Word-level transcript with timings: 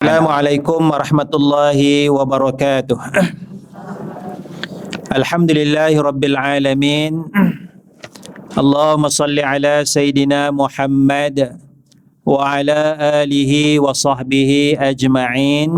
السلام 0.00 0.32
عليكم 0.32 0.80
ورحمة 0.96 1.28
الله 1.28 1.78
وبركاته. 2.08 2.98
الحمد 5.12 5.50
لله 5.52 5.92
رب 5.92 6.22
العالمين. 6.24 7.12
اللهم 8.56 9.04
صل 9.12 9.36
على 9.36 9.84
سيدنا 9.84 10.56
محمد 10.56 11.36
وعلى 12.24 12.80
آله 13.20 13.52
وصحبه 13.84 14.80
أجمعين. 14.80 15.70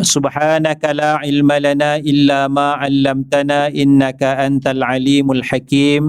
سبحانك 0.00 0.80
لا 0.96 1.20
علم 1.20 1.52
لنا 1.52 2.00
إلا 2.00 2.48
ما 2.48 2.80
علمتنا 2.80 3.76
إنك 3.76 4.24
أنت 4.24 4.64
العليم 4.72 5.28
الحكيم. 5.28 6.04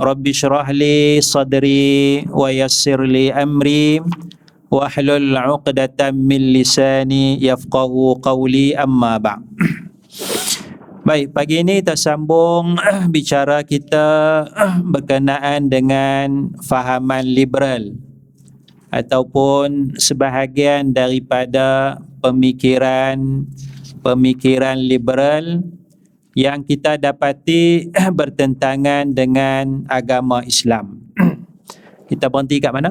رب 0.00 0.24
اشرح 0.24 0.72
لي 0.72 1.20
صدري 1.20 2.24
ويسر 2.32 3.04
لي 3.04 3.28
أمري. 3.28 4.00
Wahlul 4.72 5.34
'uqdatam 5.34 6.16
min 6.16 6.52
lisani 6.54 7.38
yafqahu 7.38 8.18
qawli 8.18 8.74
amma 8.74 9.18
ba' 9.18 9.38
Baik, 11.06 11.30
pagi 11.30 11.62
ini 11.62 11.78
kita 11.78 11.94
sambung 11.94 12.74
bicara 13.14 13.62
kita 13.62 14.42
berkenaan 14.92 15.70
dengan 15.70 16.50
fahaman 16.66 17.22
liberal 17.22 17.94
ataupun 18.90 19.94
sebahagian 20.02 20.90
daripada 20.90 22.02
pemikiran 22.18 23.46
pemikiran 24.02 24.82
liberal 24.82 25.62
yang 26.34 26.66
kita 26.66 26.98
dapati 26.98 27.86
bertentangan 28.18 29.14
dengan 29.14 29.86
agama 29.86 30.42
Islam. 30.42 31.06
Kita 32.10 32.26
berhenti 32.26 32.58
kat 32.58 32.74
mana? 32.74 32.90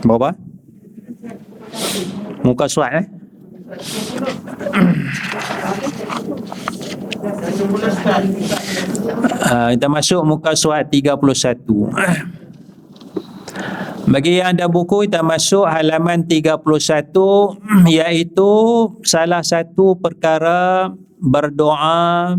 Berapa? 0.00 0.32
Muka 2.40 2.66
surat 2.66 3.04
eh? 3.04 3.06
Uh, 9.46 9.68
kita 9.76 9.86
masuk 9.92 10.24
muka 10.24 10.56
surat 10.56 10.88
31. 10.88 11.14
Bagi 14.10 14.42
yang 14.42 14.58
ada 14.58 14.66
buku 14.66 15.06
kita 15.06 15.22
masuk 15.22 15.70
halaman 15.70 16.26
31 16.26 16.64
iaitu 17.94 18.52
salah 19.06 19.44
satu 19.44 19.94
perkara 20.00 20.90
berdoa 21.20 22.34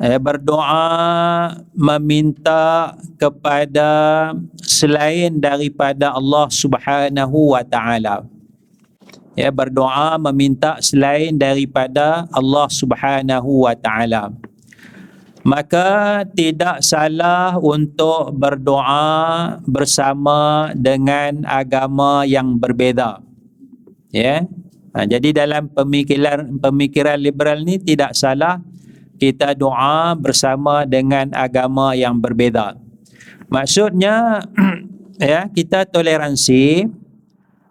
eh, 0.00 0.18
berdoa 0.20 1.56
meminta 1.72 2.96
kepada 3.16 3.88
selain 4.60 5.40
daripada 5.40 6.12
Allah 6.12 6.48
Subhanahu 6.52 7.56
wa 7.56 7.62
taala. 7.64 8.24
Ya 9.36 9.52
berdoa 9.52 10.16
meminta 10.16 10.80
selain 10.80 11.36
daripada 11.36 12.24
Allah 12.32 12.68
Subhanahu 12.72 13.68
wa 13.68 13.76
taala. 13.76 14.32
Maka 15.46 16.24
tidak 16.34 16.82
salah 16.82 17.54
untuk 17.54 18.34
berdoa 18.34 19.62
bersama 19.62 20.72
dengan 20.74 21.46
agama 21.46 22.26
yang 22.26 22.58
berbeza. 22.58 23.22
Ya. 24.10 24.42
Ha, 24.90 25.06
jadi 25.06 25.46
dalam 25.46 25.70
pemikiran 25.70 26.58
pemikiran 26.58 27.20
liberal 27.20 27.62
ni 27.62 27.78
tidak 27.78 28.18
salah 28.18 28.58
kita 29.16 29.56
doa 29.56 30.14
bersama 30.14 30.84
dengan 30.84 31.32
agama 31.32 31.96
yang 31.96 32.20
berbeza. 32.20 32.76
Maksudnya 33.48 34.44
ya 35.22 35.48
kita 35.48 35.88
toleransi 35.88 36.86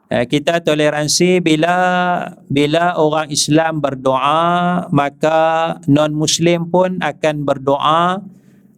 eh, 0.10 0.26
kita 0.26 0.62
toleransi 0.66 1.40
bila 1.40 1.76
bila 2.50 2.98
orang 2.98 3.30
Islam 3.30 3.80
berdoa 3.84 4.88
maka 4.90 5.78
non 5.86 6.12
muslim 6.16 6.70
pun 6.70 6.98
akan 7.02 7.36
berdoa 7.46 8.22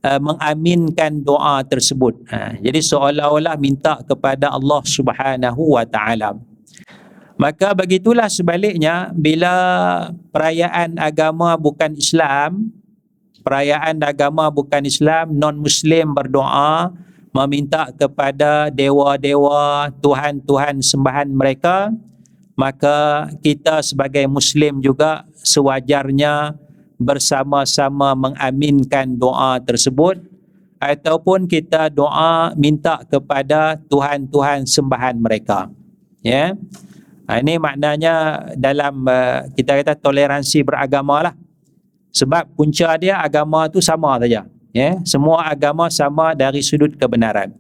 uh, 0.04 0.20
mengaminkan 0.22 1.24
doa 1.24 1.62
tersebut. 1.66 2.16
Uh, 2.30 2.56
jadi 2.64 2.80
seolah-olah 2.80 3.56
minta 3.60 4.00
kepada 4.06 4.54
Allah 4.54 4.82
Subhanahu 4.86 5.76
wa 5.76 5.84
taala. 5.84 6.38
Maka 7.38 7.78
begitulah 7.78 8.34
sebaliknya 8.34 9.14
bila 9.14 9.54
perayaan 10.34 10.98
agama 10.98 11.54
bukan 11.54 11.94
Islam, 11.94 12.74
perayaan 13.46 14.02
agama 14.02 14.50
bukan 14.50 14.82
Islam, 14.90 15.38
non-Muslim 15.38 16.18
berdoa 16.18 16.90
meminta 17.38 17.94
kepada 17.94 18.74
dewa-dewa, 18.74 19.94
tuhan-tuhan 20.02 20.82
sembahan 20.82 21.30
mereka, 21.30 21.94
maka 22.58 23.30
kita 23.46 23.86
sebagai 23.86 24.26
Muslim 24.26 24.82
juga 24.82 25.22
sewajarnya 25.46 26.58
bersama-sama 26.98 28.18
mengaminkan 28.18 29.14
doa 29.14 29.62
tersebut 29.62 30.18
ataupun 30.82 31.46
kita 31.46 31.94
doa 31.94 32.58
minta 32.58 33.06
kepada 33.06 33.78
tuhan-tuhan 33.86 34.66
sembahan 34.66 35.22
mereka. 35.22 35.70
Ya. 36.26 36.34
Yeah? 36.34 36.87
Ha, 37.28 37.44
ini 37.44 37.60
maknanya 37.60 38.48
dalam 38.56 39.04
uh, 39.04 39.44
kita 39.52 39.76
kata 39.84 40.00
toleransi 40.00 40.64
beragama 40.64 41.28
lah. 41.28 41.36
Sebab 42.16 42.56
punca 42.56 42.96
dia 42.96 43.20
agama 43.20 43.68
tu 43.68 43.84
sama 43.84 44.16
saja. 44.24 44.48
Ya, 44.72 44.96
semua 45.04 45.44
agama 45.44 45.92
sama 45.92 46.32
dari 46.32 46.64
sudut 46.64 46.96
kebenaran. 46.96 47.52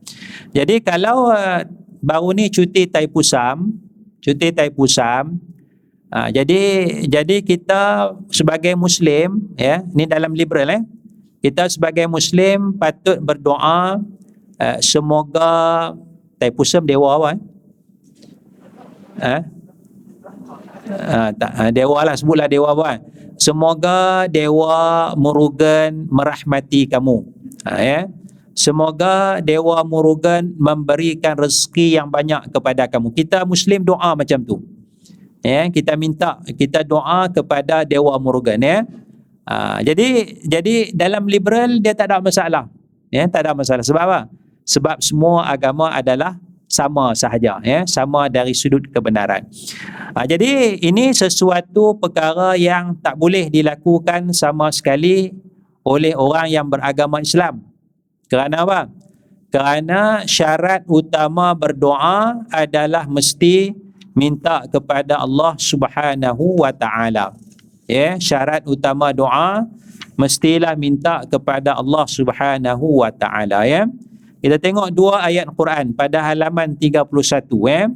Jadi 0.55 0.79
kalau 0.79 1.28
uh, 1.35 1.67
baru 2.00 2.31
ni 2.31 2.47
cuti 2.47 2.88
Taipusam, 2.88 3.75
cuti 4.23 4.55
Taipusam, 4.55 5.35
uh, 6.16 6.29
jadi 6.31 6.61
jadi 7.03 7.44
kita 7.44 8.13
sebagai 8.31 8.72
muslim 8.79 9.51
ya, 9.59 9.84
ni 9.91 10.07
dalam 10.07 10.31
liberal 10.31 10.72
eh. 10.72 10.84
Kita 11.38 11.67
sebagai 11.69 12.07
muslim 12.07 12.73
patut 12.79 13.19
berdoa 13.19 13.99
uh, 14.57 14.78
semoga 14.79 15.91
Taipusam 16.39 16.88
dewa 16.88 17.17
apa 17.19 17.28
eh? 17.35 17.39
Eh? 19.17 19.41
Uh, 20.88 21.30
tak, 21.36 21.52
uh, 21.52 21.72
dewa 21.75 22.00
lah 22.08 22.16
sebutlah 22.16 22.48
dewa 22.48 22.72
apa 22.72 23.03
semoga 23.36 24.25
dewa 24.31 25.12
murugan 25.20 26.08
merahmati 26.08 26.88
kamu. 26.88 27.28
Uh, 27.68 27.80
ya. 27.80 28.02
Semoga 28.58 29.38
dewa 29.46 29.86
murugan 29.86 30.58
memberikan 30.58 31.38
rezeki 31.38 32.02
yang 32.02 32.09
banyak 32.09 32.50
kepada 32.50 32.90
kamu. 32.90 33.14
Kita 33.14 33.46
muslim 33.46 33.86
doa 33.86 34.18
macam 34.18 34.42
tu. 34.42 34.66
Ya 35.46 35.70
kita 35.70 35.94
minta 35.94 36.42
kita 36.58 36.81
doa 36.81 37.30
kepada 37.30 37.86
dewa 37.86 38.18
murugan 38.18 38.58
ya. 38.58 38.81
Uh, 39.46 39.80
jadi 39.86 40.34
jadi 40.44 40.90
dalam 40.92 41.30
liberal 41.30 41.78
dia 41.78 41.94
tak 41.94 42.09
ada 42.09 42.18
masalah. 42.18 42.66
Ya 43.14 43.30
tak 43.30 43.46
ada 43.46 43.53
masalah. 43.53 43.86
Sebab 43.86 44.02
apa? 44.02 44.20
Sebab 44.66 44.97
semua 45.06 45.47
agama 45.47 45.94
adalah 45.94 46.42
sama 46.67 47.16
sahaja 47.16 47.57
ya. 47.63 47.88
Sama 47.88 48.28
dari 48.28 48.51
sudut 48.51 48.83
kebenaran. 48.91 49.47
Ha, 50.13 50.28
jadi 50.28 50.78
ini 50.83 51.16
sesuatu 51.16 51.95
perkara 51.97 52.53
yang 52.59 53.00
tak 53.00 53.16
boleh 53.16 53.47
dilakukan 53.47 54.35
sama 54.35 54.69
sekali 54.69 55.31
oleh 55.88 56.13
orang 56.13 56.51
yang 56.51 56.67
beragama 56.67 57.23
Islam. 57.23 57.63
Kerana 58.28 58.67
apa? 58.67 58.91
Kerana 59.47 60.28
syarat 60.28 60.83
utama 60.91 61.55
berdoa 61.55 62.44
adalah 62.51 63.07
mesti 63.07 63.72
minta 64.11 64.67
kepada 64.67 65.23
Allah 65.23 65.55
Subhanahu 65.55 66.67
wa 66.67 66.72
taala. 66.75 67.31
Ya 67.88 68.19
syarat 68.19 68.67
utama 68.67 69.16
doa 69.16 69.63
mestilah 70.19 70.75
minta 70.75 71.23
kepada 71.23 71.79
Allah 71.79 72.03
Subhanahu 72.03 73.05
wa 73.05 73.13
taala 73.13 73.63
ya 73.63 73.88
kita 74.38 74.62
tengok 74.62 74.94
dua 74.94 75.25
ayat 75.25 75.50
Quran 75.58 75.98
pada 75.98 76.22
halaman 76.22 76.78
31 76.78 77.09
eh. 77.73 77.90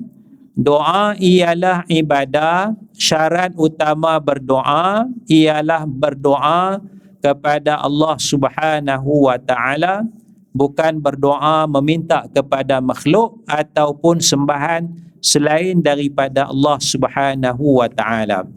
Doa 0.51 1.15
ialah 1.15 1.87
ibadah, 1.87 2.75
syarat 2.91 3.55
utama 3.55 4.19
berdoa 4.19 5.07
ialah 5.31 5.87
berdoa 5.87 6.83
kepada 7.23 7.79
Allah 7.79 8.19
Subhanahu 8.19 9.31
wa 9.31 9.39
taala 9.39 10.03
bukan 10.51 10.99
berdoa 10.99 11.69
meminta 11.71 12.27
kepada 12.27 12.83
makhluk 12.83 13.39
ataupun 13.47 14.19
sembahan 14.19 14.91
selain 15.23 15.79
daripada 15.79 16.51
Allah 16.51 16.77
Subhanahu 16.83 17.79
wa 17.79 17.87
taala. 17.87 18.49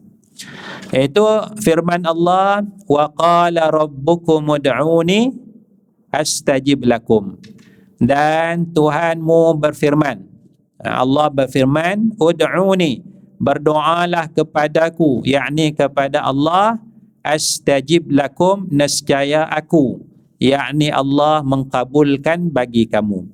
Itu 0.91 1.23
firman 1.63 2.03
Allah 2.03 2.67
wa 2.91 3.07
qala 3.15 3.71
rabbukum 3.71 4.59
ud'uni 4.59 5.31
astajib 6.11 6.83
lakum 6.83 7.39
dan 8.01 8.71
Tuhanmu 8.71 9.59
berfirman. 9.59 10.27
Allah 10.85 11.33
berfirman 11.33 12.19
ud'uni 12.21 13.01
berdoalah 13.41 14.29
kepadaku 14.31 15.25
yakni 15.25 15.73
kepada 15.73 16.21
Allah 16.25 16.77
astajib 17.25 18.13
lakum 18.13 18.69
nescaya 18.69 19.49
aku 19.49 20.05
yakni 20.37 20.93
Allah 20.93 21.41
mengkabulkan 21.41 22.53
bagi 22.53 22.85
kamu. 22.85 23.25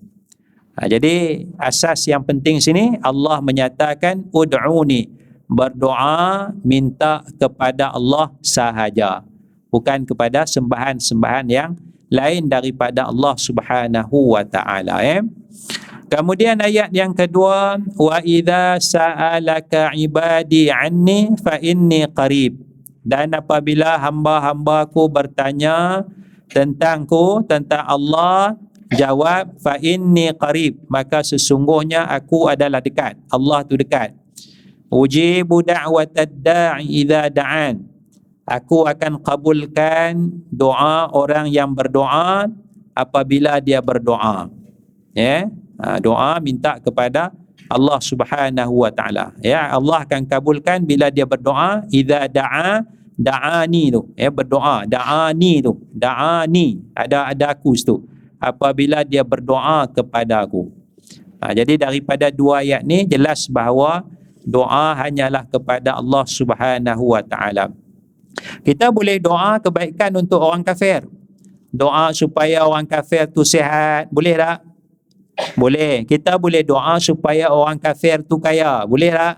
Ha, 0.78 0.86
jadi 0.86 1.44
asas 1.58 2.06
yang 2.06 2.22
penting 2.22 2.62
sini 2.62 2.96
Allah 3.02 3.42
menyatakan 3.42 4.30
ud'uni 4.30 5.10
berdoa 5.50 6.54
minta 6.62 7.26
kepada 7.36 7.90
Allah 7.90 8.30
sahaja. 8.40 9.26
Bukan 9.70 10.06
kepada 10.06 10.46
sembahan-sembahan 10.46 11.46
yang 11.50 11.70
lain 12.10 12.50
daripada 12.50 13.06
Allah 13.06 13.38
Subhanahu 13.38 14.34
wa 14.34 14.42
taala 14.42 15.00
eh. 15.00 15.22
Kemudian 16.10 16.58
ayat 16.58 16.90
yang 16.90 17.14
kedua 17.14 17.78
wa 17.78 18.18
idza 18.26 18.82
sa'alaka 18.82 19.94
ibadi 19.94 20.66
anni 20.66 21.30
fa 21.38 21.54
inni 21.62 22.02
qarib. 22.10 22.58
Dan 23.06 23.30
apabila 23.30 23.94
hamba-hambaku 23.94 25.06
bertanya 25.06 26.02
tentangku 26.50 27.46
tentang 27.46 27.86
Allah 27.86 28.58
jawab 28.90 29.54
fa 29.62 29.78
inni 29.78 30.34
qarib. 30.34 30.82
Maka 30.90 31.22
sesungguhnya 31.22 32.10
aku 32.10 32.50
adalah 32.50 32.82
dekat. 32.82 33.14
Allah 33.30 33.62
tu 33.62 33.78
dekat. 33.78 34.10
Ujibu 34.90 35.62
da'watad 35.62 36.42
da'i 36.42 37.06
idza 37.06 37.30
da'an 37.30 37.89
aku 38.50 38.90
akan 38.90 39.22
kabulkan 39.22 40.34
doa 40.50 41.06
orang 41.14 41.46
yang 41.46 41.70
berdoa 41.70 42.50
apabila 42.90 43.62
dia 43.62 43.78
berdoa 43.78 44.50
ya 45.14 45.46
yeah? 45.46 45.98
doa 46.02 46.42
minta 46.42 46.82
kepada 46.82 47.30
Allah 47.70 48.02
Subhanahu 48.02 48.82
wa 48.82 48.90
taala 48.90 49.30
ya 49.38 49.70
Allah 49.70 50.02
akan 50.02 50.26
kabulkan 50.26 50.82
bila 50.82 51.06
dia 51.14 51.22
berdoa 51.22 51.86
idza 51.94 52.26
da'a 52.26 52.82
da'ani 53.14 53.94
tu 53.94 54.10
ya 54.18 54.28
berdoa 54.34 54.82
da'ani 54.90 55.62
tu 55.62 55.78
da'ani 55.94 56.82
ada 56.98 57.30
ada 57.30 57.54
aku 57.54 57.78
tu 57.78 58.10
apabila 58.40 59.04
dia 59.04 59.20
berdoa 59.20 59.84
kepada 59.92 60.42
aku. 60.42 60.72
Ha, 61.38 61.52
jadi 61.52 61.76
daripada 61.76 62.32
dua 62.32 62.64
ayat 62.64 62.80
ni 62.82 63.04
jelas 63.04 63.44
bahawa 63.46 64.04
doa 64.40 64.96
hanyalah 64.96 65.44
kepada 65.44 66.00
Allah 66.00 66.24
Subhanahu 66.24 67.04
Wa 67.12 67.22
Taala. 67.22 67.68
Kita 68.62 68.92
boleh 68.92 69.18
doa 69.18 69.58
kebaikan 69.58 70.14
untuk 70.20 70.40
orang 70.42 70.64
kafir. 70.64 71.04
Doa 71.70 72.10
supaya 72.10 72.66
orang 72.66 72.84
kafir 72.84 73.30
tu 73.30 73.46
sihat, 73.46 74.10
boleh 74.10 74.34
tak? 74.34 74.58
Boleh. 75.54 76.04
Kita 76.04 76.36
boleh 76.36 76.66
doa 76.66 76.98
supaya 76.98 77.48
orang 77.48 77.78
kafir 77.78 78.20
tu 78.26 78.36
kaya, 78.42 78.84
boleh 78.84 79.10
tak? 79.14 79.36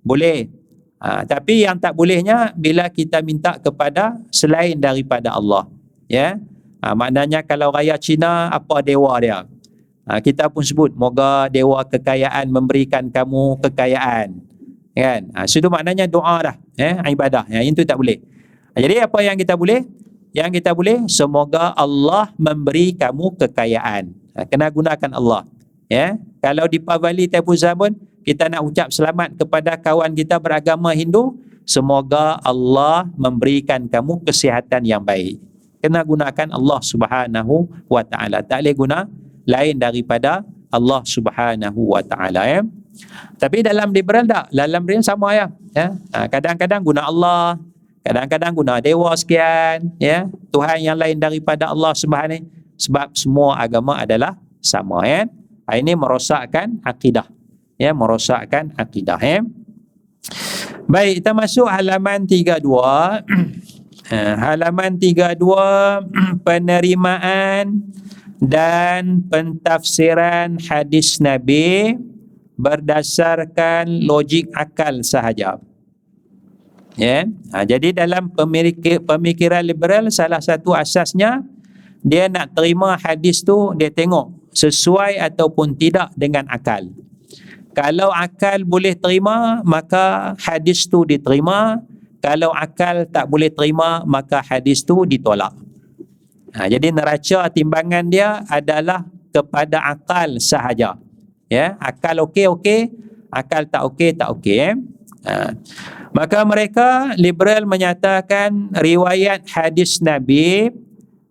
Boleh. 0.00 0.48
Ha, 0.96 1.28
tapi 1.28 1.62
yang 1.68 1.76
tak 1.76 1.92
bolehnya 1.92 2.56
bila 2.56 2.88
kita 2.88 3.20
minta 3.20 3.60
kepada 3.60 4.16
selain 4.32 4.80
daripada 4.80 5.36
Allah. 5.36 5.68
Ya. 6.08 6.40
Ha, 6.80 6.96
maknanya 6.96 7.44
kalau 7.44 7.68
raya 7.68 8.00
Cina, 8.00 8.48
apa 8.48 8.80
dewa 8.80 9.12
dia? 9.20 9.44
Ha, 10.08 10.22
kita 10.24 10.48
pun 10.48 10.64
sebut, 10.64 10.96
moga 10.96 11.52
dewa 11.52 11.84
kekayaan 11.84 12.48
memberikan 12.48 13.12
kamu 13.12 13.60
kekayaan. 13.60 14.40
Kan? 14.96 15.20
Ha, 15.36 15.44
so 15.44 15.60
itu 15.60 15.68
maknanya 15.68 16.08
doa 16.08 16.40
dah. 16.40 16.56
Eh, 16.80 16.96
ibadah. 17.12 17.44
Ya, 17.52 17.60
itu 17.60 17.84
tak 17.84 18.00
boleh. 18.00 18.16
Jadi 18.76 19.00
apa 19.00 19.18
yang 19.24 19.36
kita 19.40 19.56
boleh? 19.56 19.88
Yang 20.36 20.60
kita 20.60 20.76
boleh, 20.76 21.08
semoga 21.08 21.72
Allah 21.72 22.28
memberi 22.36 22.92
kamu 22.92 23.40
kekayaan. 23.40 24.12
Ha, 24.36 24.44
kena 24.44 24.68
gunakan 24.68 25.10
Allah. 25.16 25.48
Ya, 25.88 26.20
kalau 26.44 26.68
di 26.68 26.76
Pavali 26.76 27.24
Tepu 27.24 27.56
Zabun, 27.56 27.96
kita 28.20 28.52
nak 28.52 28.68
ucap 28.68 28.92
selamat 28.92 29.38
kepada 29.40 29.80
kawan 29.80 30.12
kita 30.12 30.36
beragama 30.36 30.92
Hindu, 30.92 31.40
semoga 31.66 32.36
Allah 32.44 33.08
memberikan 33.16 33.88
kamu 33.88 34.22
kesihatan 34.22 34.84
yang 34.84 35.00
baik 35.00 35.40
kena 35.86 36.02
gunakan 36.02 36.48
Allah 36.50 36.80
Subhanahu 36.80 37.70
wa 37.86 38.02
taala 38.02 38.40
tak 38.42 38.66
boleh 38.66 38.74
guna 38.74 38.98
lain 39.46 39.78
daripada 39.78 40.42
Allah 40.72 41.02
Subhanahu 41.06 41.94
wa 41.94 42.02
taala 42.02 42.42
ya 42.42 42.66
tapi 43.36 43.60
dalam 43.60 43.92
liberal 43.92 44.24
tak 44.24 44.50
dalam 44.50 44.82
liberal 44.82 45.06
sama 45.06 45.30
ya 45.36 45.46
ya 45.76 45.94
ha, 46.16 46.26
kadang-kadang 46.26 46.80
guna 46.82 47.06
Allah 47.06 47.60
kadang-kadang 48.06 48.52
guna 48.54 48.74
dewa 48.78 49.10
sekian 49.18 49.90
ya. 49.98 50.30
Tuhan 50.54 50.78
yang 50.86 50.98
lain 50.98 51.18
daripada 51.18 51.70
Allah 51.74 51.90
Subhanahu 51.92 52.46
sebab 52.78 53.12
semua 53.18 53.58
agama 53.58 53.98
adalah 53.98 54.38
sama 54.62 55.02
ya. 55.02 55.26
Ini 55.66 55.98
merosakkan 55.98 56.78
akidah 56.86 57.26
ya. 57.74 57.90
Merosakkan 57.90 58.70
akidah 58.78 59.18
ya. 59.18 59.42
Baik, 60.86 61.22
kita 61.22 61.34
masuk 61.34 61.66
halaman 61.66 62.30
32. 62.30 62.62
Ha, 64.06 64.18
halaman 64.54 64.94
32 65.02 65.42
penerimaan 66.46 67.82
dan 68.38 69.26
pentafsiran 69.26 70.62
hadis 70.62 71.18
Nabi 71.18 71.98
berdasarkan 72.54 74.06
logik 74.06 74.46
akal 74.54 75.02
sahaja. 75.02 75.58
Ya. 76.96 77.28
Ha, 77.52 77.68
jadi 77.68 77.92
dalam 77.92 78.32
pemikir, 78.32 79.04
pemikiran 79.04 79.60
liberal 79.60 80.08
salah 80.08 80.40
satu 80.40 80.72
asasnya 80.72 81.44
dia 82.00 82.32
nak 82.32 82.56
terima 82.56 82.96
hadis 82.96 83.44
tu 83.44 83.76
dia 83.76 83.92
tengok 83.92 84.32
sesuai 84.56 85.20
ataupun 85.20 85.76
tidak 85.76 86.08
dengan 86.16 86.48
akal. 86.48 86.88
Kalau 87.76 88.08
akal 88.08 88.64
boleh 88.64 88.96
terima 88.96 89.60
maka 89.60 90.32
hadis 90.40 90.88
tu 90.88 91.04
diterima 91.04 91.84
kalau 92.26 92.50
akal 92.50 93.04
tak 93.06 93.28
boleh 93.28 93.52
terima 93.52 94.00
maka 94.02 94.40
hadis 94.42 94.82
tu 94.82 95.04
ditolak 95.04 95.52
ha, 96.56 96.66
jadi 96.66 96.88
neraca 96.90 97.46
timbangan 97.52 98.04
dia 98.08 98.42
adalah 98.48 99.04
kepada 99.30 99.84
akal 99.84 100.40
sahaja 100.40 100.96
ya 101.46 101.76
akal 101.78 102.26
okey 102.26 102.48
okey 102.50 102.80
akal 103.28 103.62
tak 103.68 103.82
okey 103.92 104.10
tak 104.16 104.32
okey 104.34 104.72
eh? 104.72 104.74
Ha. 105.26 105.52
maka 106.14 106.46
mereka 106.46 107.12
liberal 107.18 107.66
menyatakan 107.66 108.70
riwayat 108.78 109.44
hadis 109.50 109.98
nabi 109.98 110.70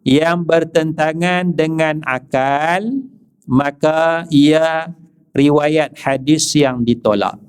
yang 0.05 0.43
bertentangan 0.45 1.49
dengan 1.55 2.03
akal 2.05 2.83
maka 3.47 4.27
ia 4.29 4.91
riwayat 5.33 5.95
hadis 5.97 6.53
yang 6.53 6.85
ditolak 6.85 7.39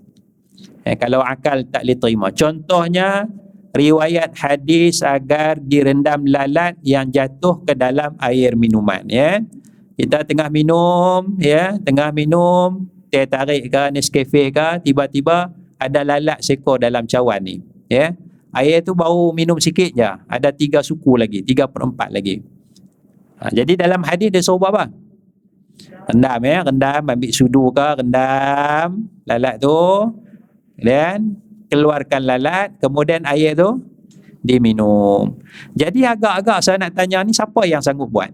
Eh, 0.86 0.94
kalau 0.94 1.18
akal 1.18 1.66
tak 1.66 1.82
boleh 1.82 1.98
terima. 1.98 2.28
Contohnya, 2.30 3.26
riwayat 3.74 4.38
hadis 4.38 5.02
agar 5.02 5.58
direndam 5.58 6.22
lalat 6.30 6.78
yang 6.86 7.10
jatuh 7.10 7.58
ke 7.66 7.74
dalam 7.74 8.14
air 8.22 8.54
minuman. 8.54 9.02
Ya. 9.10 9.42
Kita 9.98 10.22
tengah 10.22 10.46
minum, 10.46 11.34
ya, 11.42 11.74
tengah 11.82 12.14
minum, 12.14 12.86
teh 13.10 13.26
tarik 13.26 13.66
ke, 13.66 13.82
Nescafe 13.90 14.54
ke, 14.54 14.86
tiba-tiba 14.86 15.50
ada 15.76 16.00
lalat 16.02 16.40
sekor 16.40 16.80
dalam 16.80 17.04
cawan 17.04 17.40
ni. 17.44 17.60
Ya. 17.88 18.16
Air 18.56 18.80
tu 18.80 18.96
baru 18.96 19.36
minum 19.36 19.60
sikit 19.60 19.92
je. 19.92 20.10
Ada 20.26 20.48
tiga 20.52 20.80
suku 20.80 21.20
lagi, 21.20 21.44
tiga 21.44 21.68
per 21.68 21.84
empat 21.84 22.08
lagi. 22.08 22.40
Ha, 23.36 23.52
jadi 23.52 23.76
dalam 23.76 24.00
hadis 24.00 24.32
dia 24.32 24.40
suruh 24.40 24.72
apa? 24.72 24.88
Rendam 26.08 26.40
ya, 26.40 26.64
rendam, 26.64 27.02
ambil 27.04 27.30
sudu 27.34 27.68
ke, 27.68 28.00
rendam 28.00 29.12
lalat 29.26 29.58
tu 29.58 29.74
dan 30.78 31.34
keluarkan 31.66 32.22
lalat 32.22 32.78
kemudian 32.78 33.26
air 33.26 33.58
tu 33.58 33.82
diminum 34.46 35.34
jadi 35.74 36.14
agak-agak 36.14 36.62
saya 36.62 36.78
nak 36.78 36.94
tanya 36.94 37.26
ni 37.26 37.34
siapa 37.34 37.66
yang 37.66 37.82
sanggup 37.82 38.06
buat 38.06 38.30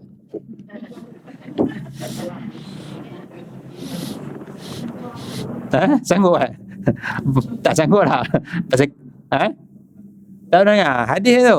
ha? 5.72 5.96
sanggup 6.04 6.36
tak? 6.36 6.52
tak 7.64 7.74
sanggup 7.76 8.04
lah. 8.04 8.22
Pasal 8.68 8.90
ha? 9.32 9.50
tak 10.52 10.60
dengar? 10.68 10.96
Hadis 11.08 11.36
tu. 11.42 11.58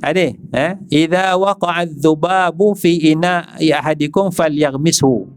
Hadis 0.00 0.32
eh 0.56 0.72
idza 0.88 1.36
waqa'a 1.36 1.84
adh-dhubabu 1.84 2.72
fi 2.72 3.12
ina'i 3.12 3.68
ahadikum 3.74 4.32
falyaghmishu. 4.32 5.28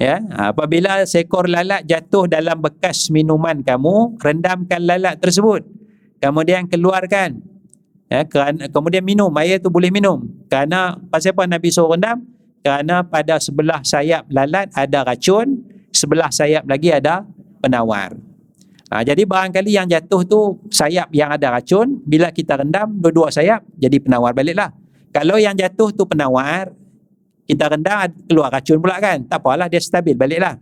Ya? 0.00 0.22
Apabila 0.32 1.02
seekor 1.04 1.50
lalat 1.50 1.84
jatuh 1.84 2.30
dalam 2.30 2.62
bekas 2.62 3.10
minuman 3.10 3.60
kamu 3.60 4.16
rendamkan 4.22 4.80
lalat 4.86 5.18
tersebut. 5.18 5.66
Kemudian 6.22 6.70
keluarkan. 6.70 7.42
Ya? 8.08 8.24
Kerana 8.24 8.70
kemudian 8.70 9.04
minum. 9.04 9.28
Air 9.36 9.60
tu 9.60 9.68
boleh 9.68 9.92
minum. 9.92 10.24
Kerana 10.48 10.96
pasal 11.12 11.36
apa 11.36 11.44
nabi 11.50 11.68
suruh 11.68 11.98
rendam? 11.98 12.24
Kerana 12.62 13.04
pada 13.06 13.38
sebelah 13.42 13.82
sayap 13.84 14.26
lalat 14.30 14.70
ada 14.72 15.04
racun 15.04 15.62
sebelah 15.92 16.30
sayap 16.30 16.64
lagi 16.68 16.92
ada 16.92 17.24
penawar 17.58 18.14
ha, 18.92 19.04
jadi 19.04 19.22
barangkali 19.24 19.70
yang 19.72 19.86
jatuh 19.88 20.24
tu 20.24 20.40
sayap 20.72 21.08
yang 21.12 21.32
ada 21.32 21.54
racun 21.54 22.00
bila 22.04 22.32
kita 22.32 22.58
rendam 22.58 22.98
dua-dua 22.98 23.32
sayap 23.32 23.64
jadi 23.76 23.96
penawar 24.00 24.32
baliklah. 24.34 24.72
Kalau 25.08 25.40
yang 25.40 25.56
jatuh 25.56 25.92
tu 25.92 26.04
penawar 26.04 26.72
kita 27.48 27.64
rendam 27.72 28.12
keluar 28.28 28.52
racun 28.52 28.76
pula 28.76 29.00
kan. 29.00 29.24
Tak 29.24 29.40
apalah 29.40 29.66
dia 29.72 29.80
stabil 29.80 30.12
baliklah. 30.12 30.60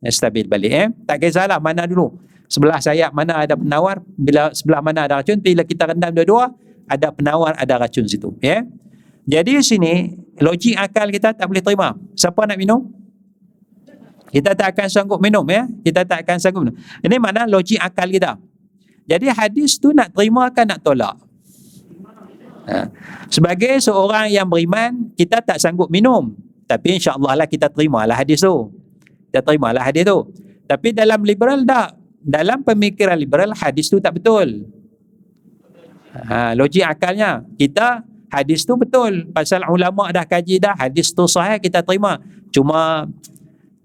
Dia 0.00 0.12
stabil 0.14 0.48
balik 0.48 0.72
eh. 0.72 0.88
Tak 1.04 1.20
kisahlah 1.20 1.60
mana 1.60 1.84
dulu. 1.84 2.16
Sebelah 2.50 2.82
sayap 2.82 3.14
mana 3.14 3.46
ada 3.46 3.54
penawar 3.54 4.02
bila 4.18 4.50
sebelah 4.50 4.82
mana 4.82 5.06
ada 5.06 5.22
racun 5.22 5.38
bila 5.38 5.62
kita 5.62 5.86
rendam 5.86 6.10
dua-dua 6.10 6.50
ada 6.90 7.14
penawar 7.14 7.54
ada 7.54 7.78
racun 7.78 8.08
situ 8.10 8.34
ya. 8.42 8.66
Jadi 9.28 9.60
di 9.60 9.62
sini 9.62 9.94
logik 10.42 10.74
akal 10.74 11.12
kita 11.14 11.36
tak 11.36 11.46
boleh 11.46 11.62
terima. 11.62 11.94
Siapa 12.18 12.42
nak 12.48 12.58
minum 12.58 12.90
Kita 14.30 14.54
tak 14.54 14.78
akan 14.78 14.86
sanggup 14.86 15.18
minum 15.18 15.42
ya. 15.50 15.66
Kita 15.82 16.06
tak 16.06 16.22
akan 16.26 16.36
sanggup 16.38 16.62
minum. 16.66 16.76
Ini 17.02 17.16
mana 17.18 17.46
logik 17.50 17.82
akal 17.82 18.10
kita. 18.10 18.38
Jadi 19.10 19.26
hadis 19.26 19.76
tu 19.82 19.90
nak 19.90 20.14
terima 20.14 20.46
kan 20.54 20.70
nak 20.70 20.86
tolak? 20.86 21.18
Ha. 22.70 22.86
Sebagai 23.26 23.82
seorang 23.82 24.30
yang 24.30 24.46
beriman, 24.46 25.10
kita 25.18 25.42
tak 25.42 25.58
sanggup 25.58 25.90
minum. 25.90 26.30
Tapi 26.70 27.02
insya-Allah 27.02 27.42
lah 27.42 27.46
kita 27.50 27.66
terimalah 27.66 28.14
hadis 28.14 28.38
tu. 28.38 28.70
Kita 29.30 29.42
terimalah 29.42 29.82
hadis 29.82 30.06
tu. 30.06 30.18
Tapi 30.70 30.94
dalam 30.94 31.26
liberal 31.26 31.66
tak. 31.66 31.98
Dalam 32.20 32.62
pemikiran 32.62 33.18
liberal 33.18 33.50
hadis 33.58 33.90
tu 33.90 33.98
tak 33.98 34.20
betul. 34.20 34.68
Ha, 36.14 36.52
logik 36.52 36.84
akalnya 36.86 37.42
kita 37.58 38.06
hadis 38.30 38.62
tu 38.62 38.78
betul. 38.78 39.26
Pasal 39.34 39.66
ulama 39.66 40.12
dah 40.14 40.22
kaji 40.22 40.62
dah 40.62 40.78
hadis 40.78 41.10
tu 41.10 41.26
sahih 41.26 41.58
kita 41.58 41.82
terima. 41.82 42.22
Cuma 42.54 43.08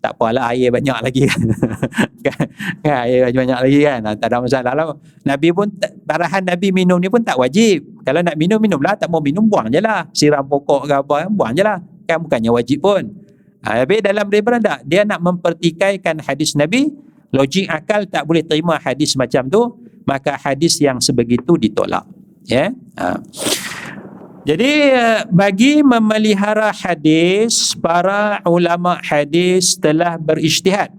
tak 0.06 0.14
apalah 0.14 0.54
air 0.54 0.70
banyak 0.70 0.98
lagi 1.02 1.26
kan, 1.26 1.42
kan? 2.30 2.46
Air 2.86 3.34
banyak 3.34 3.60
lagi 3.66 3.80
kan? 3.82 4.00
Tak 4.22 4.28
ada 4.30 4.38
masalah. 4.38 4.74
Lah 4.78 4.94
Nabi 5.26 5.50
pun 5.50 5.66
parahan 6.06 6.46
Nabi 6.46 6.70
minum 6.70 7.02
ni 7.02 7.10
pun 7.10 7.26
tak 7.26 7.42
wajib. 7.42 7.82
Kalau 8.06 8.22
nak 8.22 8.38
minum 8.38 8.62
minumlah 8.62 8.94
tak 8.94 9.10
mau 9.10 9.18
minum 9.18 9.50
buang 9.50 9.74
je 9.74 9.82
lah. 9.82 10.06
Siram 10.14 10.46
pokok 10.46 10.86
ke 10.86 10.94
apa 10.94 11.26
buang 11.34 11.58
je 11.58 11.66
lah. 11.66 11.82
Kan 12.06 12.22
bukannya 12.22 12.54
wajib 12.54 12.86
pun. 12.86 13.02
Ha, 13.66 13.82
tapi 13.82 13.98
dalam 14.06 14.30
daripada 14.30 14.62
tak 14.62 14.80
dia 14.86 15.02
nak 15.02 15.26
mempertikaikan 15.26 16.22
hadis 16.22 16.54
Nabi 16.54 16.94
logik 17.34 17.66
akal 17.66 18.06
tak 18.06 18.30
boleh 18.30 18.46
terima 18.46 18.78
hadis 18.78 19.18
macam 19.18 19.50
tu 19.50 19.62
maka 20.06 20.38
hadis 20.38 20.78
yang 20.78 21.02
sebegitu 21.02 21.58
ditolak. 21.58 22.06
Ya? 22.46 22.70
Yeah? 22.70 22.70
ha. 23.02 23.18
Jadi 24.46 24.94
bagi 25.34 25.82
memelihara 25.82 26.70
hadis, 26.70 27.74
para 27.74 28.46
ulama 28.46 29.02
hadis 29.02 29.74
telah 29.74 30.22
berijtihad. 30.22 30.94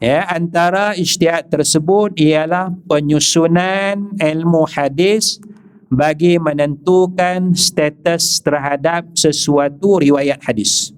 Ya, 0.00 0.24
antara 0.30 0.96
ijtihad 0.96 1.52
tersebut 1.52 2.16
ialah 2.16 2.72
penyusunan 2.88 4.14
ilmu 4.16 4.64
hadis 4.72 5.36
bagi 5.92 6.40
menentukan 6.40 7.52
status 7.52 8.40
terhadap 8.40 9.12
sesuatu 9.12 10.00
riwayat 10.00 10.40
hadis. 10.48 10.96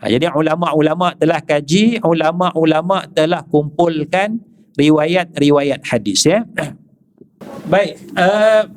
Ha, 0.00 0.08
jadi 0.08 0.32
ulama-ulama 0.32 1.12
telah 1.20 1.42
kaji, 1.44 2.00
ulama-ulama 2.00 3.04
telah 3.12 3.44
kumpulkan 3.44 4.40
riwayat-riwayat 4.78 5.84
hadis 5.84 6.24
ya. 6.24 6.48
Baik, 7.72 7.98
uh, 8.16 8.68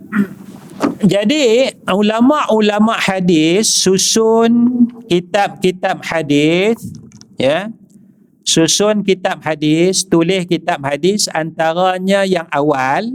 jadi 1.04 1.74
ulama-ulama 1.88 2.98
hadis 2.98 3.70
susun 3.70 4.86
kitab-kitab 5.08 6.02
hadis 6.04 6.78
ya. 7.38 7.70
Susun 8.48 9.04
kitab 9.04 9.44
hadis, 9.44 10.08
tulis 10.08 10.48
kitab 10.48 10.80
hadis 10.80 11.28
antaranya 11.36 12.24
yang 12.24 12.48
awal 12.48 13.12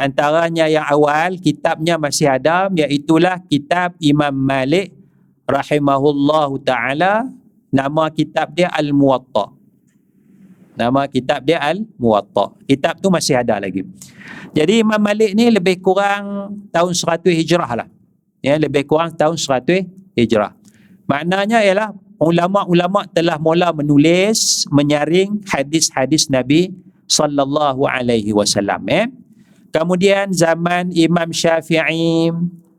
antaranya 0.00 0.64
yang 0.64 0.88
awal 0.88 1.36
kitabnya 1.36 2.00
masih 2.00 2.24
ada 2.24 2.72
iaitu 2.72 3.20
kitab 3.52 3.92
Imam 4.00 4.32
Malik 4.32 4.96
rahimahullahu 5.44 6.56
taala 6.64 7.28
nama 7.68 8.08
kitab 8.08 8.56
dia 8.56 8.72
Al-Muwatta. 8.72 9.59
Nama 10.80 11.04
kitab 11.12 11.44
dia 11.44 11.60
Al-Muwatta. 11.60 12.56
Kitab 12.64 12.96
tu 13.04 13.12
masih 13.12 13.36
ada 13.36 13.60
lagi. 13.60 13.84
Jadi 14.56 14.80
Imam 14.80 14.96
Malik 14.96 15.36
ni 15.36 15.52
lebih 15.52 15.76
kurang 15.84 16.56
tahun 16.72 16.96
100 16.96 17.28
Hijrah 17.36 17.84
lah. 17.84 17.88
Ya, 18.40 18.56
lebih 18.56 18.88
kurang 18.88 19.12
tahun 19.12 19.36
100 19.36 19.84
Hijrah. 20.16 20.56
Maknanya 21.04 21.60
ialah 21.60 21.92
ulama-ulama 22.16 23.04
telah 23.12 23.36
mula 23.36 23.76
menulis, 23.76 24.64
menyaring 24.72 25.44
hadis-hadis 25.44 26.32
Nabi 26.32 26.72
sallallahu 27.04 27.84
alaihi 27.84 28.32
wasallam 28.32 28.80
ya. 28.88 29.04
Kemudian 29.70 30.32
zaman 30.32 30.96
Imam 30.96 31.28
Syafi'i, 31.30 32.32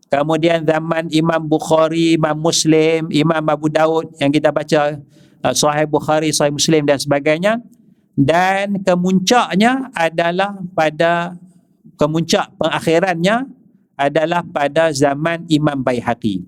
kemudian 0.10 0.65
zaman 0.65 1.08
Imam 1.13 1.39
Bukhari, 1.46 2.17
Imam 2.17 2.36
Muslim, 2.36 3.13
Imam 3.13 3.46
Abu 3.46 3.70
Daud 3.70 4.12
yang 4.17 4.34
kita 4.34 4.50
baca 4.50 5.00
uh, 5.46 5.53
Sahih 5.55 5.88
Bukhari, 5.88 6.34
Sahih 6.34 6.51
Muslim 6.51 6.84
dan 6.84 7.00
sebagainya. 7.00 7.62
Dan 8.12 8.84
kemuncaknya 8.84 9.89
adalah 9.96 10.60
pada 10.75 11.36
kemuncak 11.96 12.51
pengakhirannya 12.60 13.48
adalah 13.96 14.41
pada 14.41 14.89
zaman 14.91 15.46
Imam 15.48 15.80
Baihaqi. 15.80 16.44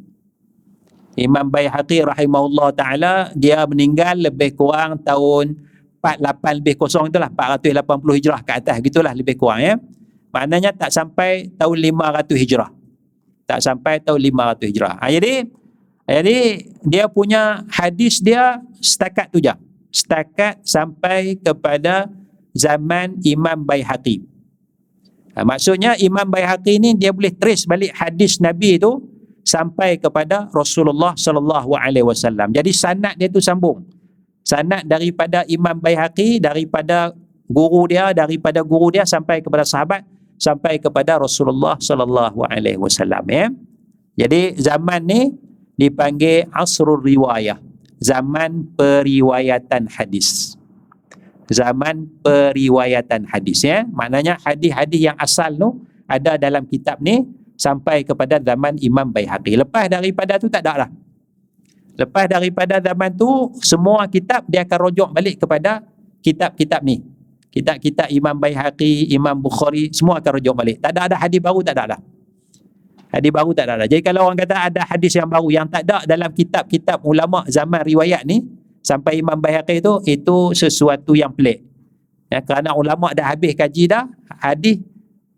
Imam 1.13 1.45
Baihaqi 1.45 2.01
rahimahullah 2.01 2.73
taala 2.73 3.13
dia 3.37 3.61
meninggal 3.69 4.17
lebih 4.17 4.57
kurang 4.57 4.97
tahun 5.05 5.53
48 6.01 6.59
lebih 6.59 6.75
kosong 6.75 7.07
itulah 7.07 7.31
480 7.31 8.17
hijrah 8.19 8.41
ke 8.43 8.51
atas 8.59 8.75
gitulah 8.83 9.13
lebih 9.13 9.37
kurang 9.39 9.61
ya. 9.61 9.75
Maknanya 10.33 10.73
tak 10.73 10.89
sampai 10.89 11.53
tahun 11.55 11.77
500 11.93 12.33
hijrah. 12.41 12.69
Tak 13.45 13.59
sampai 13.61 14.01
tahun 14.01 14.19
500 14.33 14.67
hijrah. 14.73 14.93
Ha, 14.97 15.13
jadi 15.13 15.45
jadi 16.03 16.37
dia 16.83 17.05
punya 17.07 17.63
hadis 17.69 18.19
dia 18.19 18.59
setakat 18.81 19.29
tu 19.31 19.39
je. 19.39 19.53
Setakat 19.93 20.65
sampai 20.65 21.37
kepada 21.37 22.09
zaman 22.57 23.21
Imam 23.21 23.61
Baihaqi. 23.61 24.25
Ha, 25.37 25.45
maksudnya 25.45 25.93
Imam 26.01 26.25
Baihaqi 26.25 26.81
ni 26.81 26.97
dia 26.97 27.13
boleh 27.13 27.33
trace 27.33 27.69
balik 27.69 27.93
hadis 27.93 28.41
Nabi 28.41 28.81
tu 28.81 29.01
sampai 29.45 30.01
kepada 30.01 30.49
Rasulullah 30.49 31.13
sallallahu 31.13 31.77
alaihi 31.77 32.05
wasallam. 32.05 32.49
Jadi 32.49 32.73
sanad 32.73 33.13
dia 33.21 33.29
tu 33.29 33.37
sambung. 33.37 33.85
Sanad 34.41 34.89
daripada 34.89 35.45
Imam 35.45 35.77
Baihaqi 35.77 36.41
daripada 36.41 37.13
guru 37.45 37.85
dia 37.85 38.09
daripada 38.17 38.65
guru 38.65 38.89
dia 38.89 39.05
sampai 39.05 39.45
kepada 39.45 39.61
sahabat 39.61 40.01
sampai 40.41 40.81
kepada 40.81 41.21
Rasulullah 41.21 41.77
sallallahu 41.79 42.43
alaihi 42.49 42.79
wasallam 42.81 43.23
ya. 43.29 43.47
Jadi 44.13 44.57
zaman 44.61 45.01
ni 45.05 45.21
dipanggil 45.73 46.45
asrul 46.53 47.01
riwayah, 47.01 47.57
zaman 48.01 48.73
periwayatan 48.77 49.89
hadis. 49.91 50.57
Zaman 51.51 52.07
periwayatan 52.23 53.27
hadis 53.29 53.67
ya. 53.67 53.83
Maknanya 53.91 54.39
hadis-hadis 54.41 55.11
yang 55.11 55.17
asal 55.19 55.53
tu 55.53 55.69
ada 56.07 56.39
dalam 56.39 56.63
kitab 56.65 57.03
ni 57.03 57.27
sampai 57.59 58.07
kepada 58.07 58.39
zaman 58.39 58.79
Imam 58.79 59.11
Baihaqi. 59.11 59.59
Lepas 59.59 59.91
daripada 59.91 60.39
tu 60.39 60.47
tak 60.49 60.65
ada 60.65 60.87
lah. 60.87 60.89
Lepas 61.93 62.25
daripada 62.25 62.81
zaman 62.81 63.13
tu 63.13 63.53
semua 63.61 64.09
kitab 64.09 64.47
dia 64.49 64.65
akan 64.65 64.79
rujuk 64.89 65.09
balik 65.13 65.37
kepada 65.37 65.85
kitab-kitab 66.25 66.81
ni. 66.81 67.05
Kitab-kitab 67.53 68.09
Imam 68.09 68.33
Baihaqi 68.33 69.13
Imam 69.13 69.37
Bukhari 69.37 69.93
semua 69.93 70.17
akan 70.17 70.41
rujuk 70.41 70.55
balik. 70.57 70.81
Tak 70.81 70.95
ada 70.97 71.11
ada 71.11 71.15
hadis 71.21 71.37
baru 71.37 71.61
tak 71.61 71.77
ada 71.77 71.93
lah 71.93 71.99
hadis 73.13 73.29
baru 73.29 73.53
tak 73.53 73.69
ada 73.69 73.85
jadi 73.85 74.01
kalau 74.01 74.25
orang 74.25 74.41
kata 74.41 74.73
ada 74.73 74.81
hadis 74.89 75.13
yang 75.13 75.29
baru 75.29 75.47
yang 75.53 75.69
tak 75.69 75.85
ada 75.85 76.01
dalam 76.09 76.33
kitab-kitab 76.33 77.05
ulama 77.05 77.45
zaman 77.45 77.85
riwayat 77.85 78.25
ni 78.25 78.41
sampai 78.83 79.23
Imam 79.23 79.39
Bayhaqi 79.39 79.79
itu 79.79 79.93
itu 80.05 80.37
sesuatu 80.53 81.15
yang 81.15 81.31
pelik. 81.31 81.63
Ya, 82.27 82.43
kerana 82.43 82.75
ulama 82.75 83.15
dah 83.15 83.31
habis 83.31 83.55
kaji 83.55 83.87
dah 83.87 84.05
hadis 84.43 84.83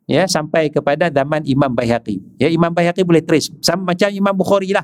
ya 0.10 0.26
sampai 0.26 0.74
kepada 0.74 1.14
zaman 1.14 1.46
Imam 1.46 1.70
Bayhaqi. 1.70 2.20
Ya 2.42 2.50
Imam 2.50 2.74
Bayhaqi 2.74 3.06
boleh 3.06 3.22
trace 3.22 3.54
sama 3.62 3.94
macam 3.94 4.10
Imam 4.10 4.34
Bukhari 4.34 4.74
lah. 4.74 4.84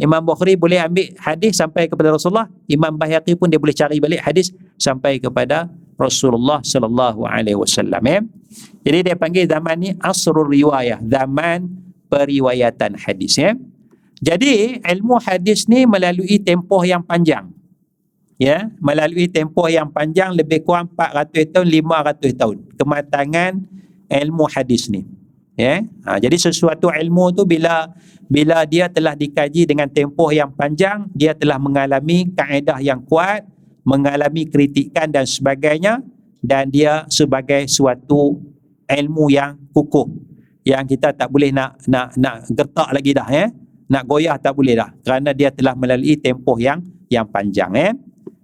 Imam 0.00 0.24
Bukhari 0.24 0.56
boleh 0.56 0.80
ambil 0.80 1.12
hadis 1.20 1.60
sampai 1.60 1.84
kepada 1.84 2.16
Rasulullah, 2.16 2.48
Imam 2.64 2.96
Bayhaqi 2.96 3.36
pun 3.36 3.52
dia 3.52 3.60
boleh 3.60 3.76
cari 3.76 4.00
balik 4.00 4.24
hadis 4.24 4.48
sampai 4.80 5.20
kepada 5.20 5.68
Rasulullah 6.00 6.64
sallallahu 6.64 7.28
alaihi 7.28 7.60
wasallam 7.60 8.00
ya. 8.08 8.24
Jadi 8.80 9.12
dia 9.12 9.14
panggil 9.20 9.44
zaman 9.44 9.76
ni 9.76 9.92
asrul 10.00 10.48
riwayah, 10.48 11.04
zaman 11.04 11.68
periwayatan 12.10 12.98
hadis 12.98 13.38
ya. 13.38 13.54
Jadi 14.20 14.82
ilmu 14.84 15.16
hadis 15.22 15.64
ni 15.64 15.88
melalui 15.88 16.36
tempoh 16.42 16.84
yang 16.84 17.00
panjang 17.00 17.48
ya. 18.36 18.68
Melalui 18.82 19.30
tempoh 19.30 19.70
yang 19.70 19.88
panjang 19.88 20.36
lebih 20.36 20.60
kurang 20.66 20.90
400 20.92 21.54
tahun 21.54 21.66
500 21.70 22.36
tahun. 22.36 22.56
Kematangan 22.76 23.52
ilmu 24.10 24.44
hadis 24.50 24.90
ni 24.92 25.06
ya. 25.54 25.80
Ha, 26.04 26.18
jadi 26.20 26.36
sesuatu 26.36 26.90
ilmu 26.90 27.32
tu 27.32 27.46
bila 27.46 27.88
bila 28.30 28.62
dia 28.66 28.86
telah 28.90 29.14
dikaji 29.16 29.64
dengan 29.68 29.88
tempoh 29.90 30.30
yang 30.34 30.50
panjang 30.52 31.08
dia 31.12 31.32
telah 31.32 31.56
mengalami 31.56 32.30
kaedah 32.32 32.78
yang 32.80 33.02
kuat 33.04 33.44
mengalami 33.84 34.46
kritikan 34.46 35.10
dan 35.10 35.24
sebagainya 35.24 36.04
dan 36.40 36.68
dia 36.72 37.04
sebagai 37.12 37.68
suatu 37.68 38.38
ilmu 38.88 39.28
yang 39.32 39.56
kukuh 39.74 40.29
yang 40.64 40.84
kita 40.84 41.16
tak 41.16 41.28
boleh 41.32 41.50
nak 41.50 41.80
nak 41.88 42.16
nak 42.20 42.46
gertak 42.52 42.88
lagi 42.92 43.16
dah 43.16 43.28
ya 43.28 43.46
nak 43.90 44.02
goyah 44.06 44.36
tak 44.36 44.54
boleh 44.54 44.76
dah 44.76 44.92
kerana 45.02 45.32
dia 45.32 45.48
telah 45.50 45.74
melalui 45.74 46.14
tempoh 46.20 46.60
yang 46.60 46.84
yang 47.10 47.26
panjang 47.26 47.72
ya 47.74 47.90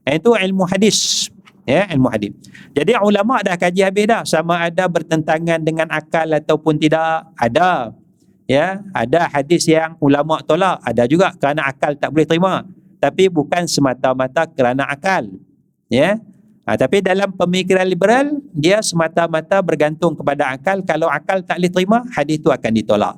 itu 0.07 0.31
ilmu 0.39 0.63
hadis. 0.71 1.27
Ya, 1.67 1.83
ilmu 1.91 2.07
hadis. 2.07 2.31
Jadi 2.79 2.95
ulama 3.03 3.43
dah 3.43 3.59
kaji 3.59 3.83
habis 3.83 4.07
dah 4.07 4.23
sama 4.23 4.71
ada 4.71 4.87
bertentangan 4.87 5.59
dengan 5.59 5.91
akal 5.91 6.31
ataupun 6.31 6.79
tidak. 6.79 7.27
Ada. 7.35 7.91
Ya, 8.47 8.87
ada 8.95 9.27
hadis 9.27 9.67
yang 9.67 9.99
ulama 9.99 10.39
tolak, 10.47 10.79
ada 10.87 11.03
juga 11.11 11.35
kerana 11.35 11.67
akal 11.67 11.99
tak 11.99 12.15
boleh 12.15 12.23
terima. 12.23 12.63
tapi 12.97 13.29
bukan 13.29 13.69
semata-mata 13.69 14.49
kerana 14.49 14.89
akal 14.89 15.29
ya 15.93 16.17
ha, 16.67 16.75
tapi 16.75 17.01
dalam 17.01 17.31
pemikiran 17.33 17.87
liberal 17.87 18.43
dia 18.51 18.83
semata-mata 18.83 19.63
bergantung 19.63 20.19
kepada 20.19 20.53
akal 20.53 20.83
kalau 20.83 21.07
akal 21.07 21.41
tak 21.47 21.63
boleh 21.63 21.73
terima 21.73 21.99
hadis 22.13 22.43
itu 22.43 22.51
akan 22.51 22.73
ditolak 22.75 23.15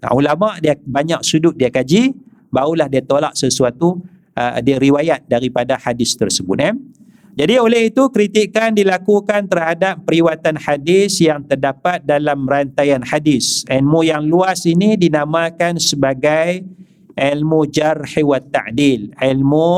nah, 0.00 0.10
ulama 0.14 0.56
dia 0.62 0.78
banyak 0.78 1.20
sudut 1.26 1.52
dia 1.58 1.68
kaji 1.68 2.14
barulah 2.48 2.86
dia 2.86 3.02
tolak 3.02 3.34
sesuatu 3.34 4.00
uh, 4.38 4.62
dia 4.62 4.78
riwayat 4.78 5.26
daripada 5.26 5.74
hadis 5.76 6.14
tersebut 6.14 6.58
eh? 6.62 6.74
Jadi 7.36 7.60
oleh 7.60 7.92
itu 7.92 8.08
kritikan 8.08 8.72
dilakukan 8.72 9.44
terhadap 9.44 10.00
periwatan 10.08 10.56
hadis 10.56 11.20
yang 11.20 11.44
terdapat 11.44 12.00
dalam 12.00 12.48
rantaian 12.48 13.04
hadis. 13.04 13.60
Ilmu 13.68 14.08
yang 14.08 14.24
luas 14.24 14.64
ini 14.64 14.96
dinamakan 14.96 15.76
sebagai 15.76 16.64
ilmu 17.12 17.68
jarh 17.68 18.08
wa 18.24 18.40
ta'dil. 18.40 19.12
Ilmu 19.20 19.76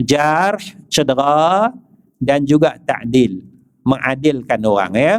jarh, 0.00 0.64
cedera 0.88 1.76
dan 2.18 2.44
juga 2.44 2.76
ta'dil. 2.82 3.42
Mengadilkan 3.86 4.60
orang 4.68 4.92
ya. 4.94 5.14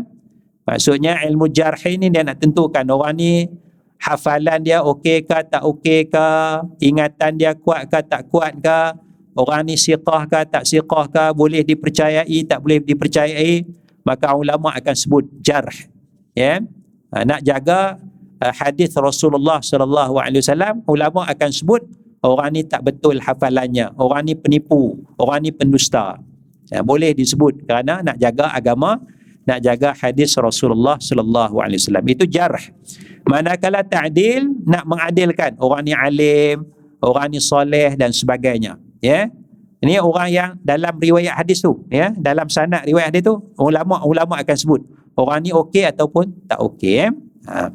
Maksudnya 0.69 1.25
ilmu 1.25 1.49
jarh 1.49 1.81
ini 1.89 2.13
dia 2.13 2.21
nak 2.21 2.37
tentukan 2.37 2.85
orang 2.85 3.17
ni 3.17 3.49
hafalan 3.97 4.61
dia 4.61 4.85
okey 4.85 5.25
ke 5.25 5.37
tak 5.49 5.65
okey 5.65 6.07
ke, 6.07 6.27
ingatan 6.79 7.35
dia 7.35 7.57
kuat 7.57 7.89
ke 7.89 7.99
tak 8.05 8.29
kuat 8.29 8.53
ke, 8.61 8.79
orang 9.39 9.67
ni 9.67 9.75
siqah 9.79 10.27
ke 10.27 10.39
tak 10.47 10.63
siqah 10.67 11.05
ke 11.07 11.23
boleh 11.35 11.63
dipercayai 11.63 12.37
tak 12.43 12.59
boleh 12.59 12.83
dipercayai 12.83 13.63
maka 14.03 14.35
ulama 14.35 14.75
akan 14.75 14.95
sebut 14.95 15.23
jarh 15.39 15.75
ya 16.35 16.63
ha, 17.13 17.23
nak 17.23 17.39
jaga 17.43 17.95
uh, 18.43 18.53
hadis 18.55 18.91
Rasulullah 18.95 19.63
sallallahu 19.63 20.19
alaihi 20.19 20.43
wasallam 20.43 20.83
ulama 20.87 21.23
akan 21.31 21.49
sebut 21.51 21.81
orang 22.25 22.55
ni 22.55 22.61
tak 22.67 22.83
betul 22.83 23.19
hafalannya 23.23 23.95
orang 23.95 24.27
ni 24.27 24.33
penipu 24.35 24.99
orang 25.15 25.47
ni 25.47 25.51
pendusta 25.55 26.19
ya, 26.69 26.79
boleh 26.85 27.11
disebut 27.17 27.65
kerana 27.65 28.05
nak 28.05 28.17
jaga 28.21 28.53
agama 28.53 29.01
nak 29.43 29.59
jaga 29.65 29.97
hadis 29.97 30.37
Rasulullah 30.37 31.01
sallallahu 31.01 31.57
alaihi 31.57 31.81
wasallam. 31.81 32.05
Itu 32.05 32.29
jarh. 32.29 32.69
Manakala 33.25 33.81
ta'dil 33.81 34.45
nak 34.65 34.85
mengadilkan 34.85 35.57
orang 35.57 35.81
ni 35.89 35.93
alim 35.97 36.69
orang 37.01 37.33
ni 37.33 37.41
soleh 37.41 37.97
dan 37.97 38.13
sebagainya. 38.13 38.77
Ya. 39.01 39.33
Ini 39.79 40.03
orang 40.03 40.29
yang 40.29 40.49
dalam 40.61 40.99
riwayat 40.99 41.39
hadis 41.41 41.65
tu 41.65 41.81
ya. 41.89 42.13
Dalam 42.13 42.45
sanad 42.51 42.85
riwayat 42.85 43.09
hadis 43.09 43.25
tu 43.25 43.41
ulama 43.57 44.05
ulama 44.05 44.37
akan 44.37 44.57
sebut 44.59 44.81
orang 45.19 45.39
ni 45.43 45.51
okey 45.51 45.83
ataupun 45.83 46.31
tak 46.47 46.59
okey 46.63 47.09
eh? 47.09 47.11
ha. 47.47 47.67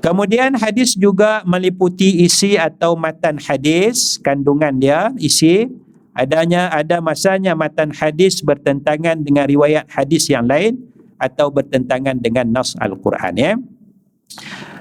kemudian 0.00 0.56
hadis 0.56 0.96
juga 0.96 1.44
meliputi 1.44 2.24
isi 2.24 2.56
atau 2.56 2.96
matan 2.96 3.36
hadis 3.36 4.16
kandungan 4.24 4.80
dia 4.80 5.12
isi 5.20 5.68
adanya 6.14 6.70
ada 6.70 7.02
masanya 7.02 7.52
matan 7.58 7.90
hadis 7.90 8.40
bertentangan 8.40 9.20
dengan 9.20 9.50
riwayat 9.50 9.90
hadis 9.90 10.30
yang 10.30 10.46
lain 10.46 10.78
atau 11.18 11.50
bertentangan 11.50 12.18
dengan 12.22 12.50
nas 12.50 12.74
al-Quran 12.78 13.34
ya 13.34 13.52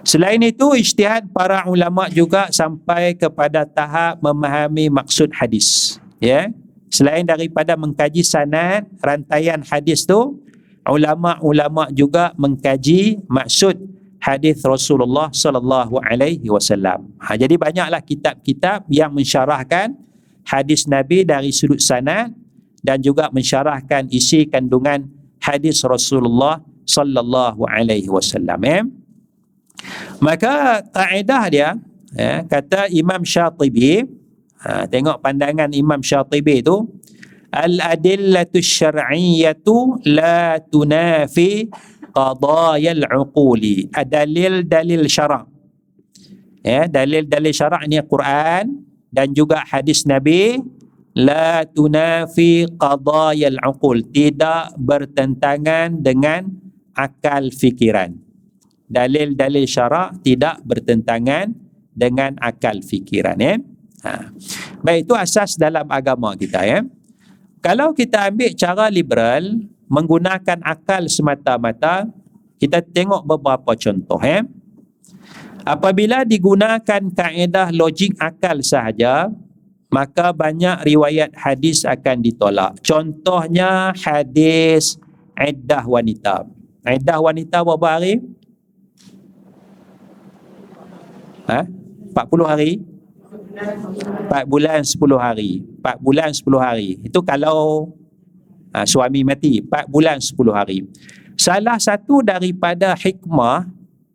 Selain 0.03 0.39
itu, 0.43 0.75
ijtihad 0.75 1.31
para 1.31 1.63
ulama 1.63 2.11
juga 2.11 2.51
sampai 2.51 3.15
kepada 3.15 3.63
tahap 3.63 4.19
memahami 4.19 4.91
maksud 4.91 5.31
hadis. 5.31 5.95
Ya, 6.19 6.51
selain 6.91 7.23
daripada 7.23 7.79
mengkaji 7.79 8.19
sanad 8.19 8.83
rantaian 8.99 9.63
hadis 9.63 10.03
tu, 10.03 10.43
ulama-ulama 10.83 11.87
juga 11.95 12.35
mengkaji 12.35 13.23
maksud 13.31 13.79
hadis 14.19 14.59
Rasulullah 14.63 15.31
sallallahu 15.31 15.99
alaihi 16.03 16.51
wasallam. 16.51 17.07
Ha, 17.23 17.39
jadi 17.39 17.55
banyaklah 17.55 18.03
kitab-kitab 18.03 18.87
yang 18.91 19.11
mensyarahkan 19.15 19.95
hadis 20.47 20.85
Nabi 20.87 21.23
dari 21.23 21.51
sudut 21.51 21.79
sanad 21.79 22.31
dan 22.83 22.99
juga 22.99 23.31
mensyarahkan 23.31 24.11
isi 24.11 24.47
kandungan 24.47 25.07
hadis 25.39 25.83
Rasulullah 25.87 26.59
sallallahu 26.83 27.63
alaihi 27.63 28.11
wasallam. 28.11 28.59
Eh? 28.67 28.81
Maka 30.19 30.83
kaedah 30.91 31.43
dia 31.51 31.69
ya, 32.15 32.43
kata 32.47 32.87
Imam 32.91 33.23
Syatibi 33.23 34.03
ha, 34.63 34.87
tengok 34.87 35.19
pandangan 35.19 35.71
Imam 35.75 35.99
Syatibi 35.99 36.63
tu 36.63 36.87
al-adillatu 37.51 38.63
syar'iyyatu 38.63 40.07
la 40.09 40.57
tunafi 40.63 41.67
qadaya 42.13 42.95
al-uquli 42.95 43.91
dalil 44.07 44.63
dalil 44.65 45.05
syarak 45.05 45.45
ya 46.63 46.87
dalil 46.87 47.27
dalil 47.27 47.53
syarak 47.53 47.83
ni 47.85 47.99
Quran 48.05 48.92
dan 49.13 49.31
juga 49.37 49.61
hadis 49.69 50.03
Nabi 50.09 50.57
la 51.13 51.61
tunafi 51.69 52.65
qadaya 52.81 53.53
al-uqul 53.53 54.01
tidak 54.09 54.73
bertentangan 54.81 56.01
dengan 56.01 56.49
akal 56.97 57.53
fikiran 57.53 58.17
dalil-dalil 58.93 59.65
syarak 59.65 60.21
tidak 60.21 60.61
bertentangan 60.61 61.49
dengan 61.93 62.37
akal 62.37 62.81
fikiran 62.85 63.37
ya. 63.41 63.57
Ha. 64.05 64.29
Baik 64.85 65.09
itu 65.09 65.13
asas 65.17 65.57
dalam 65.57 65.89
agama 65.89 66.37
kita 66.37 66.61
ya. 66.61 66.85
Kalau 67.63 67.95
kita 67.95 68.27
ambil 68.27 68.51
cara 68.53 68.91
liberal 68.91 69.63
menggunakan 69.87 70.59
akal 70.61 71.07
semata-mata, 71.07 72.11
kita 72.59 72.83
tengok 72.83 73.23
beberapa 73.23 73.71
contoh 73.73 74.19
ya. 74.19 74.43
Apabila 75.63 76.27
digunakan 76.27 77.01
kaedah 77.07 77.71
logik 77.71 78.19
akal 78.19 78.59
sahaja, 78.59 79.31
maka 79.87 80.35
banyak 80.35 80.83
riwayat 80.83 81.31
hadis 81.39 81.87
akan 81.87 82.19
ditolak. 82.19 82.75
Contohnya 82.83 83.95
hadis 83.95 84.99
iddah 85.39 85.87
wanita. 85.87 86.43
Iddah 86.83 87.19
wanita 87.23 87.63
berapa 87.63 87.87
hari? 87.95 88.19
Ha? 91.47 91.63
40 92.11 92.43
hari? 92.43 92.71
4 93.53 94.49
bulan 94.49 94.83
10 94.83 94.99
hari. 95.15 95.63
4 95.79 96.03
bulan 96.03 96.29
10 96.33 96.43
hari. 96.59 96.89
Itu 97.05 97.23
kalau 97.23 97.93
ha, 98.75 98.83
suami 98.83 99.23
mati. 99.23 99.63
4 99.63 99.87
bulan 99.87 100.17
10 100.19 100.35
hari. 100.51 100.83
Salah 101.37 101.77
satu 101.77 102.21
daripada 102.21 102.93
hikmah, 102.97 103.69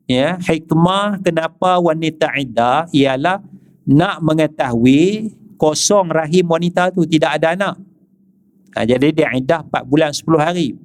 ya, 0.09 0.41
hikmah 0.41 1.21
kenapa 1.21 1.77
wanita 1.79 2.33
iddah 2.41 2.89
ialah 2.91 3.45
nak 3.85 4.25
mengetahui 4.25 5.37
kosong 5.61 6.09
rahim 6.09 6.49
wanita 6.49 6.91
tu 6.91 7.05
tidak 7.05 7.37
ada 7.39 7.53
anak. 7.53 7.75
Ha, 8.77 8.85
jadi 8.85 9.13
dia 9.13 9.29
iddah 9.37 9.61
4 9.65 9.85
bulan 9.85 10.11
10 10.13 10.25
hari. 10.41 10.77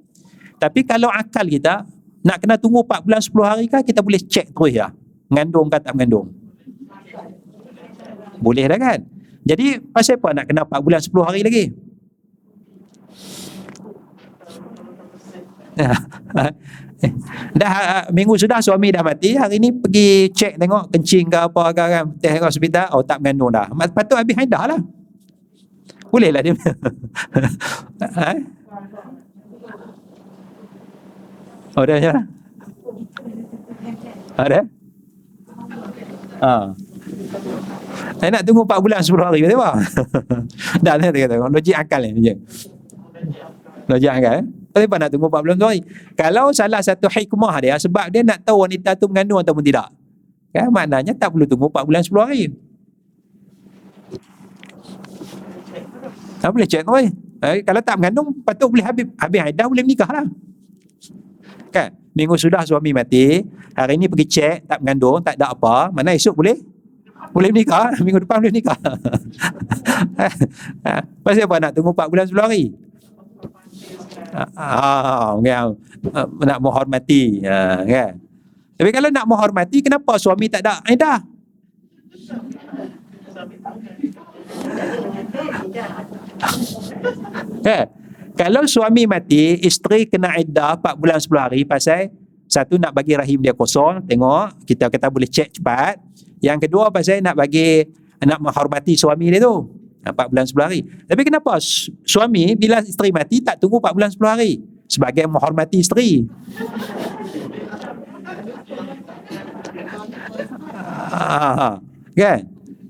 Tapi 0.59 0.83
kalau 0.87 1.11
akal 1.11 1.45
kita, 1.47 1.83
nak 2.23 2.39
kena 2.39 2.55
tunggu 2.55 2.87
4 2.87 3.03
bulan 3.03 3.19
10 3.19 3.43
hari 3.43 3.65
kan 3.67 3.83
kita 3.83 3.99
boleh 3.99 4.23
cek 4.23 4.55
terus 4.55 4.71
ya 4.71 4.87
mengandung 5.27 5.67
ke 5.67 5.77
tak 5.83 5.91
mengandung 5.91 6.31
boleh 8.39 8.63
dah 8.71 8.79
kan 8.79 9.03
jadi 9.43 9.83
pasal 9.91 10.15
apa 10.15 10.31
nak 10.31 10.45
kena 10.47 10.63
4 10.63 10.85
bulan 10.87 11.01
10 11.03 11.27
hari 11.27 11.41
lagi 11.43 11.65
dah 17.59 18.07
minggu 18.11 18.35
sudah 18.39 18.63
suami 18.63 18.91
dah 18.91 19.03
mati 19.03 19.35
hari 19.35 19.59
ni 19.59 19.71
pergi 19.71 20.31
cek 20.31 20.55
tengok 20.59 20.89
kencing 20.93 21.27
ke 21.27 21.39
apa 21.39 21.63
ke 21.75 21.83
kan 21.83 22.03
tengok 22.19 22.49
hospital 22.49 22.87
oh 22.95 23.03
tak 23.03 23.19
mengandung 23.19 23.51
dah 23.51 23.67
patut 23.91 24.17
habis 24.17 24.35
haidah 24.37 24.63
lah 24.69 24.79
boleh 26.13 26.29
lah 26.29 26.41
dia 26.45 26.53
ha? 28.19 28.31
oh 31.77 31.83
dah 31.83 31.97
ya 31.99 32.15
ada 34.33 34.65
Ha. 36.43 36.75
Saya 38.19 38.29
nak 38.35 38.43
tunggu 38.43 38.67
4 38.67 38.83
bulan 38.83 38.99
10 38.99 39.15
hari 39.15 39.39
kata 39.47 39.55
apa? 39.63 39.71
Dah 40.83 40.99
lah 40.99 41.07
kata 41.07 41.35
logik 41.39 41.71
akal 41.71 42.03
ni. 42.03 42.35
Logik 43.87 44.11
akal. 44.11 44.43
Eh? 44.43 44.45
Tapi 44.73 44.89
apa 44.89 45.05
nak 45.05 45.09
tunggu 45.13 45.29
4 45.29 45.45
bulan 45.45 45.57
10 45.61 45.69
hari? 45.69 45.81
Kalau 46.17 46.49
salah 46.49 46.81
satu 46.81 47.05
hikmah 47.05 47.53
dia 47.61 47.77
sebab 47.77 48.09
dia 48.09 48.25
nak 48.25 48.41
tahu 48.41 48.65
wanita 48.65 48.97
tu 48.97 49.05
mengandung 49.05 49.37
ataupun 49.37 49.61
tidak. 49.61 49.93
Kan 50.49 50.73
maknanya 50.73 51.13
tak 51.13 51.29
perlu 51.29 51.45
tunggu 51.45 51.69
4 51.69 51.85
bulan 51.85 52.01
10 52.01 52.25
hari. 52.25 52.43
Tak 56.41 56.49
boleh 56.49 56.67
cek 56.67 56.83
tu 56.83 56.93
eh. 56.97 57.09
Kalau 57.61 57.81
tak 57.85 57.95
mengandung 58.01 58.33
patut 58.41 58.73
boleh 58.73 58.83
habis 58.83 59.05
habis 59.15 59.39
haidah 59.45 59.69
boleh 59.69 59.85
menikah 59.85 60.09
lah. 60.09 60.25
Kan? 61.69 62.03
minggu 62.13 62.37
sudah 62.37 62.61
suami 62.63 62.93
mati, 62.93 63.41
hari 63.73 63.97
ini 63.97 64.05
pergi 64.05 64.25
cek, 64.29 64.69
tak 64.69 64.79
mengandung, 64.85 65.19
tak 65.25 65.35
ada 65.41 65.49
apa, 65.49 65.89
mana 65.89 66.13
esok 66.13 66.37
boleh? 66.37 66.57
Boleh 67.33 67.49
nikah, 67.49 67.89
minggu 68.05 68.21
depan 68.21 68.37
boleh 68.37 68.53
nikah. 68.53 68.77
Pasal 71.25 71.49
apa 71.49 71.55
nak 71.57 71.71
tunggu 71.73 71.91
4 71.91 72.11
bulan 72.13 72.25
10 72.29 72.37
hari? 72.37 72.63
Ah, 74.33 75.37
kan? 75.37 75.77
nak 76.41 76.59
menghormati, 76.59 77.45
ah, 77.45 77.85
kan? 77.85 78.17
Tapi 78.73 78.89
kalau 78.89 79.09
nak 79.13 79.25
menghormati, 79.29 79.85
kenapa 79.85 80.17
suami 80.17 80.49
tak 80.49 80.65
ada 80.65 80.81
iddah? 80.89 81.21
Eh, 87.63 87.83
kalau 88.33 88.65
suami 88.65 89.05
mati, 89.05 89.61
isteri 89.61 90.09
kena 90.09 90.35
iddah 90.41 90.75
4 90.81 90.97
bulan 90.97 91.21
10 91.21 91.37
hari 91.37 91.61
pasal 91.63 92.09
satu 92.49 92.77
nak 92.77 92.93
bagi 92.93 93.17
rahim 93.17 93.41
dia 93.41 93.53
kosong, 93.53 94.05
tengok 94.05 94.65
kita 94.65 94.89
kata 94.89 95.09
boleh 95.09 95.29
cek 95.29 95.57
cepat. 95.57 95.97
Yang 96.43 96.67
kedua 96.67 96.91
pasal 96.93 97.23
nak 97.23 97.37
bagi 97.39 97.87
nak 98.21 98.39
menghormati 98.41 98.93
suami 98.93 99.33
dia 99.33 99.41
tu. 99.41 99.82
4 100.03 100.31
bulan 100.31 100.43
10 100.43 100.67
hari. 100.67 100.79
Tapi 101.07 101.21
kenapa 101.23 101.55
suami 102.03 102.59
bila 102.59 102.83
isteri 102.83 103.15
mati 103.15 103.39
tak 103.39 103.55
tunggu 103.63 103.79
4 103.79 103.95
bulan 103.95 104.11
10 104.11 104.19
hari 104.27 104.59
sebagai 104.91 105.23
menghormati 105.31 105.79
isteri? 105.79 106.27
Ah, 111.13 111.79
kan? 112.11 112.39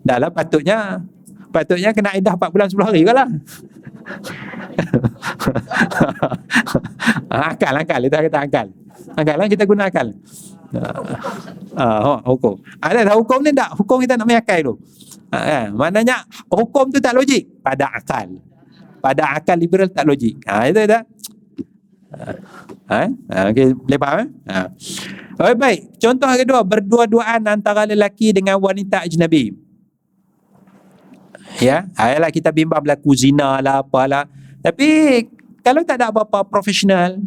Dah 0.04 0.18
lah 0.18 0.34
patutnya 0.34 1.06
patutnya 1.54 1.94
kena 1.94 2.18
iddah 2.18 2.34
4 2.34 2.50
bulan 2.50 2.68
10 2.74 2.82
hari 2.82 3.02
ke 3.06 3.14
lah. 3.14 3.30
akal 7.30 7.74
akal 7.78 8.02
kita 8.10 8.18
kata 8.26 8.40
akal. 8.42 8.68
Akal 9.14 9.36
lah 9.38 9.48
kita 9.48 9.64
guna 9.70 9.86
akal. 9.88 10.18
Ah, 11.78 12.18
uh, 12.18 12.20
hukum. 12.26 12.58
Ada 12.82 13.06
dah 13.06 13.16
hukum 13.22 13.46
ni 13.46 13.54
tak? 13.54 13.78
Hukum 13.78 14.02
kita 14.02 14.18
nak 14.18 14.26
mengakal 14.26 14.74
tu. 14.74 14.74
Ha, 15.34 15.38
uh, 15.42 15.66
maknanya 15.74 16.30
hukum 16.46 16.94
tu 16.94 17.02
tak 17.02 17.18
logik 17.18 17.50
pada 17.66 17.90
akal. 17.90 18.38
Pada 19.02 19.34
akal 19.34 19.58
liberal 19.58 19.90
tak 19.90 20.06
logik. 20.06 20.38
Ha, 20.46 20.70
itu 20.70 20.86
tak? 20.86 21.04
Ha, 22.14 23.10
ha, 23.10 23.40
okay, 23.50 23.74
boleh 23.74 23.98
faham 23.98 24.18
eh? 24.22 24.30
Ha. 24.54 24.62
Okay, 25.34 25.56
baik. 25.58 25.80
Contoh 25.98 26.30
kedua, 26.38 26.62
berdua-duaan 26.62 27.42
antara 27.50 27.90
lelaki 27.90 28.30
dengan 28.30 28.62
wanita 28.62 29.02
ajnabi. 29.10 29.58
Ya, 31.58 31.90
ayalah 31.98 32.30
kita 32.30 32.54
bimbang 32.54 32.86
berlaku 32.86 33.18
zina 33.18 33.58
lah, 33.58 33.82
apalah. 33.82 34.30
Tapi 34.62 35.22
kalau 35.66 35.82
tak 35.82 35.98
ada 35.98 36.14
apa-apa 36.14 36.46
profesional, 36.46 37.18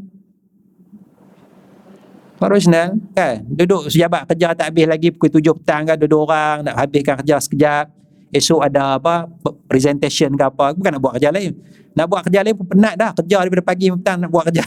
profesional 2.37 2.97
kan, 3.17 3.43
duduk 3.49 3.89
sejabat 3.89 4.29
kerja 4.29 4.53
tak 4.53 4.73
habis 4.73 4.87
lagi 4.87 5.09
pukul 5.13 5.41
tujuh 5.41 5.55
petang 5.61 5.89
kan, 5.89 5.97
duduk 5.97 6.29
orang 6.29 6.65
nak 6.65 6.75
habiskan 6.77 7.21
kerja 7.25 7.37
sekejap. 7.41 7.87
Esok 8.35 8.59
ada 8.59 8.99
apa, 8.99 9.31
presentation 9.71 10.35
ke 10.35 10.45
apa, 10.45 10.75
bukan 10.75 10.99
nak 10.99 11.01
buat 11.01 11.15
kerja 11.17 11.31
lain. 11.31 11.55
Nak 11.97 12.07
buat 12.13 12.21
kerja 12.29 12.45
lain 12.45 12.53
pun 12.53 12.67
penat 12.69 12.95
dah. 12.99 13.11
Kerja 13.17 13.41
daripada 13.41 13.65
pagi 13.65 13.89
petang 13.89 14.19
nak 14.21 14.29
buat 14.29 14.45
kerja. 14.53 14.67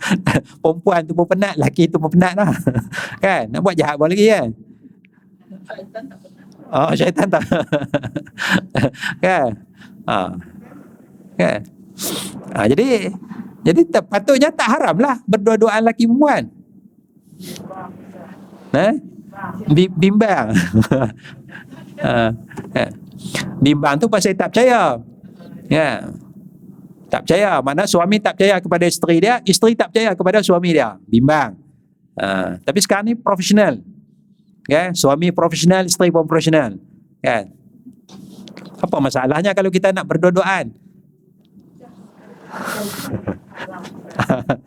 Perempuan 0.64 1.00
tu 1.06 1.14
pun 1.14 1.28
penat, 1.28 1.54
laki 1.54 1.86
tu 1.86 2.02
pun 2.02 2.10
penat 2.10 2.34
dah. 2.34 2.50
kan? 3.24 3.42
Nak 3.52 3.60
buat 3.62 3.76
jahat 3.78 3.94
buat 3.94 4.10
lagi 4.10 4.26
kan? 4.26 4.48
Oh, 6.72 6.90
syaitan 6.98 7.30
tak. 7.30 7.44
kan? 9.24 9.48
Ha. 10.10 10.16
Kan? 11.38 11.58
Ha, 12.50 12.66
jadi 12.66 13.14
jadi 13.62 13.80
patutnya 14.02 14.50
tak 14.50 14.78
haram 14.78 14.98
lah 14.98 15.22
berdua-duaan 15.26 15.86
laki 15.86 16.10
perempuan. 16.10 16.50
Eh? 18.76 18.92
Bimbang. 19.96 20.52
ha. 22.04 22.32
Bimbang 23.60 24.00
tu 24.00 24.08
pasal 24.08 24.34
tak 24.36 24.48
percaya. 24.52 24.98
Ya. 25.68 26.08
Tak 27.06 27.22
percaya. 27.24 27.62
Mana 27.62 27.86
suami 27.86 28.20
tak 28.20 28.36
percaya 28.36 28.60
kepada 28.60 28.86
isteri 28.88 29.20
dia, 29.22 29.40
isteri 29.44 29.76
tak 29.76 29.92
percaya 29.92 30.14
kepada 30.16 30.42
suami 30.42 30.72
dia. 30.76 30.98
Bimbang. 31.06 31.56
Uh, 32.16 32.56
tapi 32.64 32.80
sekarang 32.80 33.04
ni 33.12 33.14
profesional. 33.14 33.78
Ya, 34.66 34.90
suami 34.96 35.30
profesional, 35.30 35.86
isteri 35.86 36.10
pun 36.10 36.26
profesional. 36.26 36.74
Kan? 37.22 37.54
Apa 38.82 38.98
masalahnya 38.98 39.54
kalau 39.54 39.70
kita 39.70 39.94
nak 39.94 40.10
berdua-duaan? 40.10 40.74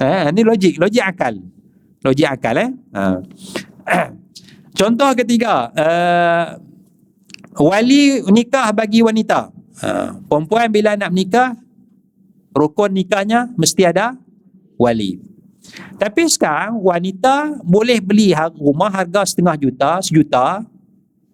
eh, 0.00 0.22
ini 0.32 0.40
logik, 0.42 0.74
logik 0.80 1.04
akal. 1.04 1.34
Logik 2.00 2.28
akal 2.28 2.56
eh. 2.56 2.70
Uh. 2.92 3.18
Contoh 4.78 5.12
ketiga, 5.12 5.68
uh, 5.76 6.56
wali 7.60 8.24
nikah 8.32 8.72
bagi 8.72 9.04
wanita. 9.04 9.52
Ha, 9.80 10.16
perempuan 10.24 10.68
bila 10.72 10.96
nak 10.96 11.12
menikah 11.12 11.56
rukun 12.56 12.96
nikahnya 12.96 13.50
mesti 13.56 13.84
ada 13.84 14.16
wali. 14.80 15.20
Tapi 16.00 16.24
sekarang 16.32 16.80
wanita 16.80 17.60
boleh 17.60 18.00
beli 18.00 18.32
rumah 18.56 18.88
harga 18.88 19.28
setengah 19.28 19.56
juta, 19.60 20.00
sejuta 20.00 20.64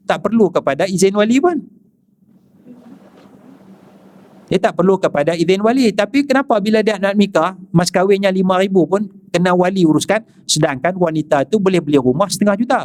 tak 0.06 0.18
perlu 0.22 0.50
kepada 0.50 0.86
izin 0.86 1.14
wali 1.14 1.38
pun. 1.38 1.62
Dia 4.46 4.58
tak 4.62 4.78
perlu 4.78 4.94
kepada 4.98 5.34
izin 5.34 5.58
wali. 5.62 5.90
Tapi 5.90 6.22
kenapa 6.22 6.62
bila 6.62 6.78
dia 6.82 6.98
nak 7.02 7.18
nikah, 7.18 7.58
mas 7.74 7.90
kahwinnya 7.90 8.30
lima 8.30 8.62
ribu 8.62 8.86
pun 8.86 9.10
kena 9.34 9.52
wali 9.52 9.82
uruskan. 9.82 10.22
Sedangkan 10.46 10.94
wanita 10.94 11.42
tu 11.50 11.58
boleh 11.58 11.82
beli 11.82 11.98
rumah 11.98 12.30
setengah 12.30 12.56
juta. 12.58 12.80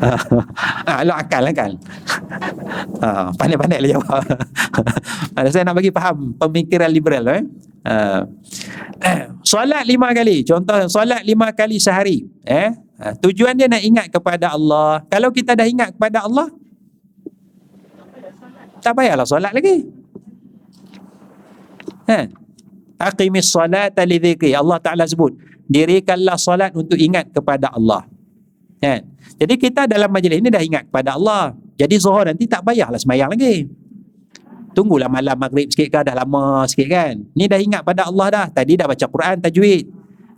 ah, 0.90 1.00
lo 1.04 1.12
akal 1.14 1.44
lah 1.44 1.54
kan 1.60 1.72
ah, 3.04 3.28
pandai-pandai 3.36 3.78
lah 3.84 3.90
jawab 3.98 4.22
ah, 5.36 5.44
saya 5.52 5.62
nak 5.66 5.76
bagi 5.76 5.92
faham 5.92 6.32
pemikiran 6.36 6.90
liberal 6.90 7.24
eh? 7.30 7.42
ah, 7.86 8.24
solat 9.50 9.84
lima 9.84 10.10
kali 10.16 10.42
contoh 10.44 10.88
solat 10.88 11.22
lima 11.24 11.52
kali 11.52 11.76
sehari 11.78 12.24
eh? 12.44 12.72
Ah, 13.00 13.14
tujuan 13.18 13.56
dia 13.56 13.66
nak 13.66 13.82
ingat 13.82 14.06
kepada 14.12 14.52
Allah 14.54 15.02
kalau 15.08 15.32
kita 15.32 15.56
dah 15.56 15.66
ingat 15.66 15.96
kepada 15.96 16.28
Allah 16.28 16.52
tak 18.84 18.92
payahlah 18.96 19.24
solat 19.24 19.50
lagi 19.56 19.88
eh? 22.06 22.24
aqimis 23.00 23.48
solat 23.48 23.96
li 24.04 24.20
Allah 24.52 24.78
Ta'ala 24.78 25.08
sebut 25.08 25.50
dirikanlah 25.70 26.34
solat 26.34 26.74
untuk 26.74 26.98
ingat 26.98 27.30
kepada 27.30 27.70
Allah. 27.70 28.02
Kan? 28.82 29.06
Jadi 29.38 29.54
kita 29.54 29.86
dalam 29.86 30.10
majlis 30.10 30.42
ini 30.42 30.50
dah 30.50 30.58
ingat 30.58 30.90
kepada 30.90 31.14
Allah. 31.14 31.54
Jadi 31.78 31.94
zuhur 32.02 32.26
nanti 32.26 32.50
tak 32.50 32.66
payahlah 32.66 32.98
semayang 32.98 33.30
lagi. 33.30 33.70
Tunggulah 34.74 35.06
malam 35.06 35.38
maghrib 35.38 35.70
sikit 35.70 35.88
ke 35.88 36.00
dah 36.02 36.14
lama 36.18 36.66
sikit 36.66 36.90
kan. 36.90 37.14
Ni 37.38 37.46
dah 37.46 37.56
ingat 37.62 37.86
pada 37.86 38.10
Allah 38.10 38.26
dah. 38.28 38.46
Tadi 38.50 38.74
dah 38.74 38.90
baca 38.90 39.06
Quran 39.06 39.36
tajwid. 39.38 39.84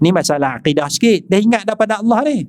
Ni 0.03 0.11
masalah 0.11 0.59
akidah 0.59 0.91
sikit. 0.91 1.31
Dah 1.31 1.39
ingat 1.39 1.63
dah 1.63 1.79
pada 1.79 2.03
Allah 2.03 2.27
ni. 2.27 2.43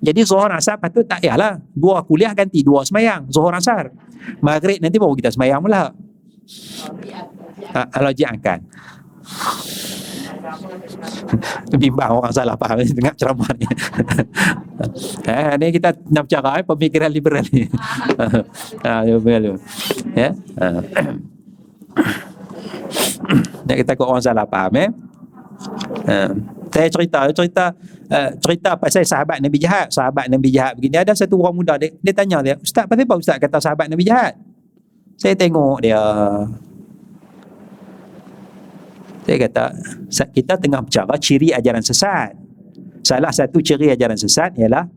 Jadi 0.00 0.24
zuhur 0.24 0.48
asar 0.48 0.80
patut 0.80 1.04
tak 1.04 1.20
payahlah. 1.20 1.60
Dua 1.76 2.00
kuliah 2.08 2.32
ganti 2.32 2.64
dua 2.64 2.88
semayang. 2.88 3.28
Zuhur 3.28 3.52
asar. 3.52 3.92
Maghrib 4.40 4.80
nanti 4.80 4.96
baru 4.96 5.12
kita 5.12 5.28
semayang 5.28 5.60
pula. 5.60 5.92
Ha, 7.76 8.00
logik 8.00 8.26
akan. 8.26 8.60
bimbang 11.78 12.10
orang 12.10 12.34
salah 12.34 12.58
faham 12.58 12.82
ni 12.82 12.90
tengah 12.90 13.14
ceramah 13.14 13.46
ni. 13.54 13.62
eh, 15.30 15.54
ni 15.60 15.70
kita 15.70 15.94
nak 16.10 16.26
bercakap 16.26 16.58
eh, 16.58 16.64
pemikiran 16.66 17.10
liberal 17.12 17.44
ni. 17.54 17.70
ha, 18.84 19.06
ya. 20.16 20.28
Nak 23.68 23.76
kita 23.84 23.92
kau 23.94 24.10
orang 24.10 24.24
salah 24.24 24.48
faham 24.50 24.74
eh. 24.80 24.88
Uh, 26.08 26.32
saya 26.70 26.88
cerita 26.88 27.18
cerita 27.34 27.64
uh, 28.10 28.30
cerita 28.38 28.70
pasal 28.78 29.02
sahabat 29.02 29.42
Nabi 29.42 29.58
jahat 29.58 29.90
sahabat 29.90 30.30
Nabi 30.30 30.48
jahat 30.54 30.78
begini 30.78 31.02
ada 31.02 31.12
satu 31.12 31.38
orang 31.42 31.54
muda 31.54 31.74
dia, 31.76 31.90
dia 31.98 32.14
tanya 32.14 32.38
dia 32.40 32.54
ustaz 32.62 32.86
pasal 32.86 33.04
apa 33.04 33.14
ustaz 33.18 33.36
kata 33.42 33.58
sahabat 33.58 33.86
Nabi 33.90 34.06
jahat 34.06 34.38
saya 35.18 35.34
tengok 35.36 35.82
dia 35.84 36.00
saya 39.30 39.46
kata 39.46 39.64
kita 40.34 40.58
tengah 40.58 40.82
bicara 40.82 41.14
ciri 41.14 41.54
ajaran 41.54 41.84
sesat. 41.84 42.34
Salah 43.06 43.30
satu 43.30 43.62
ciri 43.62 43.92
ajaran 43.94 44.18
sesat 44.18 44.58
ialah 44.58 44.90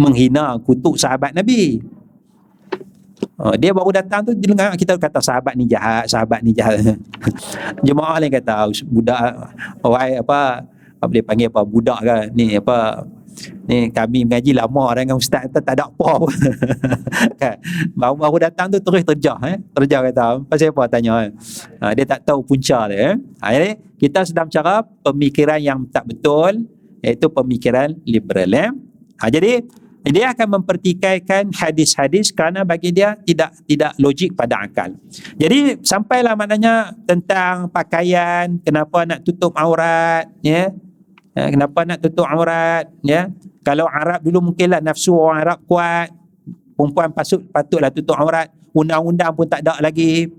menghina 0.00 0.56
kutuk 0.64 0.96
sahabat 0.96 1.36
Nabi. 1.36 1.84
Oh, 3.36 3.52
dia 3.60 3.76
baru 3.76 3.92
datang 3.92 4.24
tu 4.24 4.32
dia 4.32 4.56
dengar 4.56 4.72
kita 4.78 4.96
kata 4.96 5.20
sahabat 5.20 5.52
ni 5.58 5.68
jahat, 5.68 6.08
sahabat 6.08 6.40
ni 6.40 6.56
jahat. 6.56 6.96
Jemaah 7.86 8.22
lain 8.22 8.32
kata 8.32 8.72
budak 8.88 9.20
orang 9.84 10.22
apa 10.22 10.40
apa 11.04 11.12
boleh 11.12 11.24
panggil 11.24 11.52
apa 11.52 11.60
budak 11.68 12.00
kan. 12.00 12.24
Ni 12.32 12.56
apa 12.56 13.04
ni 13.66 13.90
kami 13.90 14.24
mengaji 14.24 14.52
lama 14.54 14.84
dengan 14.94 15.16
ustaz 15.18 15.44
tak, 15.50 15.62
tak 15.66 15.74
ada 15.76 15.90
apa. 15.90 16.12
Kan? 17.40 17.56
Baru-baru 17.92 18.46
datang 18.46 18.70
tu 18.70 18.78
terus 18.80 19.02
terjah 19.02 19.38
eh. 19.44 19.56
Terjah 19.74 20.00
kata 20.00 20.26
pasal 20.46 20.70
apa 20.70 20.82
tanya 20.86 21.28
eh? 21.28 21.30
ha, 21.82 21.92
dia 21.92 22.04
tak 22.06 22.22
tahu 22.24 22.46
punca 22.46 22.86
dia 22.88 22.98
eh. 22.98 23.14
Ha, 23.42 23.46
jadi 23.52 23.70
kita 23.98 24.20
sedang 24.26 24.48
cara 24.48 24.82
pemikiran 24.82 25.58
yang 25.58 25.82
tak 25.90 26.06
betul 26.06 26.64
iaitu 27.02 27.26
pemikiran 27.28 27.92
liberal 28.06 28.50
eh. 28.54 28.70
Ha, 29.18 29.30
jadi 29.30 29.66
dia 30.04 30.36
akan 30.36 30.60
mempertikaikan 30.60 31.48
hadis-hadis 31.56 32.28
kerana 32.28 32.60
bagi 32.60 32.92
dia 32.92 33.16
tidak 33.24 33.56
tidak 33.64 33.96
logik 33.96 34.36
pada 34.36 34.60
akal. 34.60 34.92
Jadi 35.40 35.80
sampailah 35.80 36.36
maknanya 36.36 36.92
tentang 37.08 37.72
pakaian, 37.72 38.60
kenapa 38.60 39.08
nak 39.08 39.24
tutup 39.24 39.56
aurat, 39.56 40.28
ya. 40.44 40.68
Ya, 41.34 41.50
kenapa 41.50 41.82
nak 41.82 41.98
tutup 41.98 42.26
aurat? 42.26 42.86
Ya. 43.02 43.30
Kalau 43.66 43.90
Arab 43.90 44.22
dulu 44.22 44.50
mungkinlah 44.52 44.78
nafsu 44.78 45.14
orang 45.14 45.38
Arab 45.42 45.58
kuat. 45.66 46.08
Perempuan 46.74 47.10
patut 47.10 47.42
patutlah 47.50 47.90
tutup 47.90 48.14
aurat. 48.18 48.50
Undang-undang 48.74 49.34
pun 49.34 49.46
tak 49.46 49.66
ada 49.66 49.78
lagi. 49.82 50.30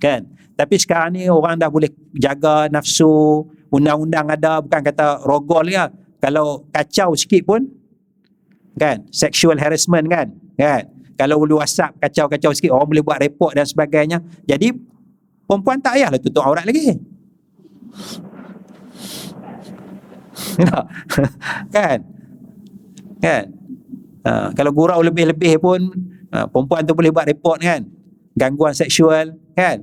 Kan? 0.00 0.24
Tapi 0.56 0.74
sekarang 0.80 1.16
ni 1.16 1.28
orang 1.28 1.60
dah 1.60 1.68
boleh 1.68 1.92
jaga 2.16 2.68
nafsu. 2.72 3.44
Undang-undang 3.68 4.32
ada 4.32 4.64
bukan 4.64 4.80
kata 4.80 5.20
rogol 5.28 5.68
ya. 5.68 5.92
Kalau 6.18 6.64
kacau 6.72 7.12
sikit 7.12 7.44
pun 7.44 7.78
kan 8.78 9.02
sexual 9.10 9.58
harassment 9.58 10.06
kan 10.06 10.30
kan 10.54 10.86
kalau 11.18 11.42
boleh 11.42 11.58
whatsapp 11.58 11.90
kacau-kacau 11.98 12.54
sikit 12.54 12.70
orang 12.70 12.88
boleh 12.94 13.02
buat 13.02 13.18
report 13.18 13.58
dan 13.58 13.66
sebagainya 13.66 14.22
jadi 14.46 14.70
perempuan 15.44 15.82
tak 15.82 15.98
payahlah 15.98 16.22
tutup 16.22 16.46
aurat 16.46 16.62
lagi 16.62 16.94
kan? 21.74 21.98
Kan? 23.18 23.44
Ha, 24.26 24.52
kalau 24.52 24.70
gurau 24.74 25.00
lebih-lebih 25.00 25.58
pun 25.62 25.80
ha, 26.34 26.46
perempuan 26.46 26.84
tu 26.84 26.94
boleh 26.94 27.10
buat 27.10 27.26
report 27.26 27.58
kan? 27.62 27.86
Gangguan 28.38 28.74
seksual 28.74 29.34
kan? 29.54 29.82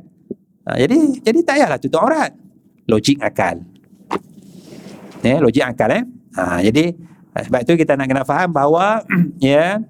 Ha, 0.66 0.80
jadi 0.80 0.96
jadi 1.22 1.40
tak 1.44 1.56
payahlah 1.60 1.80
tutup 1.80 2.02
aurat. 2.04 2.32
Logik 2.86 3.18
akal. 3.20 3.66
Eh 5.26 5.38
logik 5.42 5.66
akal 5.66 5.90
eh? 5.90 6.04
Ha, 6.38 6.62
jadi 6.62 6.94
sebab 7.36 7.62
tu 7.68 7.76
kita 7.76 8.00
nak 8.00 8.08
kena 8.08 8.24
faham 8.24 8.54
bahawa 8.54 9.04
ya 9.44 9.82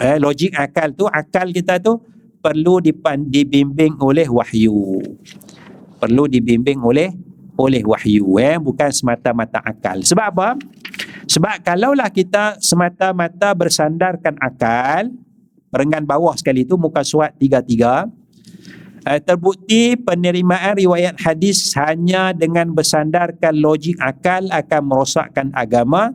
eh, 0.00 0.16
logik 0.16 0.56
akal 0.56 0.94
tu 0.96 1.04
akal 1.04 1.52
kita 1.52 1.76
tu 1.82 2.00
perlu 2.38 2.80
dibimbing 2.80 3.98
oleh 3.98 4.24
wahyu. 4.30 5.02
Perlu 5.98 6.30
dibimbing 6.30 6.78
oleh 6.80 7.10
oleh 7.58 7.82
wahyu 7.82 8.38
eh? 8.38 8.56
Bukan 8.56 8.94
semata-mata 8.94 9.58
akal. 9.58 10.06
Sebab 10.06 10.26
apa? 10.38 10.48
Sebab 11.26 11.60
kalaulah 11.66 12.08
kita 12.08 12.56
semata-mata 12.62 13.52
bersandarkan 13.52 14.38
akal 14.38 15.12
perenggan 15.68 16.06
bawah 16.08 16.32
sekali 16.38 16.64
tu 16.64 16.80
muka 16.80 17.04
surat 17.04 17.36
33 17.36 18.08
eh, 19.04 19.20
terbukti 19.20 19.98
penerimaan 20.00 20.78
riwayat 20.78 21.20
hadis 21.20 21.76
hanya 21.76 22.32
dengan 22.32 22.72
bersandarkan 22.72 23.52
logik 23.58 23.98
akal 24.00 24.48
akan 24.48 24.82
merosakkan 24.86 25.52
agama. 25.52 26.14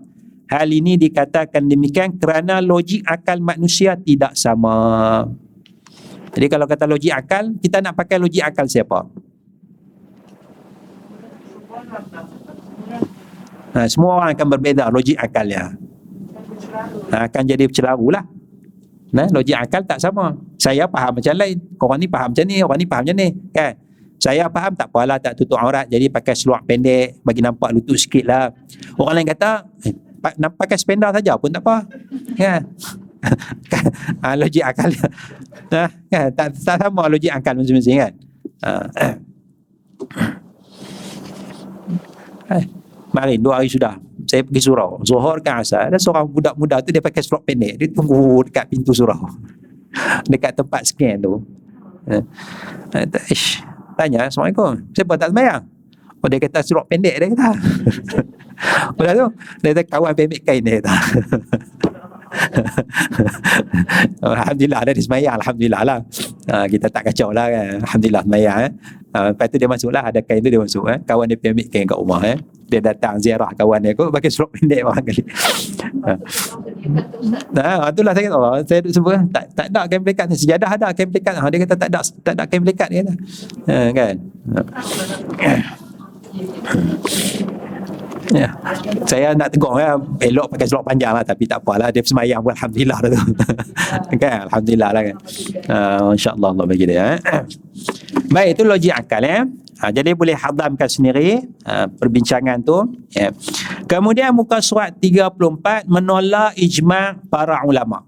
Hal 0.49 0.69
ini 0.69 0.99
dikatakan 0.99 1.65
demikian 1.65 2.17
kerana 2.21 2.61
logik 2.61 3.01
akal 3.09 3.41
manusia 3.41 3.97
tidak 3.97 4.37
sama. 4.37 5.25
Jadi 6.33 6.45
kalau 6.49 6.65
kata 6.65 6.89
logik 6.89 7.13
akal 7.13 7.53
kita 7.61 7.81
nak 7.85 7.93
pakai 7.93 8.17
logik 8.17 8.41
akal 8.41 8.65
siapa 8.65 9.05
Ha, 13.73 13.89
semua 13.89 14.21
orang 14.21 14.37
akan 14.37 14.47
berbeza 14.53 14.85
logik 14.93 15.17
akalnya. 15.17 15.73
Ha, 17.09 17.25
akan 17.25 17.43
jadi 17.49 17.65
bercelaru 17.65 18.13
lah. 18.13 18.25
Nah, 19.13 19.29
logik 19.29 19.53
akal 19.53 19.85
tak 19.85 20.01
sama. 20.01 20.33
Saya 20.57 20.89
faham 20.89 21.17
macam 21.17 21.33
lain. 21.37 21.57
Orang 21.77 21.99
ni 22.01 22.09
faham 22.09 22.33
macam 22.33 22.45
ni, 22.49 22.55
orang 22.65 22.79
ni 22.81 22.85
faham 22.89 23.01
macam 23.05 23.17
ni. 23.17 23.29
Kan? 23.53 23.73
Saya 24.17 24.49
faham 24.49 24.71
tak 24.73 24.87
apalah 24.89 25.17
tak 25.21 25.33
tutup 25.37 25.57
aurat. 25.61 25.85
Jadi 25.85 26.09
pakai 26.09 26.33
seluar 26.33 26.65
pendek, 26.65 27.21
bagi 27.21 27.41
nampak 27.45 27.69
lutut 27.73 27.97
sikit 27.97 28.25
lah. 28.25 28.49
Orang 28.97 29.21
lain 29.21 29.29
kata, 29.29 29.69
eh, 29.85 29.93
pakai 30.57 30.77
spender 30.81 31.13
saja 31.13 31.37
pun 31.37 31.53
tak 31.53 31.61
apa. 31.61 31.85
Kan? 32.37 32.61
ha, 34.25 34.33
logik 34.33 34.65
akal. 34.65 34.89
Nah, 35.69 35.89
kan? 36.09 36.27
tak, 36.33 36.47
tak 36.57 36.77
sama 36.81 37.05
logik 37.05 37.29
akal 37.29 37.53
masing-masing 37.57 38.01
kan? 38.01 38.13
Ha. 38.65 39.07
Eh, 42.51 42.63
mari 43.15 43.39
dua 43.39 43.61
hari 43.61 43.71
sudah 43.71 43.95
saya 44.27 44.41
pergi 44.43 44.61
surau. 44.65 44.99
Zuhur 45.05 45.39
ke 45.39 45.51
asar. 45.51 45.91
Ada 45.91 45.99
seorang 45.99 46.27
budak 46.27 46.55
muda 46.57 46.81
tu 46.83 46.89
dia 46.91 47.03
pakai 47.03 47.21
strop 47.23 47.43
pendek. 47.47 47.79
Dia 47.79 47.87
tunggu 47.91 48.43
dekat 48.47 48.67
pintu 48.71 48.91
surau. 48.91 49.19
dekat 50.31 50.57
tempat 50.57 50.81
scan 50.87 51.21
tu. 51.21 51.39
Eh, 52.09 52.23
ish, 53.31 53.63
tanya 53.95 54.27
Assalamualaikum. 54.27 54.91
Siapa 54.91 55.15
tak 55.15 55.31
sembahyang? 55.31 55.63
Oh 56.23 56.27
dia 56.31 56.39
kata 56.39 56.59
strop 56.63 56.87
pendek 56.87 57.19
dia 57.19 57.27
kata. 57.35 57.51
Lepas 58.95 59.13
tu 59.15 59.27
dia 59.59 59.69
kata 59.75 59.81
kawan 59.91 60.13
pendek 60.15 60.41
kain 60.47 60.63
dia 60.63 60.79
kata. 60.79 60.95
Alhamdulillah 64.25 64.79
ada 64.83 64.91
di 64.93 65.01
semayang 65.03 65.35
Alhamdulillah 65.39 65.81
lah 65.85 65.99
uh, 66.49 66.65
Kita 66.67 66.89
tak 66.89 67.11
kacau 67.11 67.29
lah 67.29 67.47
kan 67.49 67.81
Alhamdulillah 67.85 68.23
semayang 68.25 68.57
eh. 68.67 68.71
uh, 69.13 69.25
Lepas 69.33 69.45
tu 69.49 69.57
dia 69.61 69.69
masuk 69.69 69.89
lah 69.93 70.03
Ada 70.09 70.19
kain 70.25 70.41
tu 70.41 70.49
dia 70.49 70.61
masuk 70.61 70.83
eh. 70.89 70.97
Kawan 71.05 71.25
dia 71.29 71.37
ambil 71.39 71.67
kain 71.69 71.85
kat 71.85 71.97
rumah 71.97 72.21
eh. 72.25 72.37
Dia 72.67 72.79
datang 72.81 73.21
ziarah 73.21 73.51
kawan 73.53 73.79
dia 73.85 73.93
Kau 73.93 74.09
pakai 74.09 74.31
serok 74.33 74.49
pendek 74.57 74.81
orang 74.89 75.03
kali 75.05 75.23
uh. 76.03 76.17
Nah, 77.53 77.87
itulah 77.93 78.13
saya 78.17 78.23
kata 78.27 78.37
oh, 78.37 78.57
Saya 78.65 78.79
duduk 78.83 78.93
sebut 78.97 79.13
tak, 79.31 79.45
tak 79.55 79.67
ada 79.71 79.81
kain 79.85 80.01
pelikat 80.01 80.25
Sejadah 80.33 80.69
ada 80.73 80.87
kain 80.91 81.09
pelikat 81.09 81.33
Dia 81.37 81.59
kata 81.63 81.75
tak 81.77 81.89
ada 81.93 81.99
Tak 82.01 82.33
ada 82.33 82.43
kain 82.49 82.61
pelikat 82.65 82.87
dia 82.89 83.01
kata. 83.05 83.13
Uh, 83.69 83.87
Kan 83.93 84.15
uh. 84.57 84.67
Ya. 88.31 88.55
Saya 89.03 89.35
nak 89.35 89.51
tegur 89.51 89.75
ya, 89.75 89.99
elok 90.23 90.55
pakai 90.55 90.65
selok 90.69 90.87
panjang 90.87 91.11
lah 91.11 91.25
tapi 91.25 91.43
tak 91.43 91.59
apalah 91.59 91.91
dia 91.91 91.99
semayang 91.99 92.39
pun 92.39 92.55
alhamdulillah 92.55 92.99
tu. 93.03 93.21
kan 94.23 94.47
alhamdulillah 94.47 94.89
lah 94.95 95.01
kan. 95.03 95.17
Uh, 95.67 96.09
insya-Allah 96.15 96.49
Allah 96.55 96.65
bagi 96.69 96.85
dia. 96.87 97.19
Eh. 97.19 97.43
Baik 98.31 98.49
itu 98.55 98.61
logik 98.63 98.93
akal 98.95 99.23
ya. 99.25 99.43
Ha, 99.83 99.91
jadi 99.91 100.15
boleh 100.15 100.31
hadamkan 100.31 100.87
sendiri 100.87 101.43
ha, 101.67 101.91
perbincangan 101.91 102.63
tu. 102.63 102.87
Ya. 103.11 103.35
Kemudian 103.83 104.31
muka 104.31 104.63
surat 104.63 104.95
34 104.95 105.91
menolak 105.91 106.55
ijma' 106.55 107.19
para 107.27 107.59
ulama. 107.67 108.07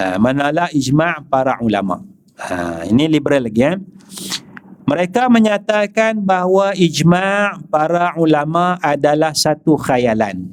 Ha, 0.00 0.16
menolak 0.16 0.72
ijma' 0.72 1.28
para 1.28 1.60
ulama. 1.60 2.00
Ha, 2.40 2.88
ini 2.88 3.04
liberal 3.04 3.44
lagi 3.44 3.60
ya. 3.60 3.76
Mereka 4.90 5.30
menyatakan 5.30 6.18
bahawa 6.18 6.74
ijma' 6.74 7.62
para 7.70 8.18
ulama 8.18 8.74
adalah 8.82 9.30
satu 9.30 9.78
khayalan. 9.78 10.50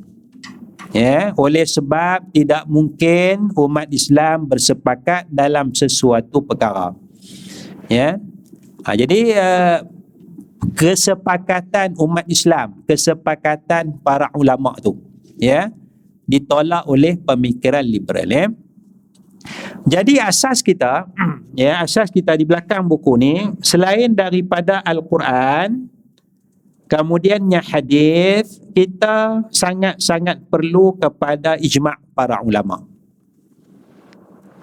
Ya, 0.93 1.33
oleh 1.33 1.65
sebab 1.65 2.29
tidak 2.29 2.69
mungkin 2.69 3.49
umat 3.57 3.89
Islam 3.89 4.45
bersepakat 4.45 5.25
dalam 5.33 5.73
sesuatu 5.73 6.45
perkara. 6.45 6.93
Ya. 7.89 8.21
Ha, 8.85 8.93
jadi 8.93 9.19
uh, 9.35 9.77
kesepakatan 10.77 11.97
umat 11.97 12.29
Islam, 12.29 12.85
kesepakatan 12.85 13.99
para 14.05 14.29
ulama 14.37 14.77
tu, 14.77 15.01
ya, 15.41 15.73
ditolak 16.29 16.85
oleh 16.85 17.17
pemikiran 17.17 17.81
liberal. 17.81 18.29
Ya. 18.29 18.45
Jadi 19.87 20.19
asas 20.19 20.59
kita, 20.59 21.07
ya 21.59 21.79
asas 21.83 22.11
kita 22.11 22.35
di 22.35 22.43
belakang 22.43 22.83
buku 22.83 23.13
ni 23.15 23.33
selain 23.63 24.11
daripada 24.11 24.83
Al-Quran, 24.83 25.87
kemudiannya 26.87 27.61
hadis, 27.63 28.59
kita 28.71 29.47
sangat-sangat 29.51 30.47
perlu 30.47 30.95
kepada 30.95 31.59
ijma' 31.59 31.99
para 32.15 32.39
ulama. 32.43 32.83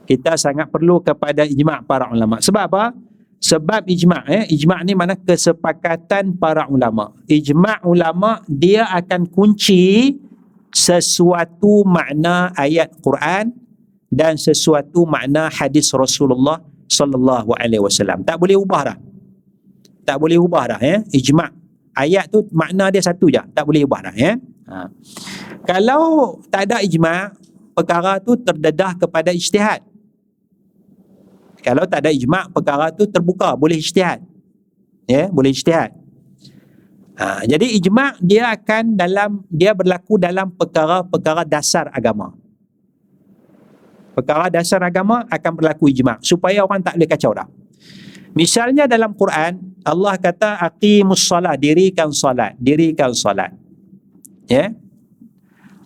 Kita 0.04 0.36
sangat 0.36 0.68
perlu 0.68 1.00
kepada 1.00 1.48
ijma' 1.48 1.84
para 1.88 2.12
ulama. 2.12 2.36
Sebab 2.40 2.64
apa? 2.68 2.84
Sebab 3.40 3.88
ijma' 3.88 4.24
eh, 4.28 4.44
ijma' 4.52 4.84
ni 4.84 4.92
mana 4.96 5.16
kesepakatan 5.16 6.36
para 6.36 6.68
ulama. 6.68 7.12
Ijma' 7.28 7.84
ulama 7.84 8.40
dia 8.48 8.88
akan 8.92 9.28
kunci 9.28 10.16
sesuatu 10.74 11.86
makna 11.86 12.50
ayat 12.56 12.92
Quran 12.98 13.63
dan 14.14 14.38
sesuatu 14.38 15.02
makna 15.02 15.50
hadis 15.50 15.90
Rasulullah 15.90 16.62
sallallahu 16.86 17.50
alaihi 17.58 17.82
wasallam. 17.82 18.22
Tak 18.22 18.38
boleh 18.38 18.54
ubah 18.54 18.94
dah. 18.94 18.96
Tak 20.06 20.16
boleh 20.22 20.38
ubah 20.38 20.64
dah 20.70 20.80
ya. 20.80 21.02
Ijma' 21.10 21.50
ayat 21.98 22.30
tu 22.30 22.46
makna 22.54 22.94
dia 22.94 23.02
satu 23.02 23.26
je. 23.26 23.42
Tak 23.50 23.66
boleh 23.66 23.82
ubah 23.82 24.00
dah 24.06 24.14
ya. 24.14 24.38
Ha. 24.70 24.86
Kalau 25.66 26.38
tak 26.46 26.70
ada 26.70 26.78
ijma' 26.78 27.34
perkara 27.74 28.22
tu 28.22 28.38
terdedah 28.38 28.94
kepada 28.94 29.34
ijtihad. 29.34 29.82
Kalau 31.64 31.82
tak 31.90 32.06
ada 32.06 32.10
ijma' 32.14 32.54
perkara 32.54 32.94
tu 32.94 33.10
terbuka 33.10 33.58
boleh 33.58 33.82
ijtihad. 33.82 34.22
Ya, 35.10 35.26
boleh 35.28 35.50
ijtihad. 35.50 35.90
Ha, 37.18 37.42
jadi 37.48 37.66
ijma' 37.82 38.22
dia 38.22 38.54
akan 38.54 38.94
dalam 38.94 39.42
dia 39.50 39.74
berlaku 39.74 40.20
dalam 40.20 40.54
perkara-perkara 40.54 41.42
dasar 41.46 41.88
agama 41.90 42.43
perkara 44.14 44.46
dasar 44.48 44.80
agama 44.86 45.26
akan 45.26 45.52
berlaku 45.58 45.90
ijma' 45.90 46.22
supaya 46.22 46.62
orang 46.62 46.80
tak 46.80 46.94
boleh 46.94 47.10
kacau 47.10 47.34
dah. 47.34 47.46
Misalnya 48.34 48.86
dalam 48.86 49.14
Quran, 49.14 49.58
Allah 49.86 50.14
kata 50.18 50.58
aqimus 50.62 51.26
salat, 51.26 51.58
dirikan 51.58 52.10
salat, 52.10 52.54
dirikan 52.58 53.10
salat. 53.14 53.50
Ya. 54.46 54.54
Yeah? 54.54 54.68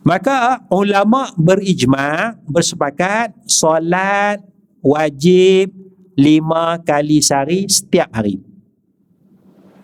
Maka 0.05 0.65
ulama 0.73 1.29
berijma' 1.37 2.41
bersepakat 2.49 3.37
salat 3.45 4.41
wajib 4.81 5.69
lima 6.17 6.81
kali 6.81 7.21
sehari 7.21 7.69
setiap 7.69 8.09
hari. 8.17 8.41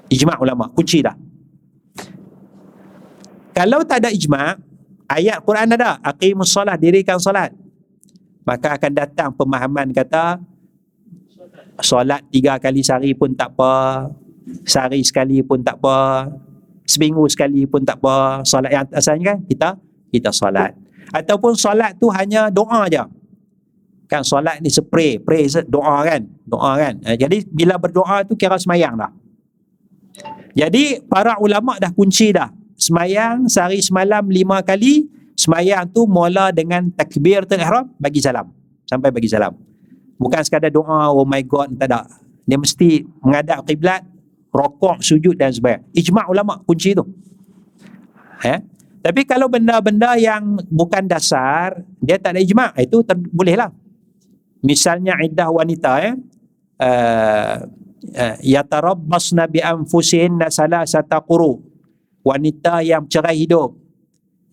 Ijma' 0.09 0.41
ulama, 0.41 0.73
kunci 0.73 1.05
dah. 1.05 1.17
Kalau 3.55 3.87
tak 3.87 4.03
ada 4.03 4.11
ijma' 4.11 4.59
ayat 5.07 5.39
Quran 5.47 5.79
ada 5.79 6.03
aqimus 6.03 6.51
solat 6.51 6.81
dirikan 6.81 7.23
solat 7.23 7.55
maka 8.45 8.77
akan 8.77 8.93
datang 8.93 9.31
pemahaman 9.33 9.91
kata 9.91 10.39
solat 11.81 12.23
tiga 12.31 12.61
kali 12.61 12.85
sehari 12.85 13.17
pun 13.17 13.33
tak 13.35 13.51
apa 13.57 14.07
sehari 14.69 15.01
sekali 15.01 15.41
pun 15.41 15.65
tak 15.65 15.81
apa 15.81 16.29
seminggu 16.85 17.25
sekali 17.27 17.65
pun 17.65 17.83
tak 17.83 17.99
apa 18.05 18.45
solat 18.45 18.71
yang 18.71 18.87
asalnya 18.93 19.35
kan 19.35 19.39
kita 19.49 19.69
kita 20.13 20.31
solat. 20.31 20.77
Ataupun 21.11 21.57
solat 21.59 21.97
tu 21.99 22.13
hanya 22.13 22.53
doa 22.53 22.87
aja 22.87 23.09
kan 24.05 24.21
solat 24.21 24.61
ni 24.61 24.69
spray 24.69 25.17
pray 25.17 25.49
doa 25.67 26.05
kan 26.05 26.23
doa 26.45 26.77
kan. 26.77 26.95
Eh, 27.09 27.17
jadi 27.17 27.43
bila 27.49 27.81
berdoa 27.81 28.23
tu 28.23 28.37
kira 28.37 28.61
semayang 28.61 28.95
dah. 29.01 29.11
Jadi 30.55 31.03
para 31.11 31.35
ulama 31.43 31.81
dah 31.83 31.91
kunci 31.91 32.31
dah. 32.31 32.53
Semayang 32.79 33.51
sehari 33.51 33.83
semalam 33.83 34.23
lima 34.29 34.63
kali 34.63 35.09
semayang 35.45 35.85
tu 35.93 36.09
mula 36.09 36.49
dengan 36.49 36.89
takbir 36.97 37.45
ihram 37.45 37.93
bagi 38.01 38.25
salam. 38.25 38.49
Sampai 38.89 39.13
bagi 39.13 39.29
salam. 39.29 39.53
Bukan 40.17 40.41
sekadar 40.41 40.73
doa 40.73 41.13
oh 41.13 41.29
my 41.29 41.45
god 41.45 41.77
tak 41.77 41.93
ada. 41.93 42.09
Dia 42.49 42.57
mesti 42.57 43.05
menghadap 43.21 43.69
kiblat 43.69 44.01
rokok 44.49 45.05
sujud 45.05 45.37
dan 45.37 45.53
sebagainya. 45.53 45.85
Ijma' 45.93 46.25
ulama 46.33 46.61
kunci 46.65 46.97
tu. 46.97 47.05
Ya 48.41 48.65
tapi 49.05 49.29
kalau 49.29 49.53
benda-benda 49.53 50.17
yang 50.17 50.65
bukan 50.73 51.05
dasar 51.05 51.77
dia 52.01 52.17
tak 52.17 52.33
ada 52.33 52.41
ijma' 52.41 52.73
itu 52.81 53.05
ter- 53.05 53.21
boleh 53.21 53.53
lah. 53.53 53.69
Misalnya 54.65 55.21
iddah 55.21 55.53
wanita 55.53 55.93
ya. 56.01 56.13
Uh, 56.75 57.57
uh, 58.17 58.37
yatarabbasna 58.41 59.45
bi 59.45 59.61
anfusihinna 59.61 60.49
salasata 60.49 61.21
quru. 61.21 61.61
Wanita 62.25 62.81
yang 62.81 63.05
cerai 63.05 63.45
hidup 63.45 63.84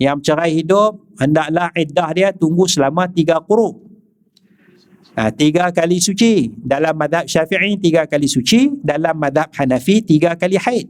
yang 0.01 0.17
cerai 0.17 0.57
hidup 0.57 0.97
hendaklah 1.21 1.69
iddah 1.77 2.09
dia 2.17 2.29
tunggu 2.33 2.65
selama 2.65 3.05
tiga 3.05 3.37
quru 3.37 3.91
Ha, 5.11 5.27
tiga 5.27 5.67
kali 5.75 5.99
suci. 5.99 6.55
Dalam 6.55 6.95
madhab 6.95 7.27
syafi'i, 7.27 7.75
tiga 7.75 8.07
kali 8.07 8.31
suci. 8.31 8.71
Dalam 8.79 9.19
madhab 9.19 9.51
Hanafi, 9.51 9.99
tiga 10.07 10.39
kali 10.39 10.55
haid. 10.55 10.87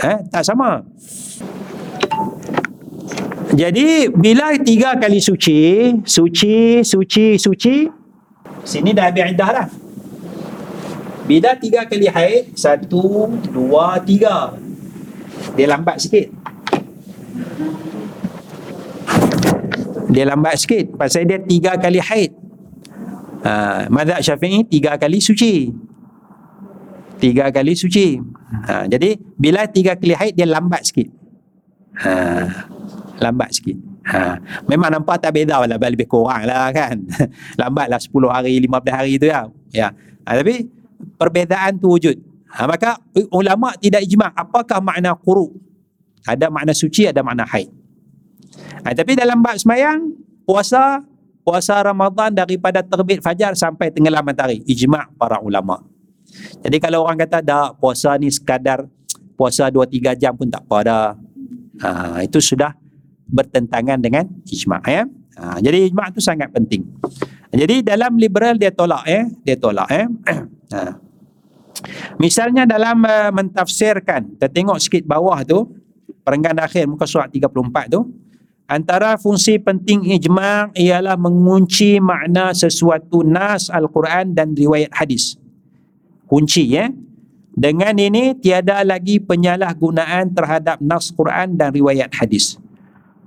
Ha, 0.00 0.24
tak 0.24 0.40
sama. 0.40 0.80
Jadi, 3.52 4.08
bila 4.08 4.56
tiga 4.56 4.96
kali 4.96 5.20
suci, 5.20 5.92
suci, 6.00 6.80
suci, 6.80 7.36
suci, 7.36 7.74
sini 8.64 8.96
dah 8.96 9.12
habis 9.12 9.36
iddah 9.36 9.50
dah. 9.52 9.68
Bila 11.28 11.52
tiga 11.60 11.84
kali 11.84 12.08
haid, 12.08 12.56
satu, 12.56 13.28
dua, 13.52 14.00
tiga. 14.00 14.56
Dia 15.54 15.76
lambat 15.76 16.00
sikit. 16.00 16.43
Dia 20.14 20.24
lambat 20.30 20.54
sikit. 20.62 20.94
Pasal 20.94 21.26
dia 21.26 21.42
tiga 21.42 21.74
kali 21.74 21.98
haid. 21.98 22.30
Ha, 23.44 23.86
mazhab 23.90 24.22
Syafi'i 24.22 24.62
tiga 24.64 24.94
kali 24.94 25.18
suci. 25.18 25.74
Tiga 27.18 27.50
kali 27.50 27.74
suci. 27.74 28.22
Ha, 28.64 28.86
jadi 28.86 29.18
bila 29.34 29.66
tiga 29.66 29.98
kali 29.98 30.14
haid 30.14 30.34
dia 30.38 30.46
lambat 30.46 30.86
sikit. 30.86 31.10
Ha, 31.98 32.12
lambat 33.18 33.50
sikit. 33.58 33.76
Ha, 34.04 34.36
memang 34.68 34.92
nampak 34.92 35.16
tak 35.18 35.32
beza 35.32 35.58
lah 35.58 35.66
lebih 35.66 36.06
kurang 36.06 36.46
lah 36.46 36.70
kan. 36.70 37.00
lambat 37.60 37.88
lah 37.88 37.98
10 37.98 38.12
hari, 38.30 38.60
15 38.62 38.70
hari 38.92 39.12
tu 39.18 39.26
ya. 39.26 39.48
ya. 39.74 39.88
Ha, 40.24 40.38
tapi 40.38 40.70
perbezaan 41.18 41.80
tu 41.80 41.90
wujud. 41.90 42.16
Ha, 42.54 42.70
maka 42.70 43.02
ulama 43.34 43.74
tidak 43.82 44.06
ijma' 44.06 44.30
apakah 44.30 44.78
makna 44.78 45.18
quru? 45.18 45.50
Ada 46.24 46.48
makna 46.48 46.72
suci, 46.72 47.04
ada 47.04 47.20
makna 47.20 47.44
haid. 47.44 47.68
Ha, 48.84 48.92
tapi 48.92 49.16
dalam 49.16 49.40
bab 49.40 49.56
semayang, 49.56 50.12
puasa, 50.44 51.00
puasa 51.44 51.80
Ramadan 51.80 52.32
daripada 52.32 52.80
terbit 52.84 53.20
fajar 53.20 53.56
sampai 53.56 53.92
tenggelam 53.92 54.24
matahari. 54.24 54.64
Ijma' 54.64 55.16
para 55.16 55.40
ulama. 55.40 55.84
Jadi 56.64 56.76
kalau 56.80 57.04
orang 57.04 57.20
kata 57.20 57.44
dah 57.44 57.76
puasa 57.76 58.16
ni 58.16 58.32
sekadar 58.32 58.88
puasa 59.36 59.68
2-3 59.68 60.16
jam 60.18 60.32
pun 60.34 60.48
tak 60.48 60.64
apa 60.68 60.78
dah. 60.84 61.06
Ha, 61.84 62.22
itu 62.24 62.38
sudah 62.38 62.72
bertentangan 63.28 63.98
dengan 64.00 64.24
ijma' 64.46 64.84
ya. 64.88 65.04
Ha, 65.40 65.58
jadi 65.60 65.88
ijma' 65.90 66.14
tu 66.14 66.20
sangat 66.22 66.52
penting. 66.54 66.84
Jadi 67.54 67.86
dalam 67.86 68.18
liberal 68.18 68.58
dia 68.58 68.74
tolak 68.74 69.04
ya. 69.06 69.28
Dia 69.44 69.56
tolak 69.58 69.88
ya. 69.90 70.04
Ha. 70.74 70.90
misalnya 72.18 72.66
dalam 72.66 72.98
uh, 73.04 73.30
mentafsirkan 73.30 74.34
kita 74.34 74.50
tengok 74.50 74.80
sikit 74.80 75.06
bawah 75.06 75.38
tu 75.46 75.70
perenggan 76.24 76.56
akhir 76.58 76.88
muka 76.88 77.04
surat 77.04 77.28
34 77.28 77.92
tu 77.92 78.00
Antara 78.64 79.20
fungsi 79.20 79.60
penting 79.60 80.08
ijma' 80.16 80.72
ialah 80.72 81.20
mengunci 81.20 82.00
makna 82.00 82.56
sesuatu 82.56 83.20
nas 83.20 83.68
Al-Quran 83.68 84.32
dan 84.32 84.56
riwayat 84.56 84.88
hadis. 84.88 85.36
Kunci 86.24 86.72
ya. 86.72 86.88
Dengan 87.54 87.92
ini 88.00 88.32
tiada 88.32 88.80
lagi 88.80 89.20
penyalahgunaan 89.20 90.32
terhadap 90.32 90.80
nas 90.80 91.12
Quran 91.12 91.60
dan 91.60 91.76
riwayat 91.76 92.08
hadis. 92.16 92.56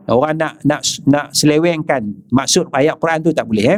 Orang 0.10 0.42
nak 0.42 0.58
nak 0.66 0.82
nak 1.06 1.30
selewengkan 1.38 2.18
maksud 2.34 2.74
ayat 2.74 2.98
Quran 2.98 3.20
tu 3.22 3.30
tak 3.30 3.46
boleh 3.46 3.66
ya. 3.72 3.78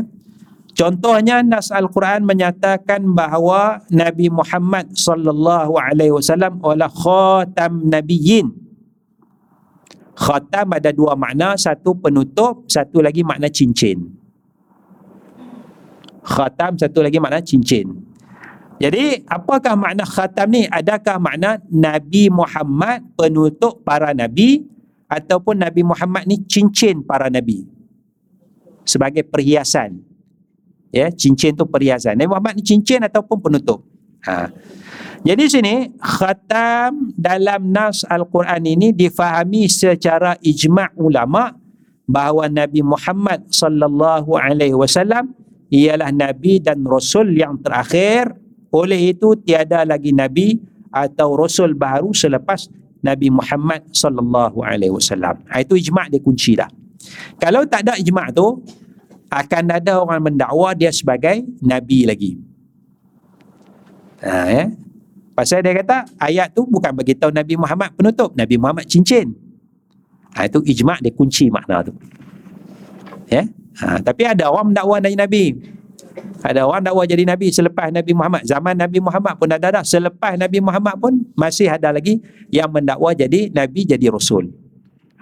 Contohnya 0.80 1.44
nas 1.44 1.76
Al-Quran 1.76 2.24
menyatakan 2.24 3.04
bahawa 3.12 3.84
Nabi 3.92 4.32
Muhammad 4.32 4.96
sallallahu 4.96 5.76
alaihi 5.76 6.16
wasallam 6.16 6.64
adalah 6.64 6.88
khatam 6.88 7.84
nabiyyin 7.92 8.69
Khatam 10.20 10.76
ada 10.76 10.92
dua 10.92 11.16
makna, 11.16 11.56
satu 11.56 11.96
penutup, 11.96 12.68
satu 12.68 13.00
lagi 13.00 13.24
makna 13.24 13.48
cincin. 13.48 14.04
Khatam 16.28 16.76
satu 16.76 17.00
lagi 17.00 17.24
makna 17.24 17.40
cincin. 17.40 17.88
Jadi, 18.84 19.24
apakah 19.28 19.80
makna 19.80 20.04
khatam 20.04 20.52
ni? 20.52 20.68
Adakah 20.68 21.24
makna 21.24 21.64
Nabi 21.72 22.28
Muhammad 22.28 23.04
penutup 23.16 23.80
para 23.88 24.12
nabi 24.12 24.68
ataupun 25.08 25.64
Nabi 25.64 25.88
Muhammad 25.88 26.28
ni 26.28 26.44
cincin 26.44 27.00
para 27.04 27.32
nabi? 27.32 27.64
Sebagai 28.84 29.24
perhiasan. 29.24 30.04
Ya, 30.92 31.08
cincin 31.16 31.56
tu 31.56 31.64
perhiasan. 31.64 32.20
Nabi 32.20 32.28
Muhammad 32.28 32.60
ni 32.60 32.64
cincin 32.68 33.04
ataupun 33.08 33.40
penutup. 33.40 33.88
Ha. 34.28 34.52
Jadi 35.20 35.44
sini 35.52 35.76
khatam 36.00 37.12
dalam 37.20 37.76
nas 37.76 38.08
Al-Quran 38.08 38.64
ini 38.64 38.96
difahami 38.96 39.68
secara 39.68 40.40
ijma' 40.40 40.96
ulama 40.96 41.52
bahawa 42.08 42.48
Nabi 42.48 42.80
Muhammad 42.80 43.52
sallallahu 43.52 44.40
alaihi 44.40 44.74
wasallam 44.74 45.36
ialah 45.70 46.10
nabi 46.10 46.58
dan 46.64 46.82
rasul 46.82 47.30
yang 47.36 47.62
terakhir 47.62 48.34
oleh 48.74 49.14
itu 49.14 49.38
tiada 49.44 49.86
lagi 49.86 50.10
nabi 50.16 50.58
atau 50.90 51.38
rasul 51.38 51.78
baru 51.78 52.10
selepas 52.16 52.70
Nabi 53.00 53.32
Muhammad 53.32 53.88
sallallahu 53.96 54.60
alaihi 54.60 54.92
wasallam. 54.92 55.40
Ha, 55.48 55.64
itu 55.64 55.80
ijma' 55.80 56.12
dia 56.12 56.20
kunci 56.20 56.58
dah. 56.58 56.68
Kalau 57.40 57.64
tak 57.64 57.88
ada 57.88 57.96
ijma' 57.96 58.28
tu 58.36 58.60
akan 59.30 59.64
ada 59.72 60.04
orang 60.04 60.20
mendakwa 60.20 60.76
dia 60.76 60.92
sebagai 60.92 61.46
nabi 61.64 62.04
lagi. 62.04 62.32
Ha, 64.20 64.36
ya? 64.52 64.66
Pasal 65.40 65.64
dia 65.64 65.72
kata 65.72 66.20
ayat 66.20 66.52
tu 66.52 66.68
bukan 66.68 66.92
bagi 66.92 67.16
tahu 67.16 67.32
Nabi 67.32 67.56
Muhammad 67.56 67.96
penutup, 67.96 68.36
Nabi 68.36 68.60
Muhammad 68.60 68.84
cincin. 68.92 69.32
Ha, 70.36 70.52
itu 70.52 70.60
ijma' 70.60 71.00
dia 71.00 71.16
kunci 71.16 71.48
makna 71.48 71.80
tu. 71.80 71.96
Ya? 73.32 73.48
Ha, 73.80 74.04
tapi 74.04 74.28
ada 74.28 74.52
orang 74.52 74.76
mendakwa 74.76 75.00
dari 75.00 75.16
Nabi. 75.16 75.56
Ada 76.44 76.68
orang 76.68 76.84
dakwa 76.84 77.08
jadi 77.08 77.24
Nabi 77.24 77.56
selepas 77.56 77.88
Nabi 77.88 78.12
Muhammad. 78.12 78.44
Zaman 78.44 78.76
Nabi 78.84 79.00
Muhammad 79.00 79.40
pun 79.40 79.48
ada 79.48 79.80
dah. 79.80 79.84
Selepas 79.88 80.36
Nabi 80.36 80.60
Muhammad 80.60 81.00
pun 81.00 81.24
masih 81.40 81.72
ada 81.72 81.96
lagi 81.96 82.20
yang 82.52 82.68
mendakwa 82.68 83.16
jadi 83.16 83.48
Nabi 83.56 83.88
jadi 83.88 84.12
Rasul. 84.12 84.52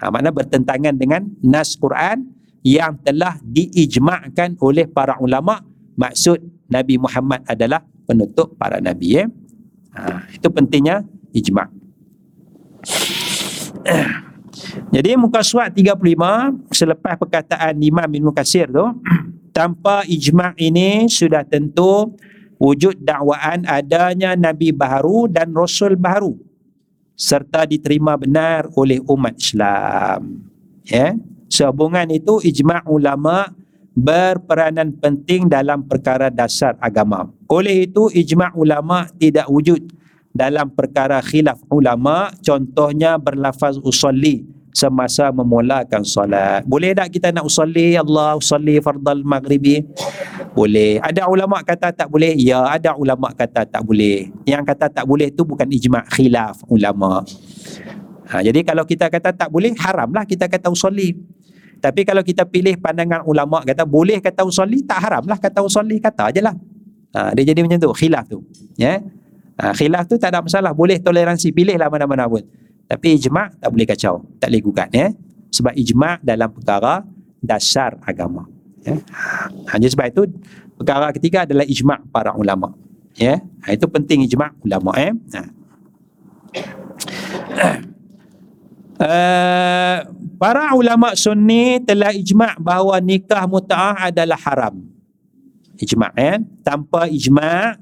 Ha, 0.01 0.09
makna 0.09 0.34
bertentangan 0.34 0.97
dengan 0.97 1.30
Nas 1.45 1.78
Quran 1.78 2.26
yang 2.65 2.97
telah 3.05 3.38
diijma'kan 3.45 4.57
oleh 4.65 4.89
para 4.89 5.13
ulama. 5.22 5.61
Maksud 5.93 6.41
Nabi 6.74 6.97
Muhammad 6.97 7.45
adalah 7.45 7.86
penutup 8.09 8.57
para 8.57 8.82
Nabi. 8.82 9.22
Ya? 9.22 9.30
Ha, 9.98 10.30
itu 10.30 10.48
pentingnya 10.54 11.02
ijma'. 11.34 11.68
Jadi 14.93 15.18
muka 15.18 15.41
surat 15.41 15.74
35 15.74 16.70
selepas 16.70 17.18
perkataan 17.18 17.76
Imam 17.82 18.06
bin 18.06 18.24
Mukassir 18.30 18.70
tu 18.70 18.86
tanpa 19.58 20.06
ijma' 20.06 20.54
ini 20.62 21.10
sudah 21.10 21.41
tentu 21.43 22.14
wujud 22.62 23.02
dakwaan 23.02 23.66
adanya 23.66 24.38
nabi 24.38 24.74
baharu 24.74 25.30
dan 25.30 25.54
rasul 25.54 25.98
baharu 25.98 26.38
serta 27.18 27.66
diterima 27.66 28.14
benar 28.14 28.70
oleh 28.78 29.02
umat 29.02 29.34
Islam. 29.41 30.45
Ya. 30.86 31.18
Sehubungan 31.50 32.06
itu 32.14 32.38
ijma' 32.43 32.86
ulama 32.86 33.50
berperanan 33.98 34.93
penting 34.93 35.50
dalam 35.50 35.82
perkara 35.89 36.30
dasar 36.30 36.78
agama. 36.78 37.26
Oleh 37.48 37.88
itu 37.88 38.12
ijma' 38.12 38.56
ulama 38.60 39.08
tidak 39.16 39.48
wujud 39.48 39.80
dalam 40.36 40.70
perkara 40.70 41.24
khilaf 41.24 41.58
ulama 41.72 42.30
contohnya 42.43 43.16
berlafaz 43.18 43.80
usolli 43.82 44.45
semasa 44.78 45.34
memulakan 45.34 46.06
solat. 46.06 46.62
Boleh 46.70 46.93
tak 46.93 47.10
kita 47.10 47.34
nak 47.34 47.50
usalli 47.50 47.98
Allah 47.98 48.38
usalli 48.38 48.78
fardal 48.78 49.26
maghribi? 49.26 49.82
Boleh. 50.54 51.02
Ada 51.02 51.26
ulama 51.26 51.66
kata 51.66 51.89
tak 51.89 52.14
boleh? 52.14 52.38
Ya, 52.38 52.62
ada 52.62 52.93
ulama 52.93 53.34
kata 53.34 53.66
tak 53.66 53.82
boleh. 53.82 54.30
Yang 54.45 54.64
kata 54.70 54.86
tak 54.93 55.06
boleh 55.10 55.34
tu 55.34 55.41
bukan 55.41 55.66
ijma' 55.66 56.06
khilaf 56.14 56.62
ulama. 56.70 57.26
Ha, 58.28 58.43
jadi 58.43 58.62
kalau 58.62 58.84
kita 58.84 59.08
kata 59.10 59.34
tak 59.34 59.50
boleh, 59.50 59.74
haramlah 59.74 60.28
kita 60.28 60.45
kata 60.45 60.70
usalli. 60.70 61.16
Tapi 61.80 62.04
kalau 62.04 62.22
kita 62.22 62.43
pilih 62.43 62.76
pandangan 62.78 63.24
ulama 63.24 63.64
kata 63.64 63.88
boleh 63.88 64.22
kata 64.22 64.45
usalli, 64.45 64.84
tak 64.84 65.00
haramlah 65.02 65.39
kata 65.41 65.64
usalli, 65.64 65.98
kata 65.98 66.30
ajalah. 66.34 66.54
Ha, 67.18 67.34
dia 67.34 67.49
jadi 67.49 67.65
macam 67.65 67.82
tu, 67.82 67.89
khilaf 67.97 68.30
tu. 68.30 68.45
Ya. 68.78 69.01
Ha, 69.57 69.74
khilaf 69.74 70.05
tu 70.05 70.22
tak 70.22 70.30
ada 70.30 70.45
masalah, 70.45 70.70
boleh 70.70 71.01
toleransi, 71.01 71.49
pilihlah 71.49 71.89
mana-mana 71.89 72.30
pun. 72.30 72.45
Tapi 72.86 73.18
ijma' 73.18 73.57
tak 73.57 73.74
boleh 73.74 73.86
kacau, 73.89 74.22
tak 74.38 74.53
boleh 74.53 74.61
gugat 74.61 74.89
ya. 74.93 75.09
Sebab 75.49 75.74
ijma' 75.74 76.22
dalam 76.22 76.53
perkara 76.53 77.01
dasar 77.41 77.97
agama. 78.05 78.45
Ya. 78.86 79.01
Hanya 79.74 79.89
sebab 79.89 80.05
itu 80.13 80.30
perkara 80.78 81.09
ketiga 81.09 81.49
adalah 81.49 81.65
ijma' 81.65 82.05
para 82.13 82.38
ulama. 82.38 82.78
Ya. 83.18 83.41
Ha, 83.65 83.74
itu 83.74 83.89
penting 83.89 84.30
ijma' 84.30 84.53
ulama 84.61 84.93
eh. 85.01 85.11
Ha. 85.34 85.41
Uh, 88.97 89.97
para 90.41 90.78
ulama 90.78 91.18
sunni 91.18 91.82
telah 91.82 92.13
ijma' 92.13 92.61
bahawa 92.61 93.01
nikah 93.01 93.49
muta'ah 93.49 94.13
adalah 94.13 94.38
haram. 94.38 94.97
Ijma' 95.78 96.13
ya. 96.17 96.41
Tanpa 96.65 97.05
ijma' 97.07 97.78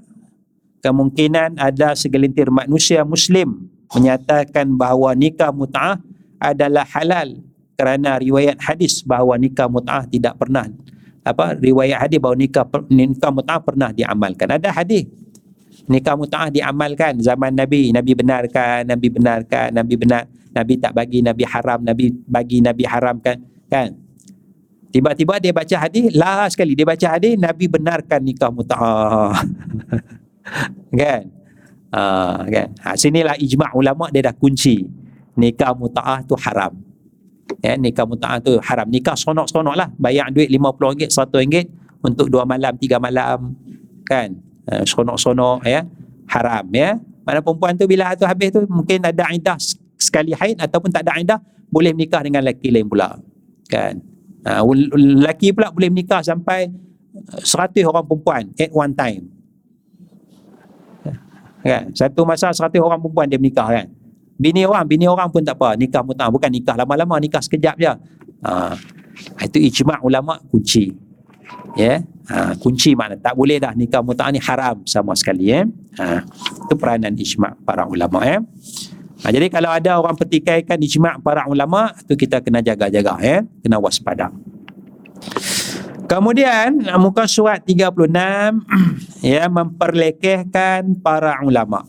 kemungkinan 0.83 1.57
ada 1.57 1.97
segelintir 1.97 2.53
manusia 2.53 3.01
muslim 3.01 3.71
menyatakan 3.89 4.69
bahawa 4.75 5.17
nikah 5.17 5.49
mut'ah 5.49 5.97
adalah 6.37 6.85
halal 6.85 7.41
kerana 7.73 8.21
riwayat 8.21 8.59
hadis 8.61 9.01
bahawa 9.01 9.39
nikah 9.39 9.65
mut'ah 9.65 10.05
tidak 10.05 10.37
pernah 10.37 10.69
apa 11.25 11.57
riwayat 11.57 12.05
hadis 12.05 12.19
bahawa 12.21 12.37
nikah 12.37 12.65
nikah 12.91 13.31
mut'ah 13.33 13.59
pernah 13.63 13.89
diamalkan. 13.89 14.47
Ada 14.51 14.69
hadis 14.69 15.09
nikah 15.89 16.13
mut'ah 16.13 16.53
diamalkan 16.53 17.17
zaman 17.23 17.57
nabi. 17.57 17.89
Nabi 17.89 18.11
benarkan 18.13 18.85
nabi 18.85 19.07
benarkan 19.09 19.73
nabi 19.73 19.93
benar 19.97 20.29
nabi 20.55 20.79
tak 20.79 20.95
bagi 20.95 21.19
nabi 21.19 21.43
haram 21.43 21.83
nabi 21.83 22.15
bagi 22.23 22.63
nabi 22.63 22.87
haramkan 22.87 23.43
kan 23.67 23.91
tiba-tiba 24.95 25.35
dia 25.43 25.51
baca 25.51 25.75
hadis 25.75 26.07
lah 26.15 26.47
sekali 26.47 26.71
dia 26.71 26.87
baca 26.87 27.19
hadis 27.19 27.35
nabi 27.35 27.67
benarkan 27.67 28.23
nikah 28.23 28.47
mut'ah 28.47 29.35
kan 30.99 31.27
Uh, 31.95 32.43
kan? 32.51 32.67
Ha, 32.83 32.99
sinilah 32.99 33.39
ijma' 33.39 33.71
ulama 33.71 34.11
dia 34.11 34.27
dah 34.27 34.35
kunci. 34.35 34.83
Nikah 35.39 35.71
muta'ah 35.71 36.27
tu 36.27 36.35
haram. 36.35 36.75
Ya, 37.63 37.79
nikah 37.79 38.03
muta'ah 38.03 38.43
tu 38.43 38.59
haram. 38.59 38.87
Nikah 38.91 39.15
sonok-sonok 39.15 39.75
lah. 39.79 39.87
Bayar 39.95 40.27
duit 40.27 40.51
RM50, 40.51 41.07
RM100 41.15 41.71
untuk 42.03 42.27
dua 42.27 42.43
malam, 42.43 42.75
tiga 42.75 42.99
malam. 42.99 43.55
Kan? 44.03 44.35
Uh, 44.67 44.83
sonok-sonok 44.83 45.63
ya. 45.63 45.87
Haram 46.27 46.67
ya. 46.75 46.99
Mana 47.23 47.39
perempuan 47.39 47.79
tu 47.79 47.87
bila 47.87 48.11
tu 48.19 48.27
habis 48.27 48.51
tu 48.51 48.67
mungkin 48.67 48.99
ada 48.99 49.31
idah 49.31 49.55
sekali 49.95 50.35
haid 50.35 50.59
ataupun 50.59 50.91
tak 50.91 51.07
ada 51.07 51.15
idah 51.15 51.39
boleh 51.71 51.95
menikah 51.95 52.21
dengan 52.27 52.43
lelaki 52.43 52.75
lain 52.75 52.91
pula. 52.91 53.15
Kan? 53.71 54.03
Uh, 54.45 54.61
lelaki 54.93 55.49
pula 55.57 55.73
boleh 55.73 55.89
menikah 55.89 56.21
sampai 56.21 56.69
100 57.41 57.81
orang 57.81 58.05
perempuan 58.05 58.43
at 58.53 58.69
one 58.69 58.93
time 58.93 59.25
kan 61.65 61.89
satu 61.97 62.21
masa 62.29 62.53
seratus 62.53 62.77
orang 62.77 63.01
perempuan 63.01 63.25
dia 63.25 63.41
menikah 63.41 63.65
kan 63.65 63.89
bini 64.37 64.61
orang 64.69 64.85
bini 64.85 65.09
orang 65.09 65.33
pun 65.33 65.41
tak 65.41 65.57
apa 65.57 65.73
nikah 65.73 66.05
mutah 66.05 66.29
bukan 66.29 66.53
nikah 66.53 66.77
lama-lama 66.77 67.17
nikah 67.17 67.41
sekejap 67.41 67.75
je 67.81 67.89
ha. 68.45 68.77
itu 69.41 69.57
ijma' 69.57 70.05
ulama 70.05 70.37
kunci 70.53 70.93
ya 71.73 71.97
yeah? 71.97 71.97
ha. 72.29 72.53
kunci 72.61 72.93
makna 72.93 73.17
tak 73.17 73.33
boleh 73.33 73.57
dah 73.57 73.73
nikah 73.73 74.05
mutah 74.05 74.29
ni 74.29 74.37
haram 74.37 74.85
sama 74.85 75.17
sekali 75.17 75.49
ya 75.49 75.65
ha. 75.97 76.21
itu 76.69 76.73
peranan 76.77 77.17
ijma' 77.17 77.57
para 77.65 77.89
ulama 77.89 78.21
ya 78.21 78.45
ha. 79.24 79.32
jadi 79.32 79.47
kalau 79.47 79.72
ada 79.72 80.01
orang 80.01 80.18
pertikaikan 80.18 80.82
ijma' 80.82 81.24
para 81.24 81.47
ulama 81.47 81.93
tu 82.03 82.18
kita 82.18 82.41
kena 82.41 82.59
jaga-jaga 82.59 83.16
ya 83.22 83.38
kena 83.63 83.80
waspada 83.80 84.34
Kemudian 86.05 86.86
muka 87.01 87.26
surat 87.26 87.66
36 87.66 87.89
ya 89.26 89.49
memperlekehkan 89.49 91.01
para 91.01 91.41
ulama. 91.41 91.82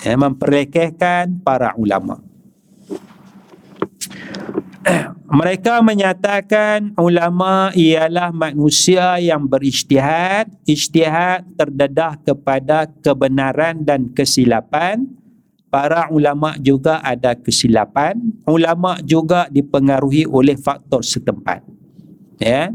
Ya 0.00 0.16
memperlekehkan 0.16 1.44
para 1.44 1.76
ulama. 1.76 2.24
Mereka 5.28 5.84
menyatakan 5.84 6.96
ulama 6.96 7.68
ialah 7.76 8.32
manusia 8.32 9.20
yang 9.20 9.44
berijtihad, 9.44 10.48
ijtihad 10.64 11.44
terdedah 11.60 12.16
kepada 12.24 12.88
kebenaran 13.04 13.84
dan 13.84 14.08
kesilapan. 14.16 15.19
Para 15.70 16.10
ulama 16.10 16.58
juga 16.58 16.98
ada 16.98 17.38
kesilapan, 17.38 18.18
ulama 18.50 18.98
juga 19.06 19.46
dipengaruhi 19.54 20.26
oleh 20.26 20.58
faktor 20.58 21.06
setempat. 21.06 21.62
Ya, 22.42 22.74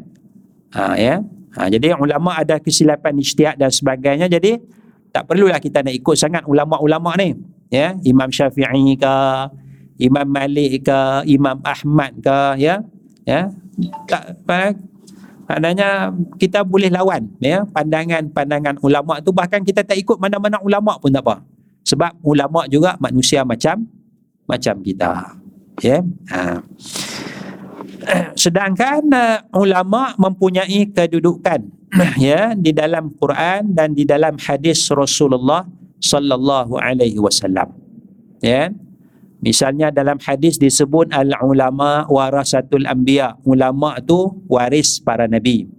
Ha, 0.76 1.00
ya. 1.00 1.24
Ha, 1.56 1.72
jadi 1.72 1.96
ulama 1.96 2.36
ada 2.36 2.60
kesilapan 2.60 3.16
ijtihad 3.16 3.56
dan 3.56 3.72
sebagainya. 3.72 4.28
Jadi 4.28 4.60
tak 5.16 5.24
perlulah 5.24 5.64
kita 5.64 5.80
nak 5.80 5.96
ikut 5.96 6.20
sangat 6.20 6.44
ulama-ulama 6.44 7.16
ni. 7.16 7.32
Ya, 7.72 7.96
Imam 8.04 8.28
Syafi'i 8.28 9.00
ke, 9.00 9.16
Imam 10.04 10.28
Malik 10.28 10.84
ke, 10.84 11.00
Imam 11.32 11.64
Ahmad 11.64 12.12
ke, 12.20 12.40
ya. 12.60 12.84
Ya. 13.24 13.56
Tak 14.12 14.44
Maknanya 15.46 16.10
kita 16.42 16.66
boleh 16.66 16.90
lawan 16.90 17.30
ya 17.38 17.70
pandangan-pandangan 17.70 18.82
ulama 18.82 19.22
tu 19.22 19.30
bahkan 19.30 19.62
kita 19.62 19.86
tak 19.86 19.94
ikut 19.94 20.18
mana-mana 20.18 20.58
ulama 20.58 20.98
pun 20.98 21.14
tak 21.14 21.22
apa. 21.22 21.46
Sebab 21.86 22.18
ulama 22.26 22.66
juga 22.66 22.98
manusia 22.98 23.46
macam 23.46 23.86
macam 24.50 24.82
kita. 24.82 25.38
Ya. 25.80 26.02
Ha. 26.34 26.62
sedangkan 28.44 29.02
uh, 29.10 29.38
ulama 29.58 30.14
mempunyai 30.18 30.90
kedudukan 30.90 31.66
ya 32.22 32.54
di 32.54 32.72
dalam 32.76 33.14
Quran 33.18 33.74
dan 33.74 33.94
di 33.98 34.06
dalam 34.06 34.38
hadis 34.38 34.88
Rasulullah 34.92 35.66
sallallahu 36.02 36.78
alaihi 36.78 37.18
wasallam. 37.18 37.74
Ya. 38.44 38.70
Misalnya 39.46 39.94
dalam 39.94 40.18
hadis 40.26 40.58
disebut 40.58 41.14
al 41.14 41.30
ulama 41.46 42.10
warasatul 42.10 42.90
anbiya. 42.90 43.38
Ulama 43.46 44.02
tu 44.02 44.42
waris 44.50 44.98
para 44.98 45.30
nabi. 45.30 45.70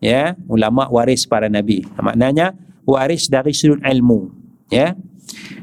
Ya 0.00 0.36
ulama 0.48 0.88
waris 0.88 1.28
para 1.28 1.52
nabi. 1.52 1.84
Maknanya 2.00 2.56
waris 2.88 3.28
dari 3.28 3.52
sudut 3.52 3.84
ilmu. 3.84 4.32
Ya 4.72 4.96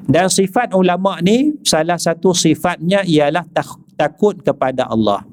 dan 0.10 0.28
sifat 0.28 0.74
ulama 0.74 1.22
ni 1.22 1.56
salah 1.62 1.98
satu 1.98 2.34
sifatnya 2.34 3.06
ialah 3.06 3.46
takut 3.96 4.40
kepada 4.42 4.90
Allah. 4.90 5.24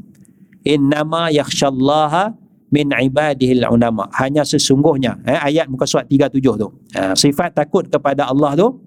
Innama 0.63 1.33
yakhshallaha 1.33 2.37
min 2.69 2.93
ibadihi 2.93 3.65
ulama. 3.65 4.07
Hanya 4.21 4.45
sesungguhnya 4.45 5.17
eh, 5.25 5.39
ayat 5.39 5.73
muka 5.73 5.89
surat 5.89 6.05
37 6.07 6.39
tu. 6.61 6.69
Ha, 6.95 7.17
sifat 7.17 7.57
takut 7.57 7.89
kepada 7.89 8.29
Allah 8.29 8.53
tu. 8.59 8.85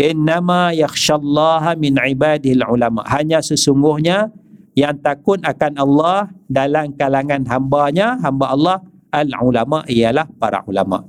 Innama 0.00 0.72
yakhshallaha 0.72 1.76
min 1.76 2.00
ibadihi 2.00 2.64
ulama. 2.64 3.04
Hanya 3.04 3.44
sesungguhnya 3.44 4.32
yang 4.78 4.96
takut 5.04 5.42
akan 5.44 5.76
Allah 5.76 6.32
dalam 6.48 6.96
kalangan 6.96 7.44
hambanya 7.44 8.16
hamba 8.24 8.46
Allah 8.54 8.76
al 9.10 9.28
ulama 9.42 9.82
ialah 9.90 10.24
para 10.38 10.62
ulama 10.64 11.02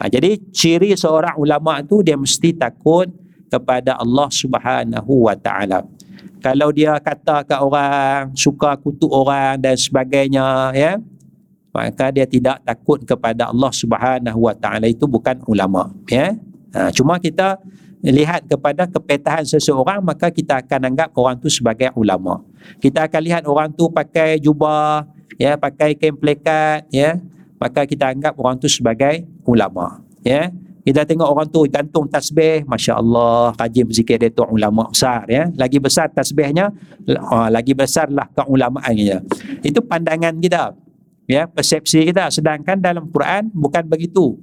ha, 0.00 0.08
jadi 0.10 0.38
ciri 0.50 0.94
seorang 0.94 1.36
ulama 1.38 1.82
tu 1.84 2.00
dia 2.00 2.18
mesti 2.18 2.54
takut 2.54 3.10
kepada 3.50 3.98
Allah 4.00 4.28
Subhanahu 4.30 5.30
wa 5.30 5.34
taala. 5.38 5.86
Kalau 6.42 6.68
dia 6.74 7.00
kata 7.00 7.46
ke 7.46 7.56
orang 7.56 8.36
suka 8.36 8.76
kutuk 8.76 9.08
orang 9.08 9.56
dan 9.62 9.78
sebagainya 9.78 10.76
ya 10.76 10.92
maka 11.74 12.14
dia 12.14 12.22
tidak 12.28 12.62
takut 12.62 13.02
kepada 13.02 13.50
Allah 13.50 13.72
Subhanahu 13.72 14.40
wa 14.50 14.54
taala. 14.54 14.86
Itu 14.90 15.06
bukan 15.06 15.42
ulama 15.46 15.90
ya. 16.10 16.34
Ha, 16.74 16.90
cuma 16.90 17.22
kita 17.22 17.62
lihat 18.04 18.44
kepada 18.50 18.84
kepetahan 18.84 19.46
seseorang 19.48 20.04
maka 20.04 20.28
kita 20.28 20.60
akan 20.60 20.92
anggap 20.92 21.08
orang 21.16 21.38
tu 21.40 21.48
sebagai 21.48 21.88
ulama. 21.96 22.42
Kita 22.82 23.06
akan 23.08 23.20
lihat 23.22 23.42
orang 23.48 23.72
tu 23.72 23.88
pakai 23.88 24.36
jubah 24.42 25.06
ya 25.38 25.58
pakai 25.58 25.98
kain 25.98 26.14
plekat 26.14 26.86
ya 26.90 27.18
maka 27.58 27.86
kita 27.88 28.10
anggap 28.10 28.34
orang 28.36 28.56
tu 28.58 28.68
sebagai 28.68 29.24
ulama 29.46 30.02
ya 30.26 30.50
kita 30.84 31.08
tengok 31.08 31.24
orang 31.24 31.48
tu 31.48 31.64
gantung 31.64 32.04
tasbih, 32.04 32.68
Masya 32.68 33.00
Allah, 33.00 33.56
rajin 33.56 33.88
berzikir 33.88 34.20
dia 34.20 34.28
tu 34.28 34.44
ulama 34.44 34.92
besar. 34.92 35.24
ya. 35.32 35.48
Lagi 35.56 35.80
besar 35.80 36.12
tasbihnya, 36.12 36.68
oh, 37.08 37.48
lagi 37.48 37.72
besarlah 37.72 38.28
keulamaannya. 38.36 39.24
Itu 39.64 39.80
pandangan 39.80 40.36
kita. 40.36 40.76
ya 41.24 41.48
Persepsi 41.48 42.04
kita. 42.12 42.28
Sedangkan 42.28 42.76
dalam 42.76 43.08
Quran 43.08 43.48
bukan 43.56 43.80
begitu. 43.88 44.36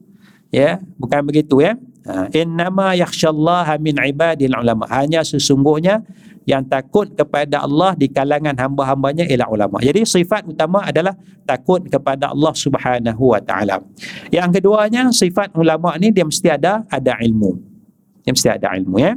Ya, 0.52 0.84
bukan 1.00 1.24
begitu 1.24 1.64
ya. 1.64 1.80
Ha, 2.04 2.28
innama 2.36 2.92
yakhsyallaha 2.92 3.80
min 3.80 3.96
ibadil 3.96 4.52
ulama. 4.52 4.84
Hanya 4.92 5.24
sesungguhnya 5.24 6.04
yang 6.44 6.68
takut 6.68 7.14
kepada 7.16 7.64
Allah 7.64 7.96
di 7.96 8.12
kalangan 8.12 8.58
hamba-hambanya 8.58 9.24
ialah 9.30 9.48
ulama. 9.48 9.80
Jadi 9.80 10.04
sifat 10.04 10.44
utama 10.50 10.84
adalah 10.84 11.16
takut 11.48 11.86
kepada 11.88 12.36
Allah 12.36 12.52
Subhanahu 12.52 13.32
wa 13.32 13.40
taala. 13.40 13.80
Yang 14.34 14.60
keduanya 14.60 15.08
sifat 15.14 15.56
ulama 15.56 15.96
ni 16.02 16.12
dia 16.12 16.28
mesti 16.28 16.52
ada 16.52 16.84
ada 16.92 17.16
ilmu. 17.22 17.56
Dia 18.28 18.32
mesti 18.36 18.50
ada 18.52 18.76
ilmu 18.76 18.98
ya. 19.00 19.16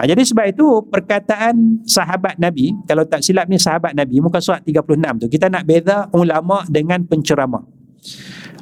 Ha, 0.00 0.08
jadi 0.08 0.24
sebab 0.24 0.46
itu 0.48 0.66
perkataan 0.88 1.84
sahabat 1.84 2.40
Nabi, 2.40 2.72
kalau 2.88 3.04
tak 3.04 3.20
silap 3.20 3.44
ni 3.44 3.60
sahabat 3.60 3.92
Nabi, 3.92 4.24
muka 4.24 4.40
surat 4.40 4.64
36 4.64 5.20
tu, 5.20 5.26
kita 5.28 5.52
nak 5.52 5.68
beza 5.68 6.08
ulama 6.16 6.64
dengan 6.64 7.04
penceramah. 7.04 7.60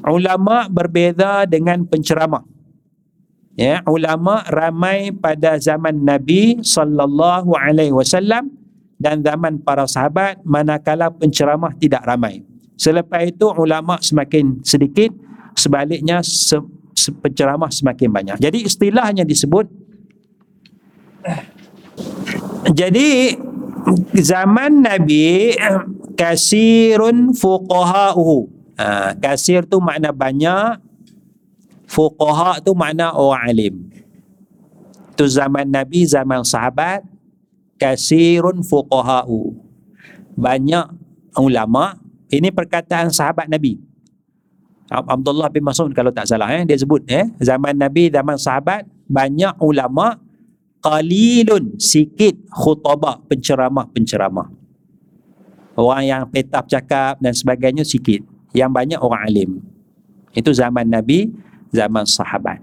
Ulama 0.04 0.68
berbeza 0.68 1.44
dengan 1.44 1.84
penceramah. 1.84 2.44
Ya, 3.58 3.84
ulama 3.84 4.40
ramai 4.48 5.12
pada 5.12 5.60
zaman 5.60 6.00
Nabi 6.00 6.64
sallallahu 6.64 7.52
alaihi 7.52 7.92
wasallam 7.92 8.48
dan 8.96 9.20
zaman 9.20 9.60
para 9.60 9.84
sahabat 9.84 10.40
manakala 10.48 11.12
penceramah 11.12 11.76
tidak 11.76 12.00
ramai. 12.08 12.40
Selepas 12.80 13.28
itu 13.28 13.52
ulama 13.52 14.00
semakin 14.00 14.64
sedikit, 14.64 15.12
sebaliknya 15.52 16.24
se, 16.24 16.56
se, 16.96 17.12
penceramah 17.12 17.68
semakin 17.68 18.08
banyak. 18.08 18.36
Jadi 18.40 18.64
istilahnya 18.64 19.28
disebut 19.28 19.68
jadi 22.72 23.36
zaman 24.16 24.84
Nabi 24.84 25.56
kasirun 26.16 27.32
fuqaha'uhu. 27.36 28.59
Ha, 28.80 29.12
kasir 29.12 29.68
tu 29.68 29.76
makna 29.76 30.08
banyak, 30.08 30.80
fuqaha 31.84 32.64
tu 32.64 32.72
makna 32.72 33.12
orang 33.12 33.44
alim. 33.44 33.74
Tu 35.20 35.28
zaman 35.28 35.68
Nabi, 35.68 36.08
zaman 36.08 36.40
sahabat, 36.40 37.04
kasirun 37.76 38.64
fuqaha'u. 38.64 39.52
Banyak 40.32 40.96
ulama, 41.36 42.00
ini 42.32 42.48
perkataan 42.48 43.12
sahabat 43.12 43.52
Nabi. 43.52 43.76
Abdullah 44.90 45.52
bin 45.52 45.62
Mas'ud 45.62 45.92
kalau 45.94 46.10
tak 46.10 46.26
salah 46.26 46.50
eh 46.50 46.66
dia 46.66 46.74
sebut 46.74 47.06
eh 47.06 47.30
zaman 47.38 47.78
Nabi 47.78 48.10
zaman 48.10 48.34
sahabat 48.34 48.90
banyak 49.06 49.54
ulama 49.62 50.18
qalilun 50.82 51.78
sikit 51.78 52.34
khutbah 52.50 53.22
penceramah-penceramah. 53.30 54.50
Orang 55.78 56.02
yang 56.02 56.22
petap 56.26 56.66
cakap 56.66 57.22
dan 57.22 57.30
sebagainya 57.30 57.86
sikit. 57.86 58.29
Yang 58.50 58.70
banyak 58.70 59.00
orang 59.00 59.22
alim. 59.26 59.50
Itu 60.34 60.50
zaman 60.54 60.90
Nabi, 60.90 61.30
zaman 61.70 62.06
sahabat. 62.06 62.58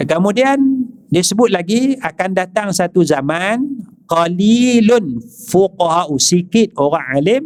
Kemudian 0.00 0.56
disebut 1.12 1.52
lagi 1.52 1.96
akan 2.00 2.30
datang 2.32 2.68
satu 2.72 3.04
zaman 3.04 3.84
qalilun 4.08 5.20
fuqaha'u 5.52 6.16
sikit 6.16 6.74
orang 6.80 7.06
alim 7.14 7.44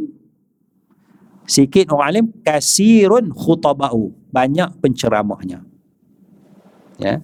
sikit 1.44 1.92
orang 1.92 2.06
alim 2.08 2.26
kasirun 2.40 3.28
khutaba'u 3.34 4.12
banyak 4.32 4.68
penceramahnya. 4.80 5.62
Ya. 6.98 7.20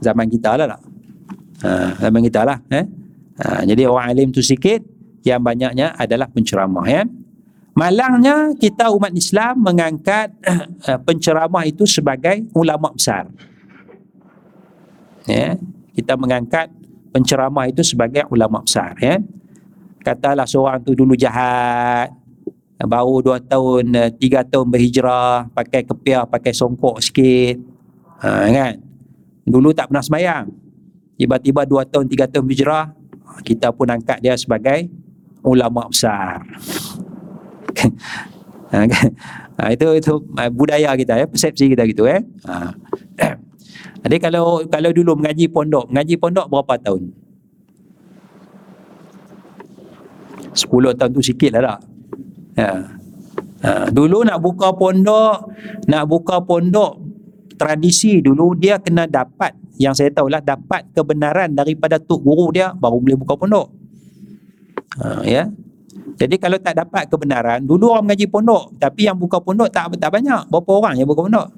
Zaman 0.00 0.30
kita 0.32 0.56
lah 0.56 0.76
tak? 0.76 0.80
Ha, 1.60 1.70
zaman 2.08 2.20
kita 2.24 2.40
lah. 2.46 2.58
Eh? 2.72 2.84
Ha, 3.36 3.64
jadi 3.68 3.84
orang 3.84 4.06
alim 4.08 4.28
tu 4.32 4.40
sikit, 4.40 4.80
yang 5.20 5.44
banyaknya 5.44 5.92
adalah 6.00 6.32
penceramah. 6.32 6.86
Ya? 6.88 7.04
Malangnya 7.80 8.52
kita 8.60 8.92
umat 8.92 9.08
Islam 9.16 9.64
mengangkat 9.64 10.36
uh, 10.44 11.00
penceramah 11.08 11.64
itu 11.64 11.88
sebagai 11.88 12.44
ulama 12.52 12.92
besar. 12.92 13.32
Ya, 15.24 15.56
kita 15.96 16.12
mengangkat 16.20 16.68
penceramah 17.08 17.72
itu 17.72 17.80
sebagai 17.80 18.28
ulama 18.28 18.60
besar. 18.60 18.92
Ya. 19.00 19.16
Katalah 20.04 20.44
seorang 20.44 20.84
tu 20.84 20.92
dulu 20.92 21.16
jahat, 21.16 22.12
baru 22.76 23.24
dua 23.24 23.40
tahun, 23.40 23.96
uh, 23.96 24.10
tiga 24.12 24.44
tahun 24.44 24.68
berhijrah, 24.68 25.48
pakai 25.56 25.80
kepiah, 25.88 26.28
pakai 26.28 26.52
songkok 26.52 27.00
sikit. 27.00 27.56
Ha, 28.20 28.44
kan? 28.52 28.76
Dulu 29.48 29.72
tak 29.72 29.88
pernah 29.88 30.04
semayang 30.04 30.52
tiba-tiba 31.16 31.64
dua 31.64 31.88
tahun, 31.88 32.12
tiga 32.12 32.28
tahun 32.28 32.44
berhijrah, 32.44 32.92
kita 33.40 33.72
pun 33.72 33.88
angkat 33.88 34.20
dia 34.20 34.36
sebagai 34.36 34.88
ulama 35.40 35.88
besar. 35.88 36.44
Ha, 38.70 38.86
itu 39.74 39.86
itu 39.98 40.14
ha, 40.38 40.46
budaya 40.46 40.94
kita 40.94 41.18
ya, 41.18 41.26
persepsi 41.26 41.74
kita 41.74 41.84
gitu 41.90 42.06
eh. 42.06 42.22
Ha. 43.20 43.36
Jadi 44.00 44.16
kalau 44.16 44.64
kalau 44.64 44.90
dulu 44.96 45.12
mengaji 45.12 45.44
pondok, 45.52 45.92
mengaji 45.92 46.16
pondok 46.16 46.48
berapa 46.48 46.74
tahun? 46.80 47.12
10 50.56 50.98
tahun 50.98 51.10
tu 51.12 51.20
sikit 51.20 51.50
lah 51.56 51.62
tak? 51.62 51.78
Ya. 52.56 52.72
Ha, 53.60 53.92
dulu 53.92 54.24
nak 54.24 54.40
buka 54.40 54.72
pondok, 54.72 55.52
nak 55.84 56.04
buka 56.08 56.40
pondok 56.40 56.96
tradisi 57.60 58.24
dulu 58.24 58.56
dia 58.56 58.80
kena 58.80 59.04
dapat 59.04 59.52
yang 59.76 59.92
saya 59.92 60.08
tahulah 60.08 60.40
dapat 60.40 60.88
kebenaran 60.96 61.52
daripada 61.52 62.00
tok 62.00 62.24
guru 62.24 62.48
dia 62.56 62.72
baru 62.72 63.04
boleh 63.04 63.20
buka 63.20 63.36
pondok. 63.36 63.68
Ha, 64.96 65.28
ya. 65.28 65.44
Jadi 65.90 66.38
kalau 66.38 66.58
tak 66.62 66.78
dapat 66.78 67.10
kebenaran, 67.10 67.66
dulu 67.66 67.90
orang 67.94 68.06
mengaji 68.10 68.30
pondok, 68.30 68.78
tapi 68.78 69.10
yang 69.10 69.18
buka 69.18 69.42
pondok 69.42 69.68
tak 69.72 69.90
tak 69.98 70.10
banyak. 70.10 70.46
Berapa 70.46 70.70
orang 70.70 70.94
yang 70.98 71.08
buka 71.10 71.26
pondok? 71.26 71.48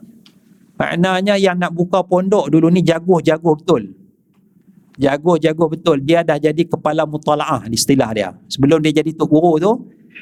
Maknanya 0.80 1.35
yang 1.37 1.57
nak 1.61 1.72
buka 1.76 2.01
pondok 2.01 2.49
dulu 2.49 2.72
ni 2.72 2.80
jago-jago 2.80 3.55
betul. 3.55 3.93
Jago-jago 4.97 5.64
betul. 5.68 6.01
Dia 6.01 6.24
dah 6.24 6.41
jadi 6.41 6.64
kepala 6.64 7.05
mutalaah 7.05 7.68
istilah 7.68 8.11
dia. 8.16 8.33
Sebelum 8.49 8.80
dia 8.80 8.93
jadi 9.05 9.12
tok 9.12 9.28
guru 9.28 9.53
tu, 9.61 9.72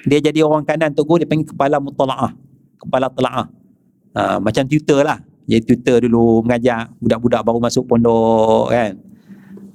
dia 0.04 0.18
jadi 0.18 0.42
orang 0.42 0.66
kanan 0.66 0.90
tok 0.90 1.06
guru 1.06 1.18
dia 1.22 1.28
panggil 1.30 1.48
kepala 1.48 1.78
mutalaah. 1.78 2.34
Kepala 2.80 3.06
telaah. 3.12 3.46
Ha, 4.10 4.42
macam 4.42 4.66
tutor 4.66 5.06
lah 5.06 5.22
jadi 5.46 5.62
tutor 5.62 6.02
dulu 6.02 6.42
mengajar 6.42 6.90
budak-budak 6.98 7.46
baru 7.46 7.58
masuk 7.58 7.86
pondok 7.86 8.74
kan 8.74 8.98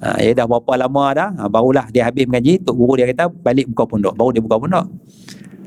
ha, 0.01 0.19
ya 0.19 0.31
dah 0.35 0.45
berapa 0.47 0.73
lama 0.87 1.05
dah 1.15 1.29
ha, 1.35 1.41
barulah 1.47 1.87
dia 1.91 2.07
habis 2.07 2.27
mengaji 2.27 2.63
tok 2.63 2.75
guru 2.75 2.99
dia 2.99 3.07
kata 3.11 3.31
balik 3.31 3.69
buka 3.71 3.83
pondok 3.87 4.13
baru 4.15 4.29
dia 4.35 4.43
buka 4.43 4.57
pondok. 4.59 4.85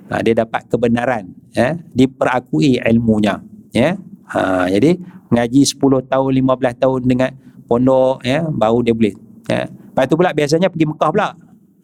Ha, 0.08 0.24
dia 0.24 0.32
dapat 0.32 0.64
kebenaran 0.72 1.28
ya 1.52 1.76
diperakui 1.92 2.80
ilmunya 2.80 3.40
ya. 3.72 3.96
Ha, 4.28 4.68
jadi 4.68 5.00
mengaji 5.28 5.60
10 5.64 6.08
tahun 6.08 6.30
15 6.32 6.82
tahun 6.82 7.00
dengan 7.04 7.30
pondok 7.68 8.24
ya 8.24 8.44
baru 8.48 8.80
dia 8.84 8.94
boleh 8.96 9.14
ya. 9.48 9.68
Lepas 9.68 10.04
tu 10.08 10.14
pula 10.14 10.30
biasanya 10.32 10.68
pergi 10.72 10.86
Mekah 10.88 11.10
pula. 11.12 11.28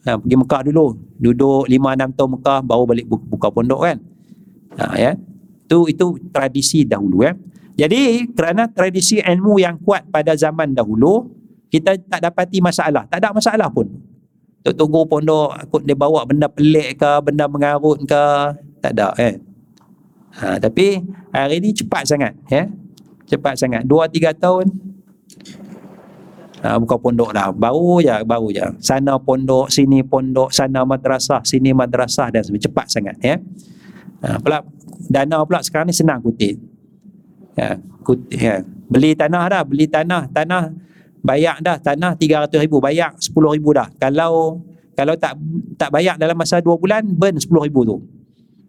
Ha, 0.04 0.16
pergi 0.20 0.36
Mekah 0.36 0.60
dulu 0.68 0.84
duduk 1.20 1.64
5 1.68 1.72
6 1.72 2.16
tahun 2.16 2.30
Mekah 2.40 2.58
baru 2.64 2.82
balik 2.88 3.06
buka 3.08 3.48
pondok 3.52 3.80
kan. 3.84 3.96
Ha, 4.80 4.84
ya. 4.96 5.12
Itu 5.64 5.88
itu 5.88 6.20
tradisi 6.32 6.84
dahulu 6.84 7.24
ya. 7.24 7.32
Jadi 7.74 8.30
kerana 8.30 8.70
tradisi 8.70 9.18
ilmu 9.18 9.58
yang 9.58 9.82
kuat 9.82 10.06
pada 10.06 10.38
zaman 10.38 10.78
dahulu, 10.78 11.26
kita 11.74 11.98
tak 12.06 12.22
dapati 12.22 12.62
masalah. 12.62 13.02
Tak 13.10 13.18
ada 13.18 13.34
masalah 13.34 13.66
pun. 13.66 13.90
Tok 14.62 14.78
tunggu 14.78 15.02
pondok, 15.04 15.50
aku 15.58 15.82
dia 15.82 15.98
bawa 15.98 16.22
benda 16.22 16.46
pelik 16.46 17.02
ke, 17.02 17.12
benda 17.20 17.50
mengarut 17.50 17.98
ke, 18.06 18.26
tak 18.78 18.94
ada 18.94 19.10
eh. 19.18 19.42
Ha, 20.34 20.58
tapi 20.62 21.02
hari 21.34 21.58
ni 21.58 21.74
cepat 21.74 22.06
sangat 22.06 22.32
ya. 22.46 22.70
Cepat 23.26 23.58
sangat. 23.58 23.82
Dua 23.82 24.06
tiga 24.06 24.30
tahun 24.32 24.70
ha, 26.62 26.78
buka 26.78 26.96
pondok 26.96 27.34
dah. 27.34 27.52
Baru 27.52 28.00
je, 28.00 28.14
baru 28.24 28.48
je. 28.54 28.64
Sana 28.80 29.18
pondok, 29.20 29.68
sini 29.68 30.00
pondok, 30.00 30.54
sana 30.54 30.86
madrasah, 30.86 31.44
sini 31.44 31.74
madrasah 31.76 32.32
dan 32.32 32.40
sebagainya. 32.40 32.66
Cepat 32.70 32.86
sangat 32.88 33.16
ya. 33.20 33.36
Ha, 34.24 34.40
pula 34.40 34.64
dana 35.10 35.44
pula 35.44 35.60
sekarang 35.60 35.92
ni 35.92 35.94
senang 35.94 36.24
kutip 36.24 36.56
ya, 37.58 37.78
kut, 38.02 38.18
ya. 38.32 38.62
beli 38.90 39.14
tanah 39.14 39.42
dah 39.48 39.62
beli 39.62 39.86
tanah 39.86 40.28
tanah 40.30 40.72
bayar 41.24 41.56
dah 41.64 41.80
tanah 41.80 42.12
300 42.20 42.52
ribu 42.60 42.78
bayar 42.84 43.16
10 43.16 43.32
ribu 43.32 43.72
dah. 43.72 43.88
Kalau 43.96 44.60
kalau 44.94 45.16
tak 45.16 45.34
tak 45.74 45.90
bayar 45.90 46.20
dalam 46.20 46.36
masa 46.36 46.60
2 46.60 46.68
bulan 46.76 47.02
burn 47.02 47.40
10 47.40 47.48
ribu 47.66 47.82
tu. 47.88 47.96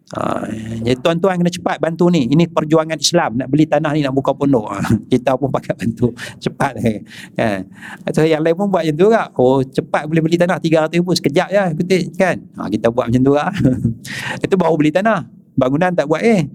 Ha, 0.06 0.46
jadi 0.86 1.02
tuan-tuan 1.02 1.34
kena 1.34 1.50
cepat 1.50 1.82
bantu 1.82 2.06
ni. 2.14 2.30
Ini 2.30 2.46
perjuangan 2.46 2.94
Islam. 2.94 3.42
Nak 3.42 3.50
beli 3.50 3.66
tanah 3.66 3.90
ni 3.90 4.06
nak 4.06 4.14
buka 4.14 4.30
pondok. 4.38 4.70
Ha, 4.70 4.78
kita 5.12 5.34
pun 5.34 5.50
pakai 5.50 5.74
bantu. 5.74 6.14
Cepat 6.38 6.78
eh. 6.78 7.02
ya. 7.34 7.66
atau 8.06 8.22
yang 8.22 8.38
lain 8.38 8.54
pun 8.54 8.70
buat 8.70 8.86
macam 8.86 8.94
tu 8.94 9.08
kak 9.10 9.28
oh 9.34 9.58
cepat 9.66 10.06
boleh 10.06 10.22
beli 10.22 10.38
tanah 10.38 10.62
300 10.62 10.94
ribu. 10.94 11.10
Sekejap 11.10 11.48
je 11.50 11.62
kutip 11.82 12.02
kan? 12.14 12.38
Ha, 12.54 12.70
kita 12.70 12.86
buat 12.94 13.10
macam 13.10 13.22
tu 13.22 13.32
kak 13.34 13.50
itu 14.46 14.54
baru 14.54 14.74
beli 14.78 14.94
tanah. 14.94 15.26
Bangunan 15.58 15.90
tak 15.90 16.06
buat 16.06 16.22
eh. 16.22 16.46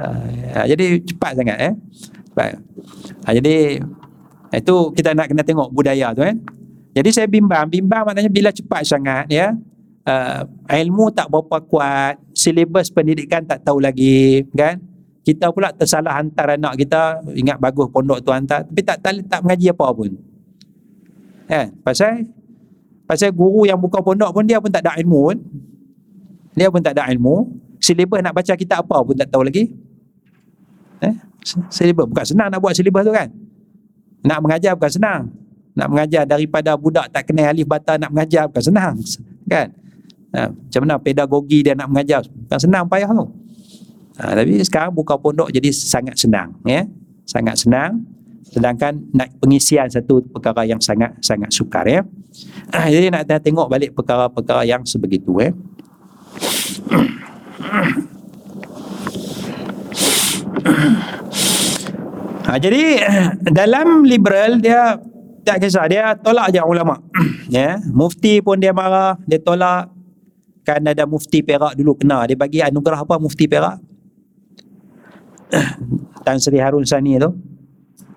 Ha, 0.00 0.64
jadi 0.64 1.04
cepat 1.04 1.36
sangat 1.36 1.58
eh. 1.60 1.72
Cepat. 2.32 2.56
Ha, 3.28 3.28
jadi 3.36 3.84
itu 4.60 4.92
kita 4.94 5.16
nak 5.16 5.30
kena 5.30 5.42
tengok 5.42 5.72
budaya 5.72 6.12
tu 6.12 6.22
kan. 6.22 6.36
Jadi 6.94 7.10
saya 7.10 7.26
bimbang, 7.26 7.66
bimbang 7.66 8.06
maknanya 8.06 8.30
bila 8.30 8.54
cepat 8.54 8.86
sangat 8.86 9.26
ya. 9.26 9.50
Uh, 10.04 10.44
ilmu 10.68 11.08
tak 11.16 11.32
berapa 11.32 11.64
kuat, 11.64 12.20
silibus 12.36 12.92
pendidikan 12.92 13.40
tak 13.40 13.64
tahu 13.64 13.80
lagi 13.80 14.44
kan. 14.52 14.76
kita 15.24 15.48
pula 15.48 15.72
tersalah 15.72 16.20
hantar 16.20 16.60
anak 16.60 16.76
kita 16.76 17.24
ingat 17.32 17.56
bagus 17.56 17.88
pondok 17.88 18.20
tu 18.20 18.28
hantar 18.28 18.68
tapi 18.68 18.84
tak 18.84 19.00
tak, 19.00 19.24
tak 19.24 19.40
mengaji 19.40 19.72
apa 19.72 19.86
pun. 19.96 20.12
Kan 21.48 21.72
pasal 21.80 22.28
pasal 23.08 23.32
guru 23.32 23.64
yang 23.64 23.80
buka 23.80 24.04
pondok 24.04 24.28
pun 24.36 24.44
dia 24.44 24.60
pun 24.60 24.68
tak 24.68 24.84
ada 24.84 25.00
ilmu 25.00 25.32
pun. 25.32 25.38
Dia 26.52 26.68
pun 26.68 26.84
tak 26.84 27.00
ada 27.00 27.08
ilmu. 27.08 27.56
Silibus 27.80 28.20
nak 28.20 28.36
baca 28.36 28.52
kitab 28.52 28.84
apa 28.84 28.96
pun 29.00 29.16
tak 29.16 29.32
tahu 29.32 29.48
lagi. 29.48 29.72
Eh 31.00 31.16
silibus. 31.72 32.04
Bukan 32.12 32.24
senang 32.28 32.52
nak 32.52 32.60
buat 32.60 32.76
silibus 32.76 33.08
tu 33.08 33.12
kan 33.16 33.32
nak 34.24 34.38
mengajar 34.40 34.72
bukan 34.74 34.92
senang. 34.92 35.22
Nak 35.74 35.88
mengajar 35.90 36.22
daripada 36.24 36.74
budak 36.78 37.12
tak 37.12 37.28
kenal 37.28 37.52
alif 37.52 37.68
bata 37.68 38.00
nak 38.00 38.10
mengajar 38.10 38.48
bukan 38.48 38.64
senang. 38.64 38.94
Kan? 39.44 39.68
Ha, 40.34 40.50
macam 40.50 40.80
mana 40.82 40.96
pedagogi 40.98 41.62
dia 41.62 41.76
nak 41.76 41.92
mengajar? 41.92 42.24
Bukan 42.24 42.58
senang 42.58 42.88
payah 42.88 43.12
tu. 43.12 43.26
Ha, 44.18 44.32
tapi 44.34 44.58
sekarang 44.64 44.90
buka 44.96 45.14
pondok 45.20 45.52
jadi 45.52 45.68
sangat 45.70 46.16
senang 46.16 46.56
ya. 46.64 46.82
Sangat 47.28 47.60
senang. 47.60 48.00
Sedangkan 48.48 49.02
nak 49.10 49.34
pengisian 49.42 49.90
satu 49.90 50.22
perkara 50.30 50.62
yang 50.64 50.78
sangat 50.78 51.10
sangat 51.20 51.50
sukar 51.52 51.84
ya. 51.84 52.00
Ha, 52.72 52.88
jadi 52.88 53.12
nak 53.12 53.28
tengok 53.28 53.68
balik 53.68 53.92
perkara-perkara 53.92 54.64
yang 54.64 54.82
sebegitu 54.86 55.36
ya 55.38 55.52
Ha, 62.44 62.60
jadi 62.60 63.00
dalam 63.58 64.04
liberal 64.04 64.60
dia 64.60 65.00
tak 65.44 65.60
kisah 65.64 65.88
dia 65.88 66.12
tolak 66.20 66.52
je 66.52 66.60
ulama. 66.60 67.00
ya, 67.52 67.80
mufti 67.92 68.44
pun 68.44 68.60
dia 68.60 68.76
marah, 68.76 69.16
dia 69.24 69.40
tolak 69.40 69.92
kan 70.64 70.80
ada 70.80 71.04
mufti 71.04 71.44
Perak 71.44 71.76
dulu 71.76 71.92
kena 71.92 72.24
dia 72.24 72.40
bagi 72.40 72.64
anugerah 72.64 73.04
apa 73.04 73.20
mufti 73.20 73.44
Perak? 73.48 73.80
Tan 76.24 76.40
Sri 76.40 76.60
Harun 76.60 76.84
Sani 76.84 77.20
tu. 77.20 77.32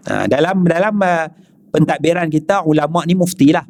Ha, 0.07 0.27
dalam 0.31 0.63
dalam 0.63 0.95
uh, 0.99 1.27
pentadbiran 1.71 2.31
kita 2.31 2.63
ulama 2.63 3.03
ni 3.03 3.15
mufti 3.15 3.51
lah. 3.51 3.67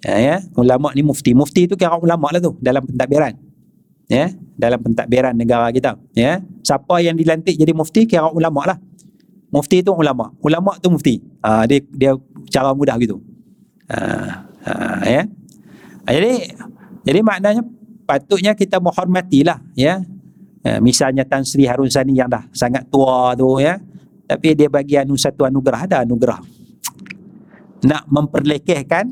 Ya, 0.00 0.16
ya, 0.16 0.36
ulama 0.56 0.92
ni 0.96 1.04
mufti. 1.04 1.36
Mufti 1.36 1.68
tu 1.68 1.76
kira 1.76 1.96
ulama 2.00 2.32
lah 2.32 2.40
tu 2.40 2.56
dalam 2.60 2.84
pentadbiran 2.84 3.50
ya 4.10 4.26
dalam 4.58 4.82
pentadbiran 4.82 5.38
negara 5.38 5.70
kita 5.70 5.94
ya 6.18 6.42
siapa 6.66 6.98
yang 6.98 7.14
dilantik 7.14 7.54
jadi 7.54 7.70
mufti 7.70 8.10
kira 8.10 8.26
ulama 8.34 8.74
lah 8.74 8.76
mufti 9.50 9.82
tu 9.82 9.92
ulama. 9.94 10.30
Ulama 10.40 10.78
tu 10.78 10.90
mufti. 10.90 11.20
Ha, 11.42 11.66
dia 11.66 11.82
dia 11.90 12.12
cara 12.50 12.72
mudah 12.74 12.96
gitu. 12.98 13.18
Ha, 13.90 13.98
ha, 14.66 14.72
ya. 15.06 15.22
Ha, 16.06 16.08
jadi 16.10 16.54
jadi 17.04 17.20
maknanya 17.20 17.62
patutnya 18.06 18.54
kita 18.54 18.78
menghormatilah 18.78 19.58
ya. 19.74 20.02
Ha, 20.66 20.78
misalnya 20.78 21.26
Tan 21.26 21.46
Sri 21.46 21.66
Harun 21.66 21.90
Sani 21.90 22.16
yang 22.16 22.30
dah 22.30 22.46
sangat 22.54 22.86
tua 22.88 23.34
tu 23.34 23.60
ya. 23.60 23.78
Tapi 24.30 24.54
dia 24.54 24.70
bagi 24.70 24.94
anu 24.94 25.18
satu 25.18 25.42
anugerah 25.42 25.90
ada 25.90 25.96
anugerah. 26.06 26.38
Nak 27.82 28.02
memperlekehkan 28.06 29.10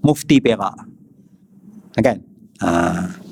mufti 0.00 0.38
Perak. 0.38 0.86
Kan? 1.98 2.22
Ha 2.62 3.26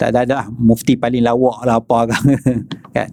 tak 0.00 0.16
ada 0.16 0.20
dah 0.24 0.44
mufti 0.48 0.96
paling 0.96 1.20
lawak 1.20 1.60
lah 1.68 1.76
apa 1.76 2.08
kan 2.96 3.10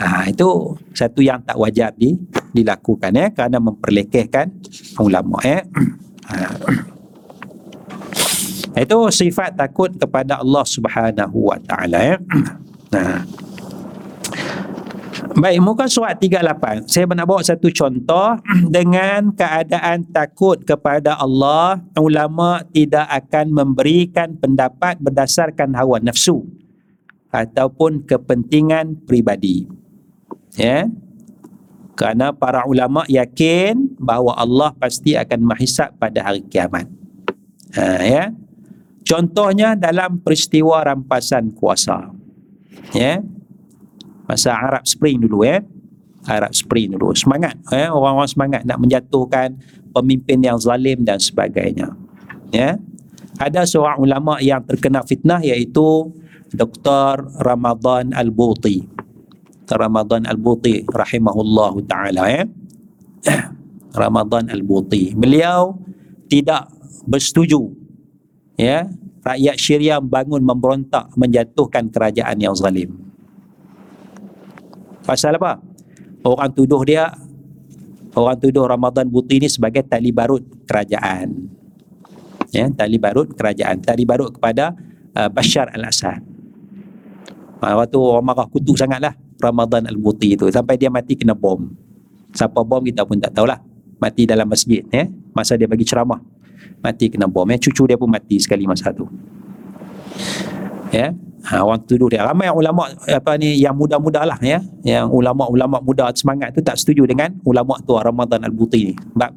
ha, 0.00 0.24
itu 0.26 0.74
satu 0.96 1.20
yang 1.20 1.44
tak 1.44 1.60
wajib 1.60 1.92
di, 2.00 2.16
dilakukan 2.56 3.12
ya 3.12 3.28
kerana 3.30 3.60
memperlekehkan 3.60 4.48
ulama 4.96 5.38
ya 5.44 5.60
ha. 6.26 6.48
itu 8.80 8.98
sifat 9.12 9.60
takut 9.60 9.92
kepada 9.92 10.40
Allah 10.40 10.64
Subhanahu 10.64 11.52
wa 11.52 11.58
taala 11.60 12.00
ya 12.00 12.16
ha. 12.96 13.22
Baik, 15.30 15.62
muka 15.62 15.86
surat 15.86 16.18
38. 16.18 16.90
Saya 16.90 17.06
nak 17.14 17.30
bawa 17.30 17.38
satu 17.38 17.70
contoh 17.70 18.34
dengan 18.74 19.30
keadaan 19.30 20.02
takut 20.10 20.58
kepada 20.66 21.14
Allah, 21.14 21.78
ulama 21.94 22.66
tidak 22.74 23.06
akan 23.06 23.54
memberikan 23.54 24.34
pendapat 24.34 24.98
berdasarkan 24.98 25.78
hawa 25.78 26.02
nafsu 26.02 26.50
ataupun 27.30 28.10
kepentingan 28.10 29.06
pribadi. 29.06 29.79
Ya. 30.58 30.90
Kerana 31.94 32.32
para 32.32 32.64
ulama 32.64 33.04
yakin 33.06 34.00
bahawa 34.00 34.40
Allah 34.40 34.72
pasti 34.80 35.14
akan 35.14 35.44
menghisap 35.44 36.00
pada 36.00 36.24
hari 36.24 36.40
kiamat. 36.48 36.88
Ha, 37.76 38.00
ya. 38.00 38.24
Contohnya 39.04 39.76
dalam 39.76 40.22
peristiwa 40.22 40.80
rampasan 40.80 41.52
kuasa. 41.52 42.08
Ya 42.96 43.20
masa 44.30 44.54
Arab 44.54 44.86
Spring 44.86 45.18
dulu 45.26 45.42
eh 45.42 45.58
Arab 46.30 46.54
Spring 46.54 46.94
dulu 46.94 47.10
semangat 47.18 47.58
eh 47.74 47.90
orang-orang 47.90 48.30
semangat 48.30 48.62
nak 48.62 48.78
menjatuhkan 48.78 49.58
pemimpin 49.90 50.38
yang 50.38 50.54
zalim 50.54 51.02
dan 51.02 51.18
sebagainya 51.18 51.90
ya 52.54 52.78
ada 53.42 53.66
seorang 53.66 53.98
ulama 53.98 54.38
yang 54.38 54.62
terkena 54.62 55.02
fitnah 55.02 55.42
iaitu 55.42 56.14
Dr. 56.54 57.26
Ramadan 57.42 58.14
Al-Buti 58.14 58.99
Ramadan 59.76 60.26
Al-Buti 60.26 60.86
rahimahullah 60.88 61.74
taala 61.86 62.22
eh 62.30 62.44
Ramadan 64.02 64.48
Al-Buti 64.50 65.14
beliau 65.14 65.78
tidak 66.30 66.70
bersetuju 67.06 67.70
ya 68.56 68.86
rakyat 69.20 69.56
Syria 69.60 69.96
bangun 70.00 70.40
memberontak 70.40 71.12
menjatuhkan 71.18 71.90
kerajaan 71.92 72.38
yang 72.40 72.56
zalim 72.56 73.10
Pasal 75.10 75.40
apa? 75.40 75.58
Orang 76.22 76.54
tuduh 76.54 76.86
dia 76.86 77.10
orang 78.14 78.38
tuduh 78.38 78.68
Ramadan 78.68 79.08
Buti 79.08 79.40
ni 79.40 79.48
sebagai 79.50 79.82
tali 79.82 80.12
barut 80.12 80.44
kerajaan. 80.68 81.50
Ya, 82.54 82.70
tali 82.70 82.94
barut 82.94 83.34
kerajaan, 83.34 83.82
tali 83.82 84.06
barut 84.06 84.34
kepada 84.38 84.70
uh, 85.18 85.26
Bashar 85.26 85.70
al-Assad. 85.74 86.22
Ha, 87.58 87.74
waktu 87.74 87.98
orang 87.98 88.22
marah 88.22 88.46
kutuk 88.46 88.78
sangatlah 88.78 89.18
Ramadan 89.40 89.88
al-Buti 89.88 90.36
itu 90.36 90.46
sampai 90.52 90.76
dia 90.76 90.92
mati 90.92 91.16
kena 91.16 91.32
bom. 91.32 91.66
Siapa 92.30 92.62
bom 92.62 92.84
kita 92.84 93.02
pun 93.08 93.18
tak 93.18 93.34
tahulah. 93.34 93.58
Mati 94.00 94.28
dalam 94.28 94.46
masjid 94.46 94.84
ya. 94.92 95.08
Masa 95.32 95.56
dia 95.56 95.66
bagi 95.66 95.82
ceramah. 95.82 96.20
Mati 96.84 97.10
kena 97.10 97.26
bom 97.26 97.48
ya. 97.48 97.58
Cucu 97.58 97.88
dia 97.88 97.96
pun 97.98 98.06
mati 98.06 98.38
sekali 98.38 98.68
masa 98.68 98.92
tu. 98.92 99.08
Ya 100.94 101.16
ha, 101.46 101.64
orang 101.64 101.80
tuduh 101.88 102.12
dia 102.12 102.24
ramai 102.24 102.52
ulama 102.52 102.90
apa 103.08 103.32
ni 103.40 103.56
yang 103.60 103.72
muda-muda 103.72 104.28
lah 104.28 104.36
ya 104.44 104.60
yang 104.84 105.08
ulama-ulama 105.08 105.80
muda 105.80 106.12
semangat 106.12 106.52
tu 106.52 106.60
tak 106.60 106.76
setuju 106.76 107.08
dengan 107.08 107.32
ulama 107.46 107.80
tu 107.84 107.96
Ramadan 107.96 108.44
Al-Buti 108.44 108.80
ni 108.92 108.94
sebab 108.94 109.30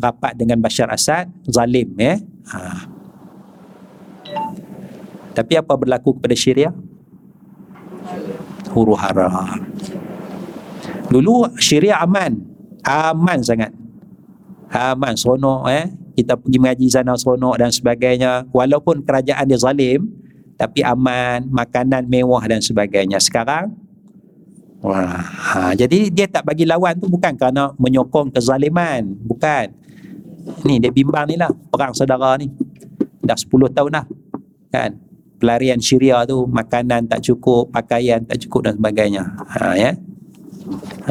rapat 0.00 0.32
dengan 0.36 0.58
Bashar 0.60 0.88
Assad 0.88 1.28
zalim 1.48 1.92
ya 2.00 2.16
ha. 2.48 2.88
tapi 5.36 5.54
apa 5.60 5.72
berlaku 5.76 6.16
kepada 6.16 6.34
Syria 6.36 6.70
huru 8.74 8.98
hara 8.98 9.30
dulu 11.08 11.46
Syria 11.62 12.02
aman 12.02 12.42
aman 12.82 13.38
sangat 13.40 13.70
aman 14.74 15.14
seronok 15.14 15.70
eh 15.70 15.86
kita 16.14 16.34
pergi 16.38 16.58
mengaji 16.58 16.86
sana 16.90 17.14
seronok 17.14 17.58
dan 17.62 17.70
sebagainya 17.70 18.50
walaupun 18.50 19.06
kerajaan 19.06 19.46
dia 19.46 19.58
zalim 19.58 20.24
tapi 20.54 20.86
aman, 20.86 21.50
makanan 21.50 22.06
mewah 22.06 22.42
dan 22.46 22.62
sebagainya. 22.62 23.18
Sekarang 23.18 23.74
wah, 24.84 25.18
ha, 25.18 25.72
jadi 25.74 26.12
dia 26.12 26.26
tak 26.30 26.46
bagi 26.46 26.68
lawan 26.68 26.94
tu 27.00 27.10
bukan 27.10 27.34
kerana 27.34 27.74
menyokong 27.76 28.30
kezaliman, 28.30 29.02
bukan. 29.26 29.74
Ni 30.62 30.76
dia 30.76 30.92
bimbang 30.92 31.24
ni 31.26 31.40
lah 31.40 31.50
perang 31.72 31.96
saudara 31.96 32.36
ni. 32.36 32.52
Dah 33.24 33.36
10 33.36 33.50
tahun 33.72 33.90
dah. 33.96 34.04
Kan? 34.68 34.90
Pelarian 35.38 35.82
Syria 35.82 36.22
tu 36.24 36.46
makanan 36.46 37.10
tak 37.10 37.20
cukup, 37.26 37.68
pakaian 37.74 38.22
tak 38.22 38.40
cukup 38.46 38.70
dan 38.70 38.74
sebagainya. 38.78 39.22
Ha 39.58 39.74
ya. 39.76 39.90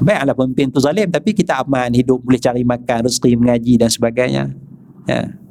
Baiklah 0.02 0.34
pemimpin 0.34 0.74
tu 0.74 0.82
zalim 0.82 1.12
tapi 1.14 1.36
kita 1.38 1.62
aman, 1.62 1.94
hidup 1.94 2.18
boleh 2.24 2.42
cari 2.42 2.66
makan, 2.66 3.06
rezeki 3.06 3.38
mengaji 3.38 3.74
dan 3.78 3.90
sebagainya. 3.92 4.50
Ya 5.06 5.44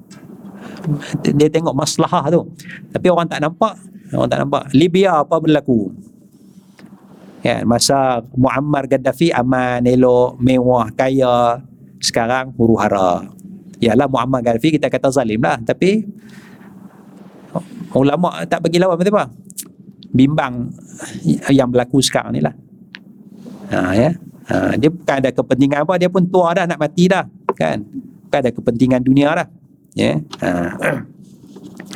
dia 1.23 1.49
tengok 1.49 1.75
masalah 1.75 2.29
tu 2.31 2.43
tapi 2.91 3.07
orang 3.11 3.27
tak 3.31 3.41
nampak 3.43 3.75
orang 4.15 4.31
tak 4.31 4.41
nampak 4.43 4.63
Libya 4.75 5.23
apa 5.23 5.39
berlaku 5.39 5.95
ya 7.43 7.63
masa 7.67 8.23
Muammar 8.35 8.87
Gaddafi 8.91 9.31
aman 9.35 9.83
elok 9.87 10.39
mewah 10.39 10.91
kaya 10.95 11.63
sekarang 12.03 12.55
huru 12.59 12.79
hara 12.79 13.31
yalah 13.79 14.11
Muammar 14.11 14.43
Gaddafi 14.43 14.79
kita 14.79 14.91
kata 14.91 15.11
zalim 15.11 15.43
lah 15.43 15.59
tapi 15.63 16.07
ulama 17.93 18.45
tak 18.49 18.65
bagi 18.65 18.81
lawan 18.81 18.97
apa 18.97 19.29
bimbang 20.13 20.69
yang 21.49 21.73
berlaku 21.73 22.05
sekarang 22.05 22.37
ni 22.37 22.41
lah. 22.45 22.53
Ha, 23.73 23.97
ya? 23.97 24.11
Ha, 24.53 24.77
dia 24.77 24.93
bukan 24.93 25.17
ada 25.25 25.31
kepentingan 25.33 25.89
apa 25.89 25.97
dia 25.97 26.13
pun 26.13 26.29
tua 26.29 26.53
dah 26.53 26.69
nak 26.69 26.77
mati 26.77 27.09
dah 27.09 27.25
kan? 27.57 27.81
Bukan 28.29 28.39
ada 28.45 28.51
kepentingan 28.53 29.01
dunia 29.01 29.33
dah 29.33 29.49
ya? 29.97 30.21
Ha. 30.45 30.51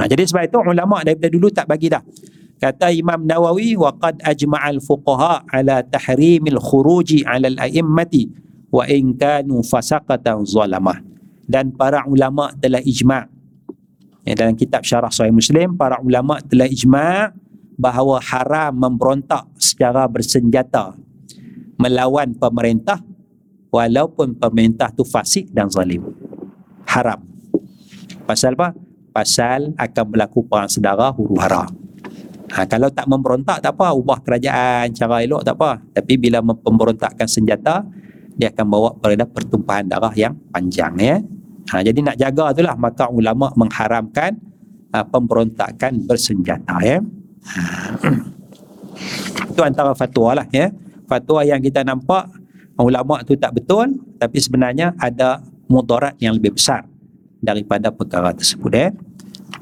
ha. 0.01 0.03
jadi 0.09 0.25
sebab 0.25 0.49
itu 0.49 0.57
ulama 0.65 1.05
daripada 1.05 1.29
dulu 1.29 1.53
tak 1.53 1.69
bagi 1.69 1.93
dah. 1.93 2.01
Kata 2.57 2.89
Imam 2.89 3.29
Nawawi 3.29 3.77
wa 3.77 3.93
qad 4.01 4.25
ajma'al 4.25 4.81
fuqaha 4.81 5.45
ala 5.53 5.85
tahrimil 5.85 6.57
khuruji 6.57 7.21
'ala 7.21 7.53
al-a'immati 7.53 8.33
wa 8.73 8.89
in 8.89 9.13
kanu 9.13 9.61
fasaqatan 9.61 10.49
zalamah. 10.49 10.97
Dan 11.45 11.77
para 11.77 12.09
ulama 12.09 12.49
telah 12.57 12.81
ijma' 12.81 13.36
ya, 14.27 14.35
dalam 14.35 14.59
kitab 14.59 14.83
syarah 14.83 15.09
sahih 15.09 15.33
Muslim 15.33 15.79
para 15.79 16.03
ulama 16.03 16.43
telah 16.43 16.67
ijma' 16.67 17.33
bahawa 17.79 18.19
haram 18.21 18.75
memberontak 18.75 19.47
secara 19.57 20.11
bersenjata 20.11 20.99
melawan 21.79 22.35
pemerintah 22.35 22.99
walaupun 23.71 24.35
pemerintah 24.35 24.91
tu 24.91 25.05
fasik 25.07 25.53
dan 25.53 25.71
zalim. 25.71 26.03
Haram. 26.89 27.23
Pasal 28.25 28.57
apa? 28.59 28.73
Pasal 29.13 29.73
akan 29.77 30.05
berlaku 30.09 30.45
perang 30.45 30.69
sedara 30.69 31.13
huru 31.13 31.37
hara. 31.41 31.69
Ha, 32.57 32.65
kalau 32.65 32.89
tak 32.89 33.05
memberontak 33.11 33.61
tak 33.61 33.77
apa. 33.77 33.93
Ubah 33.93 34.25
kerajaan 34.25 34.93
cara 34.97 35.21
elok 35.21 35.45
tak 35.45 35.57
apa. 35.61 35.83
Tapi 35.93 36.17
bila 36.17 36.41
memberontakkan 36.41 37.29
senjata 37.29 37.85
dia 38.37 38.53
akan 38.53 38.67
bawa 38.69 38.91
pada 39.01 39.25
pertumpahan 39.25 39.89
darah 39.89 40.13
yang 40.13 40.37
panjang 40.53 40.93
ya 41.01 41.17
ha, 41.73 41.83
jadi 41.83 41.99
nak 42.03 42.17
jaga 42.19 42.53
itulah 42.53 42.77
maka 42.79 43.09
ulama 43.09 43.51
mengharamkan 43.55 44.37
uh, 44.93 45.05
pemberontakan 45.07 46.05
bersenjata 46.05 46.77
ya 46.83 46.99
ha. 47.53 47.63
itu 49.53 49.61
antara 49.63 49.93
fatwa 49.97 50.43
lah 50.43 50.47
ya 50.53 50.73
fatwa 51.07 51.41
yang 51.47 51.63
kita 51.63 51.87
nampak 51.87 52.29
ulama 52.77 53.25
tu 53.25 53.39
tak 53.39 53.57
betul 53.57 53.89
tapi 54.21 54.37
sebenarnya 54.37 54.93
ada 55.01 55.41
mudarat 55.67 56.15
yang 56.23 56.37
lebih 56.37 56.57
besar 56.57 56.87
daripada 57.43 57.93
perkara 57.93 58.33
tersebut 58.33 58.73
eh. 58.75 58.91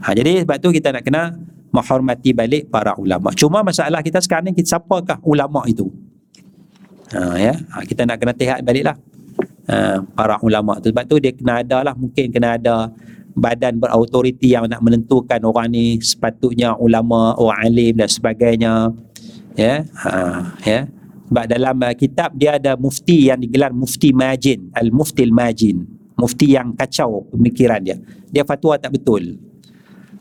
Ha, 0.04 0.12
jadi 0.12 0.44
sebab 0.44 0.56
tu 0.60 0.68
kita 0.72 0.92
nak 0.92 1.02
kena 1.04 1.32
menghormati 1.74 2.30
balik 2.36 2.70
para 2.70 2.94
ulama. 2.96 3.32
Cuma 3.34 3.64
masalah 3.64 4.00
kita 4.04 4.20
sekarang 4.22 4.52
ni 4.52 4.62
siapakah 4.62 5.18
ulama 5.24 5.64
itu? 5.66 5.88
Ha, 7.12 7.36
ya, 7.40 7.54
ha, 7.72 7.82
kita 7.84 8.04
nak 8.08 8.20
kena 8.20 8.32
lihat 8.36 8.58
baliklah 8.62 8.96
ha, 9.68 10.00
para 10.02 10.40
ulama 10.44 10.78
tu. 10.80 10.90
Sebab 10.92 11.04
tu 11.08 11.16
dia 11.20 11.32
kena 11.32 11.60
ada 11.64 11.84
lah 11.84 11.94
mungkin 11.96 12.32
kena 12.32 12.56
ada 12.60 12.90
badan 13.34 13.82
berautoriti 13.82 14.54
yang 14.54 14.70
nak 14.70 14.80
menentukan 14.80 15.42
orang 15.42 15.74
ni 15.74 15.98
sepatutnya 15.98 16.78
ulama, 16.78 17.34
orang 17.34 17.60
alim 17.66 17.94
dan 17.98 18.08
sebagainya. 18.08 18.94
Ya, 19.54 19.86
ha, 20.02 20.54
ya. 20.66 20.90
Sebab 21.24 21.44
dalam 21.50 21.76
uh, 21.82 21.94
kitab 21.98 22.30
dia 22.38 22.62
ada 22.62 22.78
mufti 22.78 23.26
yang 23.26 23.42
digelar 23.42 23.74
mufti 23.74 24.14
majin, 24.14 24.70
al-mufti 24.76 25.26
al-majin. 25.26 25.82
Mufti 26.14 26.54
yang 26.54 26.78
kacau 26.78 27.26
pemikiran 27.34 27.82
dia. 27.82 27.98
Dia 28.30 28.46
fatwa 28.46 28.78
tak 28.78 28.94
betul. 28.94 29.34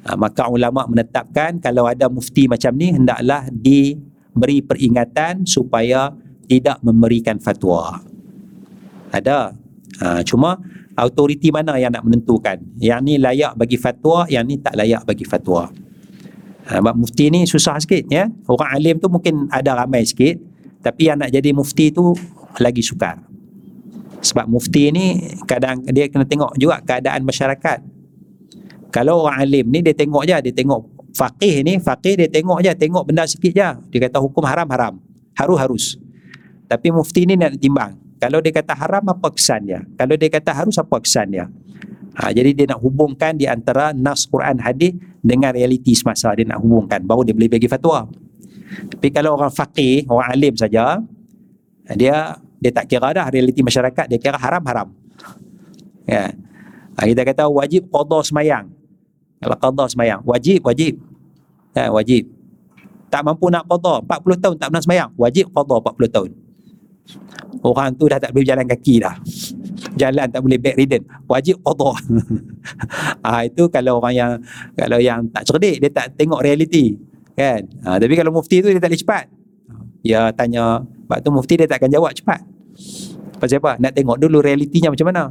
Uh, 0.01 0.17
maka 0.17 0.49
ulama 0.49 0.89
menetapkan 0.89 1.61
kalau 1.61 1.85
ada 1.85 2.09
mufti 2.09 2.49
macam 2.49 2.73
ni 2.73 2.97
hendaklah 2.97 3.45
diberi 3.53 4.65
peringatan 4.65 5.45
supaya 5.45 6.09
tidak 6.49 6.81
memberikan 6.81 7.37
fatwa. 7.37 8.01
Ada. 9.13 9.53
Uh, 10.01 10.21
cuma 10.25 10.57
autoriti 10.97 11.53
mana 11.53 11.77
yang 11.77 11.93
nak 11.93 12.01
menentukan? 12.01 12.57
Yang 12.81 12.99
ni 13.05 13.13
layak 13.21 13.53
bagi 13.53 13.77
fatwa, 13.77 14.25
yang 14.25 14.49
ni 14.49 14.57
tak 14.57 14.73
layak 14.73 15.05
bagi 15.05 15.21
fatwa. 15.21 15.69
Sebab 16.63 16.95
mufti 16.95 17.27
ni 17.27 17.43
susah 17.43 17.77
sikit 17.77 18.07
ya. 18.07 18.31
Orang 18.47 18.71
alim 18.71 18.95
tu 18.97 19.11
mungkin 19.11 19.51
ada 19.51 19.75
ramai 19.83 20.07
sikit 20.07 20.39
tapi 20.83 21.07
yang 21.07 21.19
nak 21.19 21.31
jadi 21.31 21.51
mufti 21.55 21.91
tu 21.91 22.11
lagi 22.59 22.83
sukar. 22.83 23.19
Sebab 24.23 24.47
mufti 24.47 24.91
ni 24.91 25.35
kadang 25.43 25.83
dia 25.91 26.07
kena 26.07 26.23
tengok 26.23 26.55
juga 26.55 26.79
keadaan 26.83 27.27
masyarakat. 27.27 27.79
Kalau 28.93 29.27
orang 29.27 29.43
alim 29.43 29.65
ni 29.71 29.79
dia 29.83 29.95
tengok 29.95 30.23
je, 30.23 30.37
dia 30.49 30.53
tengok 30.53 30.81
faqih 31.15 31.65
ni, 31.65 31.81
faqih 31.81 32.19
dia 32.19 32.29
tengok 32.29 32.59
je, 32.63 32.71
tengok 32.75 33.03
benda 33.09 33.27
sikit 33.27 33.51
je. 33.51 33.69
Dia 33.91 33.99
kata 34.07 34.23
hukum 34.23 34.43
haram 34.47 34.67
haram, 34.69 34.93
harus 35.35 35.59
harus. 35.59 35.83
Tapi 36.67 36.91
mufti 36.95 37.27
ni 37.27 37.35
nak 37.35 37.59
timbang. 37.59 38.02
Kalau 38.23 38.39
dia 38.39 38.55
kata 38.55 38.71
haram 38.71 39.03
apa 39.03 39.27
kesan 39.35 39.67
dia? 39.67 39.83
Kalau 39.99 40.15
dia 40.15 40.31
kata 40.31 40.55
harus 40.55 40.79
apa 40.79 40.95
kesan 41.03 41.27
dia? 41.35 41.51
Ha, 42.15 42.31
jadi 42.31 42.55
dia 42.55 42.71
nak 42.71 42.79
hubungkan 42.79 43.35
di 43.35 43.51
antara 43.51 43.91
nas 43.91 44.23
Quran 44.23 44.63
hadis 44.63 44.95
dengan 45.19 45.51
realiti 45.51 45.91
semasa 45.91 46.31
dia 46.31 46.47
nak 46.47 46.63
hubungkan 46.63 47.03
baru 47.03 47.27
dia 47.27 47.35
boleh 47.35 47.51
bagi 47.51 47.67
fatwa. 47.67 48.07
Tapi 48.95 49.11
kalau 49.11 49.35
orang 49.35 49.51
faqih, 49.51 50.07
orang 50.07 50.31
alim 50.31 50.55
saja, 50.55 51.03
dia 51.99 52.39
dia 52.63 52.71
tak 52.71 52.87
kira 52.87 53.11
dah 53.11 53.27
realiti 53.27 53.59
masyarakat, 53.59 54.07
dia 54.07 54.15
kira 54.15 54.39
haram-haram. 54.39 54.87
Ya. 56.07 56.31
Ha, 56.95 56.99
kita 57.03 57.27
kata 57.27 57.43
wajib 57.51 57.91
qada 57.91 58.23
semayang. 58.23 58.71
Kalau 59.43 59.57
qada 59.59 59.83
semayang, 59.91 60.23
wajib, 60.23 60.63
wajib. 60.63 60.95
Ya, 61.75 61.91
wajib. 61.91 62.31
Tak 63.11 63.27
mampu 63.27 63.51
nak 63.51 63.67
qada, 63.67 63.99
40 63.99 64.39
tahun 64.39 64.55
tak 64.55 64.67
pernah 64.71 64.83
semayang, 64.87 65.09
wajib 65.19 65.51
qada 65.51 65.75
40 65.83 66.07
tahun. 66.07 66.31
Orang 67.63 67.95
tu 67.95 68.11
dah 68.11 68.19
tak 68.19 68.35
boleh 68.35 68.47
jalan 68.47 68.67
kaki 68.67 69.03
dah. 69.03 69.15
Jalan 69.95 70.27
tak 70.27 70.41
boleh 70.43 70.59
bedridden. 70.59 71.03
Wajib 71.27 71.59
ah 71.67 71.95
ha, 73.23 73.47
itu 73.47 73.67
kalau 73.71 74.03
orang 74.03 74.15
yang 74.15 74.31
kalau 74.75 74.99
yang 74.99 75.27
tak 75.31 75.47
cerdik 75.47 75.79
dia 75.79 75.89
tak 75.91 76.15
tengok 76.19 76.43
realiti 76.43 76.95
kan? 77.35 77.63
Ha, 77.87 77.97
tapi 77.99 78.13
kalau 78.19 78.31
mufti 78.35 78.59
tu 78.59 78.67
dia 78.71 78.79
tak 78.79 78.91
boleh 78.91 79.01
cepat. 79.01 79.23
Dia 80.03 80.31
tanya 80.35 80.83
sebab 80.83 81.19
tu 81.23 81.29
mufti 81.31 81.53
dia 81.55 81.67
tak 81.67 81.83
akan 81.83 81.91
jawab 81.91 82.11
cepat? 82.11 82.39
Pasal 83.39 83.59
apa? 83.59 83.79
Nak 83.79 83.91
tengok 83.95 84.17
dulu 84.19 84.43
realitinya 84.43 84.91
macam 84.91 85.07
mana. 85.11 85.23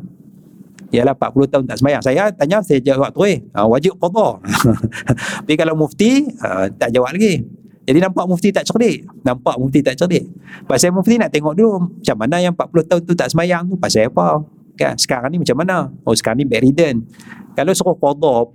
Ialah 0.92 1.16
40 1.16 1.52
tahun 1.52 1.64
tak 1.64 1.76
semayang 1.80 2.02
saya 2.04 2.28
tanya 2.36 2.60
saya 2.60 2.76
jawab 2.84 3.16
tu 3.16 3.24
eh 3.24 3.40
ha, 3.56 3.64
wajib 3.64 3.96
qada 3.96 4.44
tapi 5.40 5.56
kalau 5.56 5.72
mufti 5.72 6.28
ha, 6.36 6.68
tak 6.68 6.92
jawab 6.92 7.16
lagi 7.16 7.40
jadi 7.82 7.98
nampak 7.98 8.24
mufti 8.30 8.54
tak 8.54 8.64
cerdik 8.66 9.06
nampak 9.26 9.58
mufti 9.58 9.82
tak 9.82 9.98
cerdik 9.98 10.26
pasal 10.66 10.94
mufti 10.94 11.18
nak 11.18 11.34
tengok 11.34 11.54
dulu 11.54 11.98
macam 11.98 12.16
mana 12.18 12.36
yang 12.38 12.54
40 12.54 12.88
tahun 12.88 13.02
tu 13.02 13.14
tak 13.14 13.28
semayang 13.30 13.66
tu 13.66 13.74
pasal 13.78 14.08
apa 14.08 14.42
kan 14.78 14.94
sekarang 14.96 15.30
ni 15.34 15.38
macam 15.42 15.56
mana 15.58 15.90
oh 16.06 16.14
sekarang 16.14 16.42
ni 16.42 16.46
bedridden 16.48 17.04
kalau 17.52 17.74
suruh 17.74 17.98
qada 17.98 18.50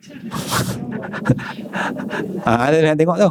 ah, 2.48 2.60
ada 2.68 2.76
yang 2.80 2.98
tengok 2.98 3.18
tu. 3.20 3.30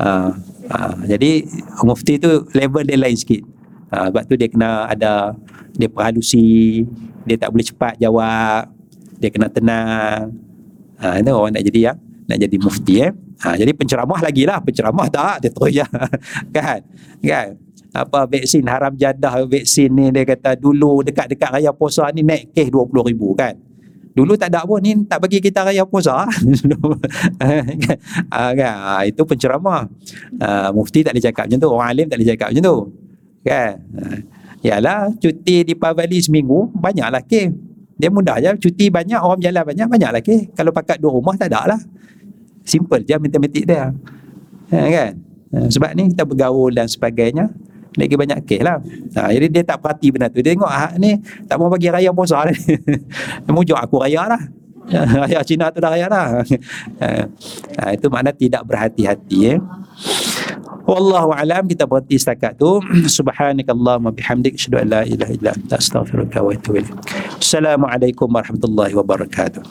Ah, 0.00 0.32
ah, 0.72 0.96
jadi 1.04 1.44
mufti 1.84 2.18
tu 2.20 2.46
level 2.52 2.84
dia 2.84 2.98
lain 2.98 3.16
sikit. 3.16 3.42
Ah, 3.92 4.08
sebab 4.08 4.24
tu 4.28 4.36
dia 4.36 4.48
kena 4.48 4.88
ada 4.88 5.36
dia 5.76 5.88
perhalusi, 5.88 6.84
dia 7.24 7.36
tak 7.40 7.52
boleh 7.52 7.64
cepat 7.64 7.96
jawab, 8.00 8.68
dia 9.20 9.30
kena 9.32 9.48
tenang. 9.48 10.32
Ah, 11.00 11.18
itu 11.18 11.30
orang 11.32 11.52
nak 11.56 11.64
jadi 11.64 11.80
ya, 11.80 11.92
nak 12.28 12.38
jadi 12.40 12.56
mufti 12.60 12.94
eh. 13.02 13.12
Ha, 13.42 13.58
jadi 13.58 13.74
penceramah 13.74 14.22
lagi 14.22 14.46
lah 14.46 14.62
Penceramah 14.62 15.10
tak 15.10 15.42
Dia 15.42 15.50
terus 15.50 15.70
je 15.74 15.86
Kan 16.54 16.80
Kan 17.18 17.46
apa 17.92 18.24
vaksin 18.24 18.64
haram 18.72 18.96
jadah 18.96 19.44
vaksin 19.44 19.92
ni 19.92 20.08
dia 20.08 20.24
kata 20.24 20.56
dulu 20.56 21.04
dekat-dekat 21.04 21.60
raya 21.60 21.76
puasa 21.76 22.08
ni 22.08 22.24
naik 22.24 22.48
kes 22.56 22.72
20 22.72 22.88
ribu 22.88 23.36
kan 23.36 23.52
Dulu 24.12 24.36
tak 24.36 24.52
ada 24.52 24.68
pun 24.68 24.76
ni 24.84 24.92
tak 25.08 25.24
bagi 25.24 25.40
kita 25.40 25.64
raya 25.64 25.88
puasa. 25.88 26.28
ah, 26.28 26.28
kan? 28.60 28.74
Ah, 28.76 29.02
itu 29.08 29.24
penceramah. 29.24 29.88
Ah, 30.36 30.68
mufti 30.68 31.00
tak 31.00 31.16
boleh 31.16 31.24
cakap 31.24 31.48
macam 31.48 31.58
tu. 31.64 31.68
Orang 31.72 31.88
alim 31.88 32.06
tak 32.12 32.20
boleh 32.20 32.28
cakap 32.36 32.52
macam 32.52 32.62
tu. 32.62 32.76
Kan? 33.40 33.72
Ah, 33.96 34.18
yalah, 34.60 35.08
cuti 35.16 35.64
di 35.64 35.72
Pavali 35.72 36.20
seminggu, 36.20 36.68
banyaklah 36.76 37.24
ke. 37.24 37.48
Dia 37.96 38.12
mudah 38.12 38.36
je. 38.36 38.68
Cuti 38.68 38.92
banyak, 38.92 39.16
orang 39.16 39.40
jalan 39.40 39.64
banyak, 39.64 39.86
banyaklah 39.88 40.20
ke. 40.20 40.52
Kalau 40.52 40.76
pakat 40.76 41.00
dua 41.00 41.16
rumah, 41.16 41.32
tak 41.40 41.48
ada 41.48 41.72
lah. 41.72 41.80
Simple 42.62 43.02
je 43.04 43.16
matematik 43.18 43.64
dia. 43.66 43.90
Ah, 44.72 44.88
kan? 44.88 45.12
Ah, 45.52 45.68
sebab 45.68 45.92
ni 45.92 46.10
kita 46.14 46.24
bergaul 46.24 46.72
dan 46.72 46.88
sebagainya 46.88 47.52
lagi 47.92 48.16
banyak 48.16 48.38
kes 48.48 48.62
lah. 48.64 48.80
Ha, 49.20 49.28
jadi 49.36 49.46
dia 49.52 49.62
tak 49.68 49.84
perhati 49.84 50.08
benda 50.08 50.32
tu. 50.32 50.40
Dia 50.40 50.56
tengok 50.56 50.70
ah, 50.70 50.96
ni 50.96 51.20
tak 51.44 51.60
mau 51.60 51.68
bagi 51.68 51.92
raya 51.92 52.08
puasa 52.08 52.48
ni. 52.48 52.56
mujuk 53.54 53.76
aku 53.76 54.00
raya 54.00 54.32
lah. 54.32 54.42
raya 55.22 55.44
Cina 55.44 55.68
tu 55.68 55.78
dah 55.78 55.92
raya 55.92 56.08
lah. 56.08 56.40
ha, 57.76 57.84
itu 57.92 58.06
makna 58.08 58.32
tidak 58.32 58.64
berhati-hati. 58.64 59.56
Eh. 59.56 59.58
Wallahu 60.82 61.30
alam 61.30 61.68
kita 61.68 61.86
berhenti 61.86 62.18
setakat 62.18 62.58
tu. 62.58 62.82
Subhanakallahumma 63.18 64.10
bihamdik 64.10 64.58
asyhadu 64.58 64.82
an 64.82 64.86
la 64.90 65.00
ilaha 65.06 65.32
illa 65.36 65.50
anta 65.54 65.78
astaghfiruka 65.78 66.42
wa 66.42 66.50
atubu 66.50 66.82
ilaik. 66.82 66.96
Assalamualaikum 67.38 68.26
warahmatullahi 68.26 68.94
wabarakatuh. 68.96 69.62